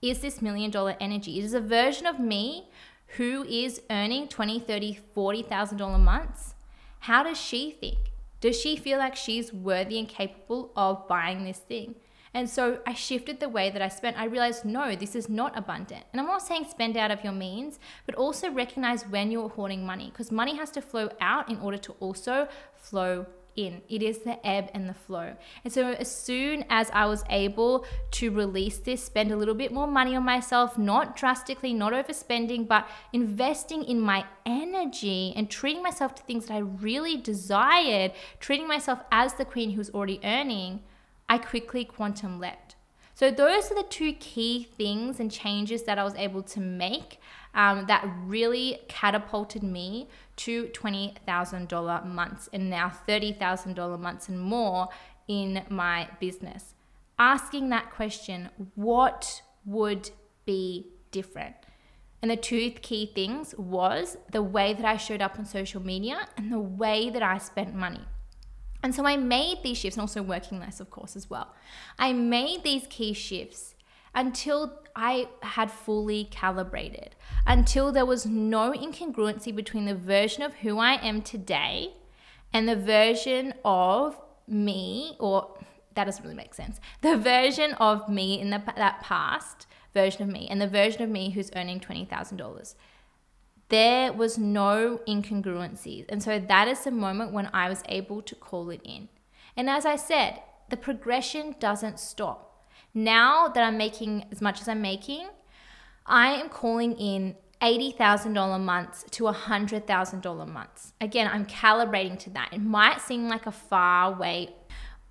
Is 0.00 0.20
this 0.20 0.40
million 0.40 0.70
dollar 0.70 0.96
energy? 1.00 1.40
Is 1.40 1.52
a 1.52 1.60
version 1.60 2.06
of 2.06 2.18
me 2.18 2.68
who 3.16 3.44
is 3.44 3.82
earning 3.90 4.28
20, 4.28 4.60
30, 4.60 4.98
40,000 5.14 5.78
dollar 5.78 5.98
months? 5.98 6.54
How 7.00 7.22
does 7.22 7.40
she 7.40 7.72
think? 7.72 8.12
Does 8.40 8.58
she 8.58 8.76
feel 8.76 8.98
like 8.98 9.16
she's 9.16 9.52
worthy 9.52 9.98
and 9.98 10.08
capable 10.08 10.72
of 10.76 11.06
buying 11.08 11.44
this 11.44 11.58
thing? 11.58 11.96
And 12.32 12.48
so 12.48 12.78
I 12.86 12.94
shifted 12.94 13.40
the 13.40 13.48
way 13.48 13.70
that 13.70 13.82
I 13.82 13.88
spent. 13.88 14.16
I 14.18 14.24
realized, 14.24 14.64
no, 14.64 14.94
this 14.94 15.16
is 15.16 15.28
not 15.28 15.58
abundant. 15.58 16.04
And 16.12 16.20
I'm 16.20 16.28
not 16.28 16.42
saying 16.42 16.66
spend 16.70 16.96
out 16.96 17.10
of 17.10 17.24
your 17.24 17.32
means, 17.32 17.80
but 18.06 18.14
also 18.14 18.50
recognize 18.50 19.02
when 19.02 19.30
you're 19.32 19.48
hoarding 19.48 19.84
money 19.84 20.10
because 20.10 20.30
money 20.30 20.56
has 20.56 20.70
to 20.72 20.80
flow 20.80 21.10
out 21.20 21.50
in 21.50 21.58
order 21.58 21.78
to 21.78 21.92
also 21.98 22.48
flow 22.76 23.26
in. 23.56 23.82
It 23.88 24.02
is 24.02 24.18
the 24.18 24.44
ebb 24.46 24.70
and 24.74 24.88
the 24.88 24.94
flow. 24.94 25.34
And 25.64 25.72
so, 25.72 25.92
as 25.92 26.10
soon 26.10 26.64
as 26.68 26.90
I 26.92 27.06
was 27.06 27.24
able 27.30 27.84
to 28.12 28.30
release 28.30 28.78
this, 28.78 29.04
spend 29.04 29.30
a 29.30 29.36
little 29.36 29.54
bit 29.54 29.72
more 29.72 29.86
money 29.86 30.16
on 30.16 30.24
myself, 30.24 30.78
not 30.78 31.16
drastically, 31.16 31.72
not 31.72 31.92
overspending, 31.92 32.66
but 32.66 32.88
investing 33.12 33.84
in 33.84 34.00
my 34.00 34.24
energy 34.46 35.32
and 35.36 35.50
treating 35.50 35.82
myself 35.82 36.14
to 36.16 36.22
things 36.22 36.46
that 36.46 36.54
I 36.54 36.58
really 36.58 37.16
desired, 37.16 38.12
treating 38.38 38.68
myself 38.68 39.00
as 39.12 39.34
the 39.34 39.44
queen 39.44 39.70
who's 39.70 39.90
already 39.90 40.20
earning, 40.24 40.82
I 41.28 41.38
quickly 41.38 41.84
quantum 41.84 42.40
leapt. 42.40 42.76
So, 43.20 43.30
those 43.30 43.70
are 43.70 43.74
the 43.74 43.82
two 43.82 44.14
key 44.14 44.66
things 44.78 45.20
and 45.20 45.30
changes 45.30 45.82
that 45.82 45.98
I 45.98 46.04
was 46.04 46.14
able 46.14 46.42
to 46.44 46.58
make 46.58 47.20
um, 47.54 47.84
that 47.84 48.10
really 48.24 48.78
catapulted 48.88 49.62
me 49.62 50.08
to 50.36 50.68
$20,000 50.68 52.06
months 52.06 52.48
and 52.50 52.70
now 52.70 52.90
$30,000 53.06 54.00
months 54.00 54.30
and 54.30 54.40
more 54.40 54.88
in 55.28 55.62
my 55.68 56.08
business. 56.18 56.74
Asking 57.18 57.68
that 57.68 57.90
question, 57.90 58.48
what 58.74 59.42
would 59.66 60.12
be 60.46 60.86
different? 61.10 61.56
And 62.22 62.30
the 62.30 62.36
two 62.36 62.70
key 62.70 63.12
things 63.14 63.54
was 63.58 64.16
the 64.32 64.42
way 64.42 64.72
that 64.72 64.86
I 64.86 64.96
showed 64.96 65.20
up 65.20 65.38
on 65.38 65.44
social 65.44 65.82
media 65.82 66.26
and 66.38 66.50
the 66.50 66.58
way 66.58 67.10
that 67.10 67.22
I 67.22 67.36
spent 67.36 67.74
money. 67.74 68.06
And 68.82 68.94
so 68.94 69.06
I 69.06 69.16
made 69.16 69.58
these 69.62 69.78
shifts 69.78 69.96
and 69.96 70.02
also 70.02 70.22
working 70.22 70.58
less, 70.58 70.80
of 70.80 70.90
course, 70.90 71.16
as 71.16 71.28
well. 71.28 71.54
I 71.98 72.12
made 72.12 72.62
these 72.62 72.86
key 72.88 73.12
shifts 73.12 73.74
until 74.14 74.80
I 74.96 75.28
had 75.42 75.70
fully 75.70 76.24
calibrated, 76.24 77.14
until 77.46 77.92
there 77.92 78.06
was 78.06 78.26
no 78.26 78.72
incongruency 78.72 79.54
between 79.54 79.84
the 79.84 79.94
version 79.94 80.42
of 80.42 80.54
who 80.56 80.78
I 80.78 80.94
am 80.94 81.22
today 81.22 81.94
and 82.52 82.68
the 82.68 82.76
version 82.76 83.54
of 83.64 84.20
me, 84.48 85.16
or 85.20 85.56
that 85.94 86.04
doesn't 86.04 86.24
really 86.24 86.36
make 86.36 86.54
sense, 86.54 86.80
the 87.02 87.16
version 87.16 87.74
of 87.74 88.08
me 88.08 88.40
in 88.40 88.50
the, 88.50 88.62
that 88.76 89.00
past 89.00 89.66
version 89.94 90.22
of 90.22 90.28
me 90.28 90.48
and 90.50 90.60
the 90.60 90.68
version 90.68 91.02
of 91.02 91.10
me 91.10 91.30
who's 91.30 91.50
earning 91.54 91.80
$20,000. 91.80 92.74
There 93.70 94.12
was 94.12 94.38
no 94.38 95.00
incongruencies. 95.08 96.04
And 96.08 96.22
so 96.22 96.38
that 96.38 96.68
is 96.68 96.84
the 96.84 96.90
moment 96.90 97.32
when 97.32 97.48
I 97.52 97.68
was 97.68 97.82
able 97.88 98.22
to 98.22 98.34
call 98.34 98.70
it 98.70 98.82
in. 98.84 99.08
And 99.56 99.68
as 99.68 99.86
I 99.86 99.96
said, 99.96 100.42
the 100.68 100.76
progression 100.76 101.56
doesn't 101.58 101.98
stop 101.98 102.50
now 102.94 103.48
that 103.48 103.62
I'm 103.62 103.78
making 103.78 104.24
as 104.32 104.40
much 104.40 104.60
as 104.60 104.68
I'm 104.68 104.82
making, 104.82 105.28
I 106.06 106.32
am 106.32 106.48
calling 106.48 106.92
in 106.94 107.36
$80,000 107.62 108.60
months 108.60 109.04
to 109.10 109.24
$100,000 109.24 110.48
months. 110.48 110.92
Again, 111.00 111.30
I'm 111.32 111.46
calibrating 111.46 112.18
to 112.20 112.30
that. 112.30 112.50
It 112.52 112.60
might 112.60 113.00
seem 113.00 113.28
like 113.28 113.46
a 113.46 113.52
far 113.52 114.12
way 114.12 114.54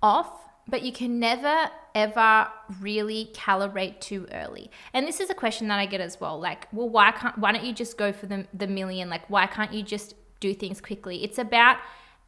off, 0.02 0.49
but 0.70 0.82
you 0.82 0.92
can 0.92 1.18
never 1.18 1.70
ever 1.94 2.48
really 2.80 3.30
calibrate 3.34 4.00
too 4.00 4.26
early. 4.32 4.70
And 4.92 5.06
this 5.06 5.18
is 5.20 5.28
a 5.28 5.34
question 5.34 5.68
that 5.68 5.78
I 5.78 5.86
get 5.86 6.00
as 6.00 6.20
well. 6.20 6.38
Like, 6.38 6.68
well, 6.72 6.88
why 6.88 7.12
can't 7.12 7.36
why 7.38 7.52
don't 7.52 7.64
you 7.64 7.72
just 7.72 7.98
go 7.98 8.12
for 8.12 8.26
the 8.26 8.46
the 8.54 8.66
million? 8.66 9.10
Like, 9.10 9.28
why 9.28 9.46
can't 9.46 9.72
you 9.72 9.82
just 9.82 10.14
do 10.38 10.54
things 10.54 10.80
quickly? 10.80 11.24
It's 11.24 11.38
about 11.38 11.78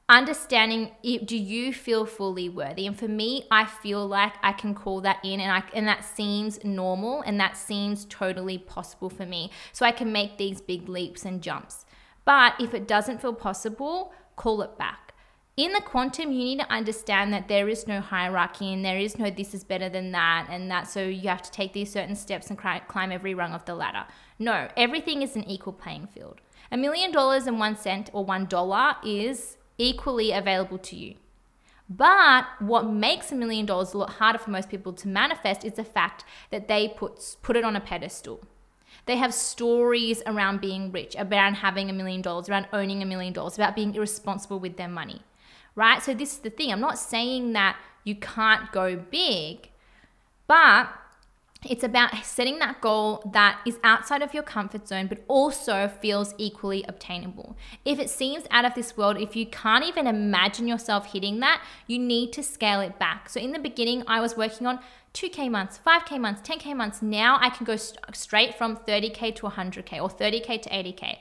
understanding 0.09 0.91
do 1.25 1.37
you 1.39 1.73
feel 1.73 2.05
fully 2.05 2.49
worthy 2.49 2.87
and 2.87 2.99
for 2.99 3.09
me 3.09 3.47
i 3.51 3.65
feel 3.65 4.07
like 4.07 4.35
i 4.43 4.53
can 4.53 4.75
call 4.75 5.01
that 5.01 5.19
in 5.25 5.41
and 5.41 5.51
i 5.51 5.63
and 5.73 5.87
that 5.87 6.05
seems 6.05 6.63
normal 6.65 7.23
and 7.23 7.39
that 7.39 7.57
seems 7.57 8.05
totally 8.07 8.59
possible 8.59 9.09
for 9.09 9.25
me 9.25 9.51
so 9.73 9.87
i 9.87 9.93
can 9.93 10.13
make 10.13 10.37
these 10.37 10.61
big 10.61 10.89
leaps 10.89 11.25
and 11.25 11.41
jumps 11.41 11.87
but 12.25 12.53
if 12.61 12.75
it 12.75 12.87
doesn't 12.87 13.23
feel 13.23 13.33
possible 13.33 14.13
call 14.37 14.61
it 14.61 14.77
back 14.77 15.12
in 15.57 15.73
the 15.73 15.81
quantum 15.81 16.33
you 16.33 16.45
need 16.45 16.59
to 16.59 16.73
understand 16.73 17.33
that 17.33 17.49
there 17.49 17.69
is 17.69 17.87
no 17.87 18.01
hierarchy 18.01 18.73
and 18.73 18.85
there 18.85 18.99
is 18.99 19.19
no 19.19 19.31
this 19.31 19.53
is 19.53 19.65
better 19.65 19.89
than 19.89 20.11
that 20.13 20.47
and 20.51 20.71
that 20.71 20.89
so 20.89 21.05
you 21.05 21.29
have 21.29 21.43
to 21.43 21.51
take 21.51 21.73
these 21.73 21.93
certain 21.93 22.17
steps 22.17 22.49
and 22.49 22.59
climb 22.59 23.13
every 23.13 23.35
rung 23.35 23.53
of 23.53 23.65
the 23.67 23.75
ladder 23.75 24.05
no 24.39 24.69
everything 24.77 25.21
is 25.21 25.37
an 25.37 25.45
equal 25.45 25.73
playing 25.73 26.07
field 26.07 26.41
a 26.73 26.77
million 26.77 27.13
dollars 27.13 27.47
and 27.47 27.59
one 27.59 27.77
cent 27.77 28.09
or 28.15 28.25
one 28.25 28.47
dollar 28.47 28.97
is 29.05 29.59
equally 29.77 30.33
available 30.33 30.79
to 30.79 30.97
you. 30.97 31.17
But 31.89 32.47
what 32.61 32.87
makes 32.87 33.31
a 33.31 33.35
million 33.35 33.67
dollars 33.67 33.93
a 33.93 33.99
lot 33.99 34.11
harder 34.15 34.39
for 34.39 34.51
most 34.51 34.71
people 34.71 34.95
to 34.95 35.09
manifest 35.09 35.65
is 35.65 35.75
the 35.75 35.85
fact 35.85 36.25
that 36.51 36.69
they 36.69 36.89
put, 36.89 37.37
put 37.43 37.57
it 37.57 37.65
on 37.65 37.77
a 37.77 37.81
pedestal. 37.81 38.41
They 39.05 39.17
have 39.17 39.35
stories 39.35 40.23
around 40.27 40.61
being 40.61 40.93
rich, 40.93 41.17
around 41.19 41.57
having 41.57 41.91
a 41.91 41.93
million 41.93 42.23
dollars, 42.23 42.49
around 42.49 42.69
owning 42.73 43.03
a 43.03 43.07
million 43.07 43.33
dollars, 43.33 43.57
about 43.57 43.77
being 43.77 43.95
irresponsible 43.95 44.61
with 44.61 44.77
their 44.77 44.89
money, 44.89 45.21
right? 45.75 46.03
So, 46.03 46.15
this 46.15 46.33
is 46.35 46.39
the 46.39 46.51
thing. 46.51 46.73
I'm 46.73 46.81
not 46.81 46.99
saying 46.99 47.53
that 47.53 47.77
you 48.05 48.15
can't 48.15 48.71
go 48.73 48.97
big, 48.97 49.71
but 50.47 50.89
it's 51.65 51.85
about 51.85 52.25
setting 52.25 52.59
that 52.59 52.81
goal 52.81 53.23
that 53.33 53.61
is 53.65 53.79
outside 53.85 54.21
of 54.21 54.35
your 54.35 54.43
comfort 54.43 54.89
zone, 54.89 55.07
but 55.07 55.23
also 55.29 55.87
feels 55.87 56.35
equally 56.37 56.85
obtainable. 56.89 57.57
If 57.85 58.01
it 58.01 58.11
seems 58.11 58.45
out 58.51 58.65
of 58.65 58.75
this 58.75 58.97
world, 58.97 59.17
if 59.17 59.37
you 59.37 59.47
can't 59.47 59.85
even 59.85 60.09
imagine 60.09 60.67
yourself 60.67 61.13
hitting 61.13 61.39
that, 61.41 61.63
you 61.87 62.01
need 62.01 62.33
to 62.33 62.43
scale 62.43 62.81
it 62.81 62.99
back. 62.99 63.29
So, 63.29 63.41
in 63.41 63.53
the 63.53 63.59
beginning, 63.59 64.03
I 64.07 64.21
was 64.21 64.37
working 64.37 64.67
on 64.67 64.81
2K 65.15 65.51
months, 65.51 65.79
5K 65.87 66.19
months, 66.19 66.49
10K 66.49 66.75
months. 66.75 67.03
Now 67.03 67.39
I 67.41 67.51
can 67.51 67.65
go 67.65 67.77
st- 67.77 67.99
straight 68.15 68.57
from 68.57 68.77
30K 68.77 69.35
to 69.37 69.47
100K 69.47 70.01
or 70.01 70.09
30K 70.09 70.63
to 70.63 70.71
80K. 70.71 71.19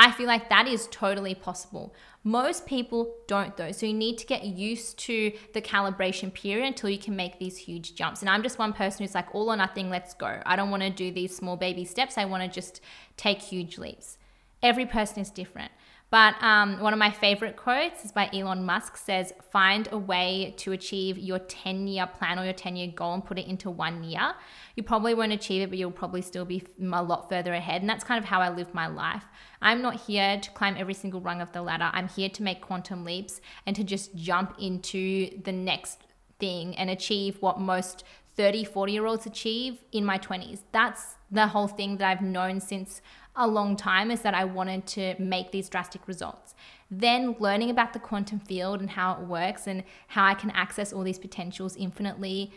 I 0.00 0.12
feel 0.12 0.28
like 0.28 0.48
that 0.48 0.68
is 0.68 0.86
totally 0.92 1.34
possible. 1.34 1.92
Most 2.22 2.66
people 2.66 3.16
don't, 3.26 3.56
though. 3.56 3.72
So 3.72 3.84
you 3.84 3.92
need 3.92 4.16
to 4.18 4.26
get 4.26 4.44
used 4.44 4.96
to 5.00 5.32
the 5.54 5.60
calibration 5.60 6.32
period 6.32 6.68
until 6.68 6.88
you 6.88 6.98
can 6.98 7.16
make 7.16 7.40
these 7.40 7.56
huge 7.56 7.96
jumps. 7.96 8.20
And 8.20 8.30
I'm 8.30 8.44
just 8.44 8.60
one 8.60 8.72
person 8.72 9.04
who's 9.04 9.16
like, 9.16 9.34
all 9.34 9.50
or 9.50 9.56
nothing, 9.56 9.90
let's 9.90 10.14
go. 10.14 10.40
I 10.46 10.54
don't 10.54 10.70
want 10.70 10.84
to 10.84 10.90
do 10.90 11.10
these 11.10 11.34
small 11.34 11.56
baby 11.56 11.84
steps. 11.84 12.16
I 12.16 12.26
want 12.26 12.44
to 12.44 12.48
just 12.48 12.80
take 13.16 13.42
huge 13.42 13.76
leaps. 13.76 14.18
Every 14.62 14.86
person 14.86 15.18
is 15.18 15.30
different. 15.32 15.72
But 16.10 16.42
um, 16.42 16.80
one 16.80 16.94
of 16.94 16.98
my 16.98 17.10
favorite 17.10 17.56
quotes 17.56 18.02
is 18.04 18.12
by 18.12 18.30
Elon 18.32 18.64
Musk 18.64 18.96
says, 18.96 19.34
find 19.52 19.88
a 19.92 19.98
way 19.98 20.54
to 20.56 20.72
achieve 20.72 21.18
your 21.18 21.38
10 21.38 21.86
year 21.86 22.06
plan 22.06 22.38
or 22.38 22.44
your 22.44 22.54
10 22.54 22.76
year 22.76 22.90
goal 22.94 23.12
and 23.12 23.24
put 23.24 23.38
it 23.38 23.46
into 23.46 23.70
one 23.70 24.02
year. 24.02 24.32
You 24.74 24.82
probably 24.82 25.12
won't 25.12 25.32
achieve 25.32 25.60
it, 25.60 25.68
but 25.68 25.78
you'll 25.78 25.90
probably 25.90 26.22
still 26.22 26.46
be 26.46 26.62
a 26.80 27.02
lot 27.02 27.28
further 27.28 27.52
ahead. 27.52 27.82
And 27.82 27.90
that's 27.90 28.04
kind 28.04 28.18
of 28.18 28.24
how 28.24 28.40
I 28.40 28.48
live 28.48 28.72
my 28.72 28.86
life. 28.86 29.24
I'm 29.60 29.82
not 29.82 30.00
here 30.00 30.40
to 30.40 30.50
climb 30.52 30.76
every 30.78 30.94
single 30.94 31.20
rung 31.20 31.42
of 31.42 31.52
the 31.52 31.60
ladder. 31.60 31.90
I'm 31.92 32.08
here 32.08 32.30
to 32.30 32.42
make 32.42 32.62
quantum 32.62 33.04
leaps 33.04 33.42
and 33.66 33.76
to 33.76 33.84
just 33.84 34.14
jump 34.14 34.54
into 34.58 35.42
the 35.42 35.52
next 35.52 36.04
thing 36.38 36.74
and 36.76 36.88
achieve 36.88 37.36
what 37.40 37.60
most 37.60 38.04
30, 38.36 38.64
40 38.64 38.92
year 38.92 39.04
olds 39.04 39.26
achieve 39.26 39.78
in 39.92 40.06
my 40.06 40.16
20s. 40.16 40.60
That's 40.72 41.16
the 41.30 41.48
whole 41.48 41.68
thing 41.68 41.98
that 41.98 42.08
I've 42.08 42.22
known 42.22 42.60
since 42.60 43.02
a 43.38 43.46
long 43.46 43.76
time 43.76 44.10
is 44.10 44.20
that 44.22 44.34
I 44.34 44.44
wanted 44.44 44.86
to 44.88 45.14
make 45.18 45.52
these 45.52 45.68
drastic 45.68 46.06
results. 46.06 46.54
Then 46.90 47.36
learning 47.38 47.70
about 47.70 47.92
the 47.92 47.98
quantum 47.98 48.40
field 48.40 48.80
and 48.80 48.90
how 48.90 49.12
it 49.12 49.20
works 49.20 49.66
and 49.66 49.84
how 50.08 50.24
I 50.24 50.34
can 50.34 50.50
access 50.50 50.92
all 50.92 51.04
these 51.04 51.18
potentials 51.18 51.76
infinitely 51.76 52.52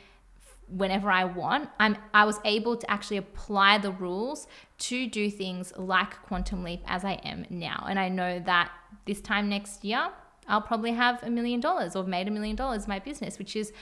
whenever 0.68 1.12
I 1.12 1.26
want, 1.26 1.70
I'm 1.80 1.98
I 2.14 2.26
was 2.26 2.40
able 2.46 2.78
to 2.78 2.90
actually 2.90 3.18
apply 3.18 3.78
the 3.78 3.92
rules 3.92 4.48
to 4.80 5.08
do 5.08 5.30
things 5.30 5.74
like 5.78 6.22
quantum 6.24 6.64
leap 6.64 6.82
as 6.88 7.04
I 7.04 7.14
am 7.26 7.46
now. 7.50 7.86
And 7.90 8.00
I 8.00 8.10
know 8.10 8.40
that 8.40 8.72
this 9.06 9.22
time 9.22 9.50
next 9.50 9.84
year, 9.84 10.10
I'll 10.48 10.62
probably 10.62 10.94
have 10.94 11.22
a 11.24 11.30
million 11.30 11.60
dollars 11.60 11.96
or 11.96 12.04
made 12.04 12.28
a 12.28 12.32
million 12.32 12.56
dollars 12.56 12.84
in 12.84 12.90
my 12.90 13.00
business, 13.00 13.38
which 13.38 13.56
is 13.56 13.74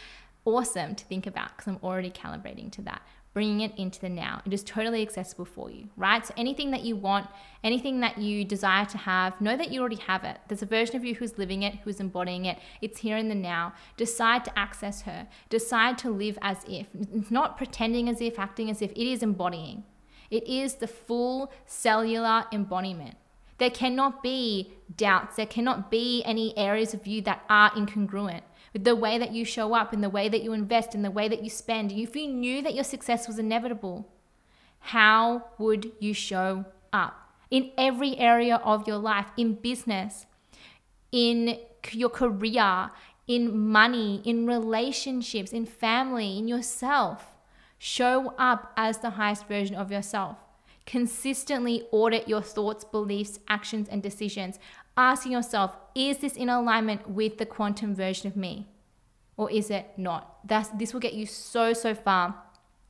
awesome 0.45 0.95
to 0.95 1.06
think 1.06 1.28
about 1.28 1.56
because 1.56 1.68
I'm 1.68 1.80
already 1.84 2.10
calibrating 2.10 2.72
to 2.74 2.82
that 2.84 3.02
bringing 3.34 3.62
it 3.62 3.78
into 3.78 4.00
the 4.00 4.10
now. 4.10 4.42
It 4.46 4.54
is 4.54 4.64
totally 4.64 5.02
accessible 5.02 5.46
for 5.46 5.70
you, 5.70 5.90
right? 5.96 6.26
So 6.26 6.34
anything 6.36 6.72
that 6.72 6.84
you 6.84 6.96
want, 6.96 7.28
anything 7.64 8.00
that 8.00 8.18
you 8.18 8.44
desire 8.44 8.86
to 8.86 8.98
have, 8.98 9.40
know 9.40 9.56
that 9.56 9.72
you 9.72 9.80
already 9.80 9.98
have 9.98 10.24
it. 10.24 10.38
There's 10.48 10.64
a 10.64 10.66
version 10.66 10.96
of 10.96 11.06
you 11.06 11.16
who's 11.16 11.38
living 11.38 11.64
it, 11.64 11.76
who's 11.84 12.00
embodying 12.00 12.46
it. 12.46 12.58
It's 12.82 13.00
here 13.00 13.18
in 13.18 13.30
the 13.30 13.36
now. 13.36 13.74
Decide 13.98 14.44
to 14.46 14.60
access 14.60 15.04
her. 15.04 15.28
Decide 15.50 15.98
to 16.00 16.10
live 16.10 16.38
as 16.42 16.58
if. 16.68 16.88
It's 17.14 17.32
not 17.32 17.58
pretending 17.58 18.10
as 18.10 18.20
if, 18.22 18.40
acting 18.40 18.70
as 18.70 18.82
if. 18.82 18.92
It 18.92 19.10
is 19.10 19.22
embodying. 19.22 19.84
It 20.32 20.48
is 20.48 20.76
the 20.76 20.88
full 20.88 21.52
cellular 21.66 22.46
embodiment. 22.52 23.16
There 23.60 23.70
cannot 23.70 24.24
be 24.24 24.74
doubts. 24.95 25.36
There 25.36 25.45
cannot 25.45 25.91
be 25.91 26.24
any 26.24 26.57
areas 26.57 26.93
of 26.93 27.05
you 27.05 27.22
that 27.24 27.43
are 27.49 27.72
incongruent 27.72 28.41
with 28.74 28.84
the 28.84 28.95
way 28.95 29.18
that 29.18 29.32
you 29.32 29.45
show 29.45 29.74
up, 29.74 29.93
in 29.93 30.01
the 30.01 30.10
way 30.10 30.30
that 30.30 30.43
you 30.43 30.53
invest, 30.53 30.95
in 30.95 31.01
the 31.01 31.12
way 31.12 31.28
that 31.28 31.43
you 31.43 31.49
spend. 31.49 31.91
If 31.91 32.16
you 32.16 32.28
knew 32.28 32.62
that 32.62 32.76
your 32.76 32.84
success 32.84 33.28
was 33.28 33.39
inevitable, 33.39 34.07
how 34.80 35.45
would 35.57 35.91
you 35.99 36.14
show 36.14 36.66
up 36.93 37.34
in 37.51 37.72
every 37.78 38.18
area 38.18 38.57
of 38.57 38.88
your 38.88 38.97
life, 38.97 39.28
in 39.36 39.55
business, 39.55 40.26
in 41.12 41.57
your 41.91 42.10
career, 42.10 42.91
in 43.28 43.57
money, 43.57 44.22
in 44.24 44.47
relationships, 44.47 45.51
in 45.51 45.66
family, 45.66 46.38
in 46.38 46.47
yourself? 46.47 47.36
Show 47.78 48.34
up 48.38 48.72
as 48.78 48.99
the 48.99 49.12
highest 49.12 49.47
version 49.47 49.76
of 49.76 49.91
yourself. 49.91 50.38
Consistently 50.90 51.84
audit 51.92 52.28
your 52.28 52.42
thoughts, 52.42 52.84
beliefs, 52.84 53.40
actions, 53.48 53.88
and 53.90 54.02
decisions 54.02 54.58
asking 54.98 55.32
yourself, 55.32 55.78
is 55.94 56.18
this 56.18 56.36
in 56.36 56.50
alignment 56.50 57.08
with 57.08 57.38
the 57.38 57.46
quantum 57.46 57.94
version 57.94 58.28
of 58.28 58.36
me? 58.36 58.68
Or 59.38 59.52
is 59.52 59.70
it 59.70 59.92
not? 59.98 60.40
That's, 60.44 60.70
this 60.70 60.92
will 60.92 61.00
get 61.00 61.14
you 61.14 61.28
so, 61.28 61.74
so 61.74 61.94
far 61.94 62.34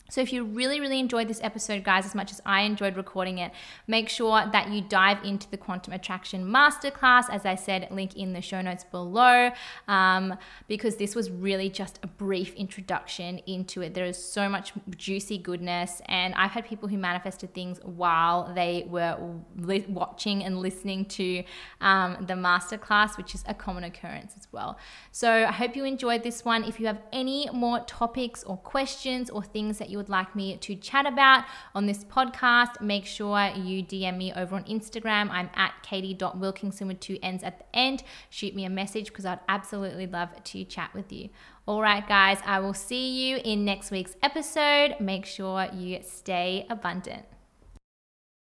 so, 0.09 0.21
if 0.21 0.33
you 0.33 0.43
really, 0.43 0.79
really 0.79 0.99
enjoyed 0.99 1.27
this 1.27 1.39
episode, 1.43 1.83
guys, 1.83 2.05
as 2.05 2.15
much 2.15 2.31
as 2.31 2.41
I 2.45 2.61
enjoyed 2.61 2.97
recording 2.97 3.37
it, 3.37 3.51
make 3.87 4.09
sure 4.09 4.43
that 4.51 4.69
you 4.69 4.81
dive 4.81 5.23
into 5.23 5.49
the 5.49 5.57
Quantum 5.57 5.93
Attraction 5.93 6.45
Masterclass. 6.45 7.29
As 7.29 7.45
I 7.45 7.55
said, 7.55 7.87
link 7.91 8.15
in 8.15 8.33
the 8.33 8.41
show 8.41 8.61
notes 8.61 8.83
below, 8.83 9.51
um, 9.87 10.35
because 10.67 10.95
this 10.95 11.15
was 11.15 11.29
really 11.29 11.69
just 11.69 11.99
a 12.01 12.07
brief 12.07 12.55
introduction 12.55 13.37
into 13.45 13.81
it. 13.81 13.93
There 13.93 14.05
is 14.05 14.17
so 14.17 14.49
much 14.49 14.73
juicy 14.97 15.37
goodness, 15.37 16.01
and 16.07 16.33
I've 16.33 16.51
had 16.51 16.65
people 16.65 16.89
who 16.89 16.97
manifested 16.97 17.53
things 17.53 17.79
while 17.83 18.51
they 18.55 18.85
were 18.87 19.17
li- 19.57 19.85
watching 19.87 20.43
and 20.43 20.57
listening 20.57 21.05
to 21.05 21.43
um, 21.81 22.25
the 22.27 22.33
masterclass, 22.33 23.15
which 23.15 23.35
is 23.35 23.43
a 23.47 23.53
common 23.53 23.83
occurrence 23.83 24.33
as 24.35 24.47
well. 24.51 24.79
So, 25.11 25.29
I 25.31 25.51
hope 25.51 25.75
you 25.75 25.85
enjoyed 25.85 26.23
this 26.23 26.43
one. 26.43 26.63
If 26.63 26.79
you 26.79 26.87
have 26.87 27.01
any 27.13 27.47
more 27.53 27.81
topics 27.81 28.43
or 28.43 28.57
questions 28.57 29.29
or 29.29 29.43
things 29.43 29.77
that 29.77 29.89
you 29.89 29.98
would 29.99 30.09
like 30.09 30.35
me 30.35 30.57
to 30.57 30.75
chat 30.75 31.05
about 31.05 31.43
on 31.75 31.85
this 31.85 32.03
podcast, 32.05 32.81
make 32.81 33.05
sure 33.05 33.51
you 33.55 33.83
DM 33.83 34.17
me 34.17 34.33
over 34.33 34.55
on 34.55 34.63
Instagram. 34.63 35.29
I'm 35.29 35.49
at 35.53 35.73
katie.wilkinson 35.83 36.87
with 36.87 36.99
two 36.99 37.19
N's 37.21 37.43
at 37.43 37.59
the 37.59 37.77
end. 37.77 38.01
Shoot 38.29 38.55
me 38.55 38.65
a 38.65 38.69
message 38.69 39.09
because 39.09 39.25
I'd 39.25 39.41
absolutely 39.47 40.07
love 40.07 40.29
to 40.43 40.63
chat 40.63 40.93
with 40.95 41.11
you. 41.11 41.29
All 41.67 41.81
right, 41.81 42.07
guys, 42.07 42.39
I 42.45 42.59
will 42.59 42.73
see 42.73 43.27
you 43.27 43.39
in 43.43 43.63
next 43.65 43.91
week's 43.91 44.15
episode. 44.23 44.95
Make 44.99 45.25
sure 45.25 45.67
you 45.71 45.99
stay 46.01 46.65
abundant. 46.69 47.25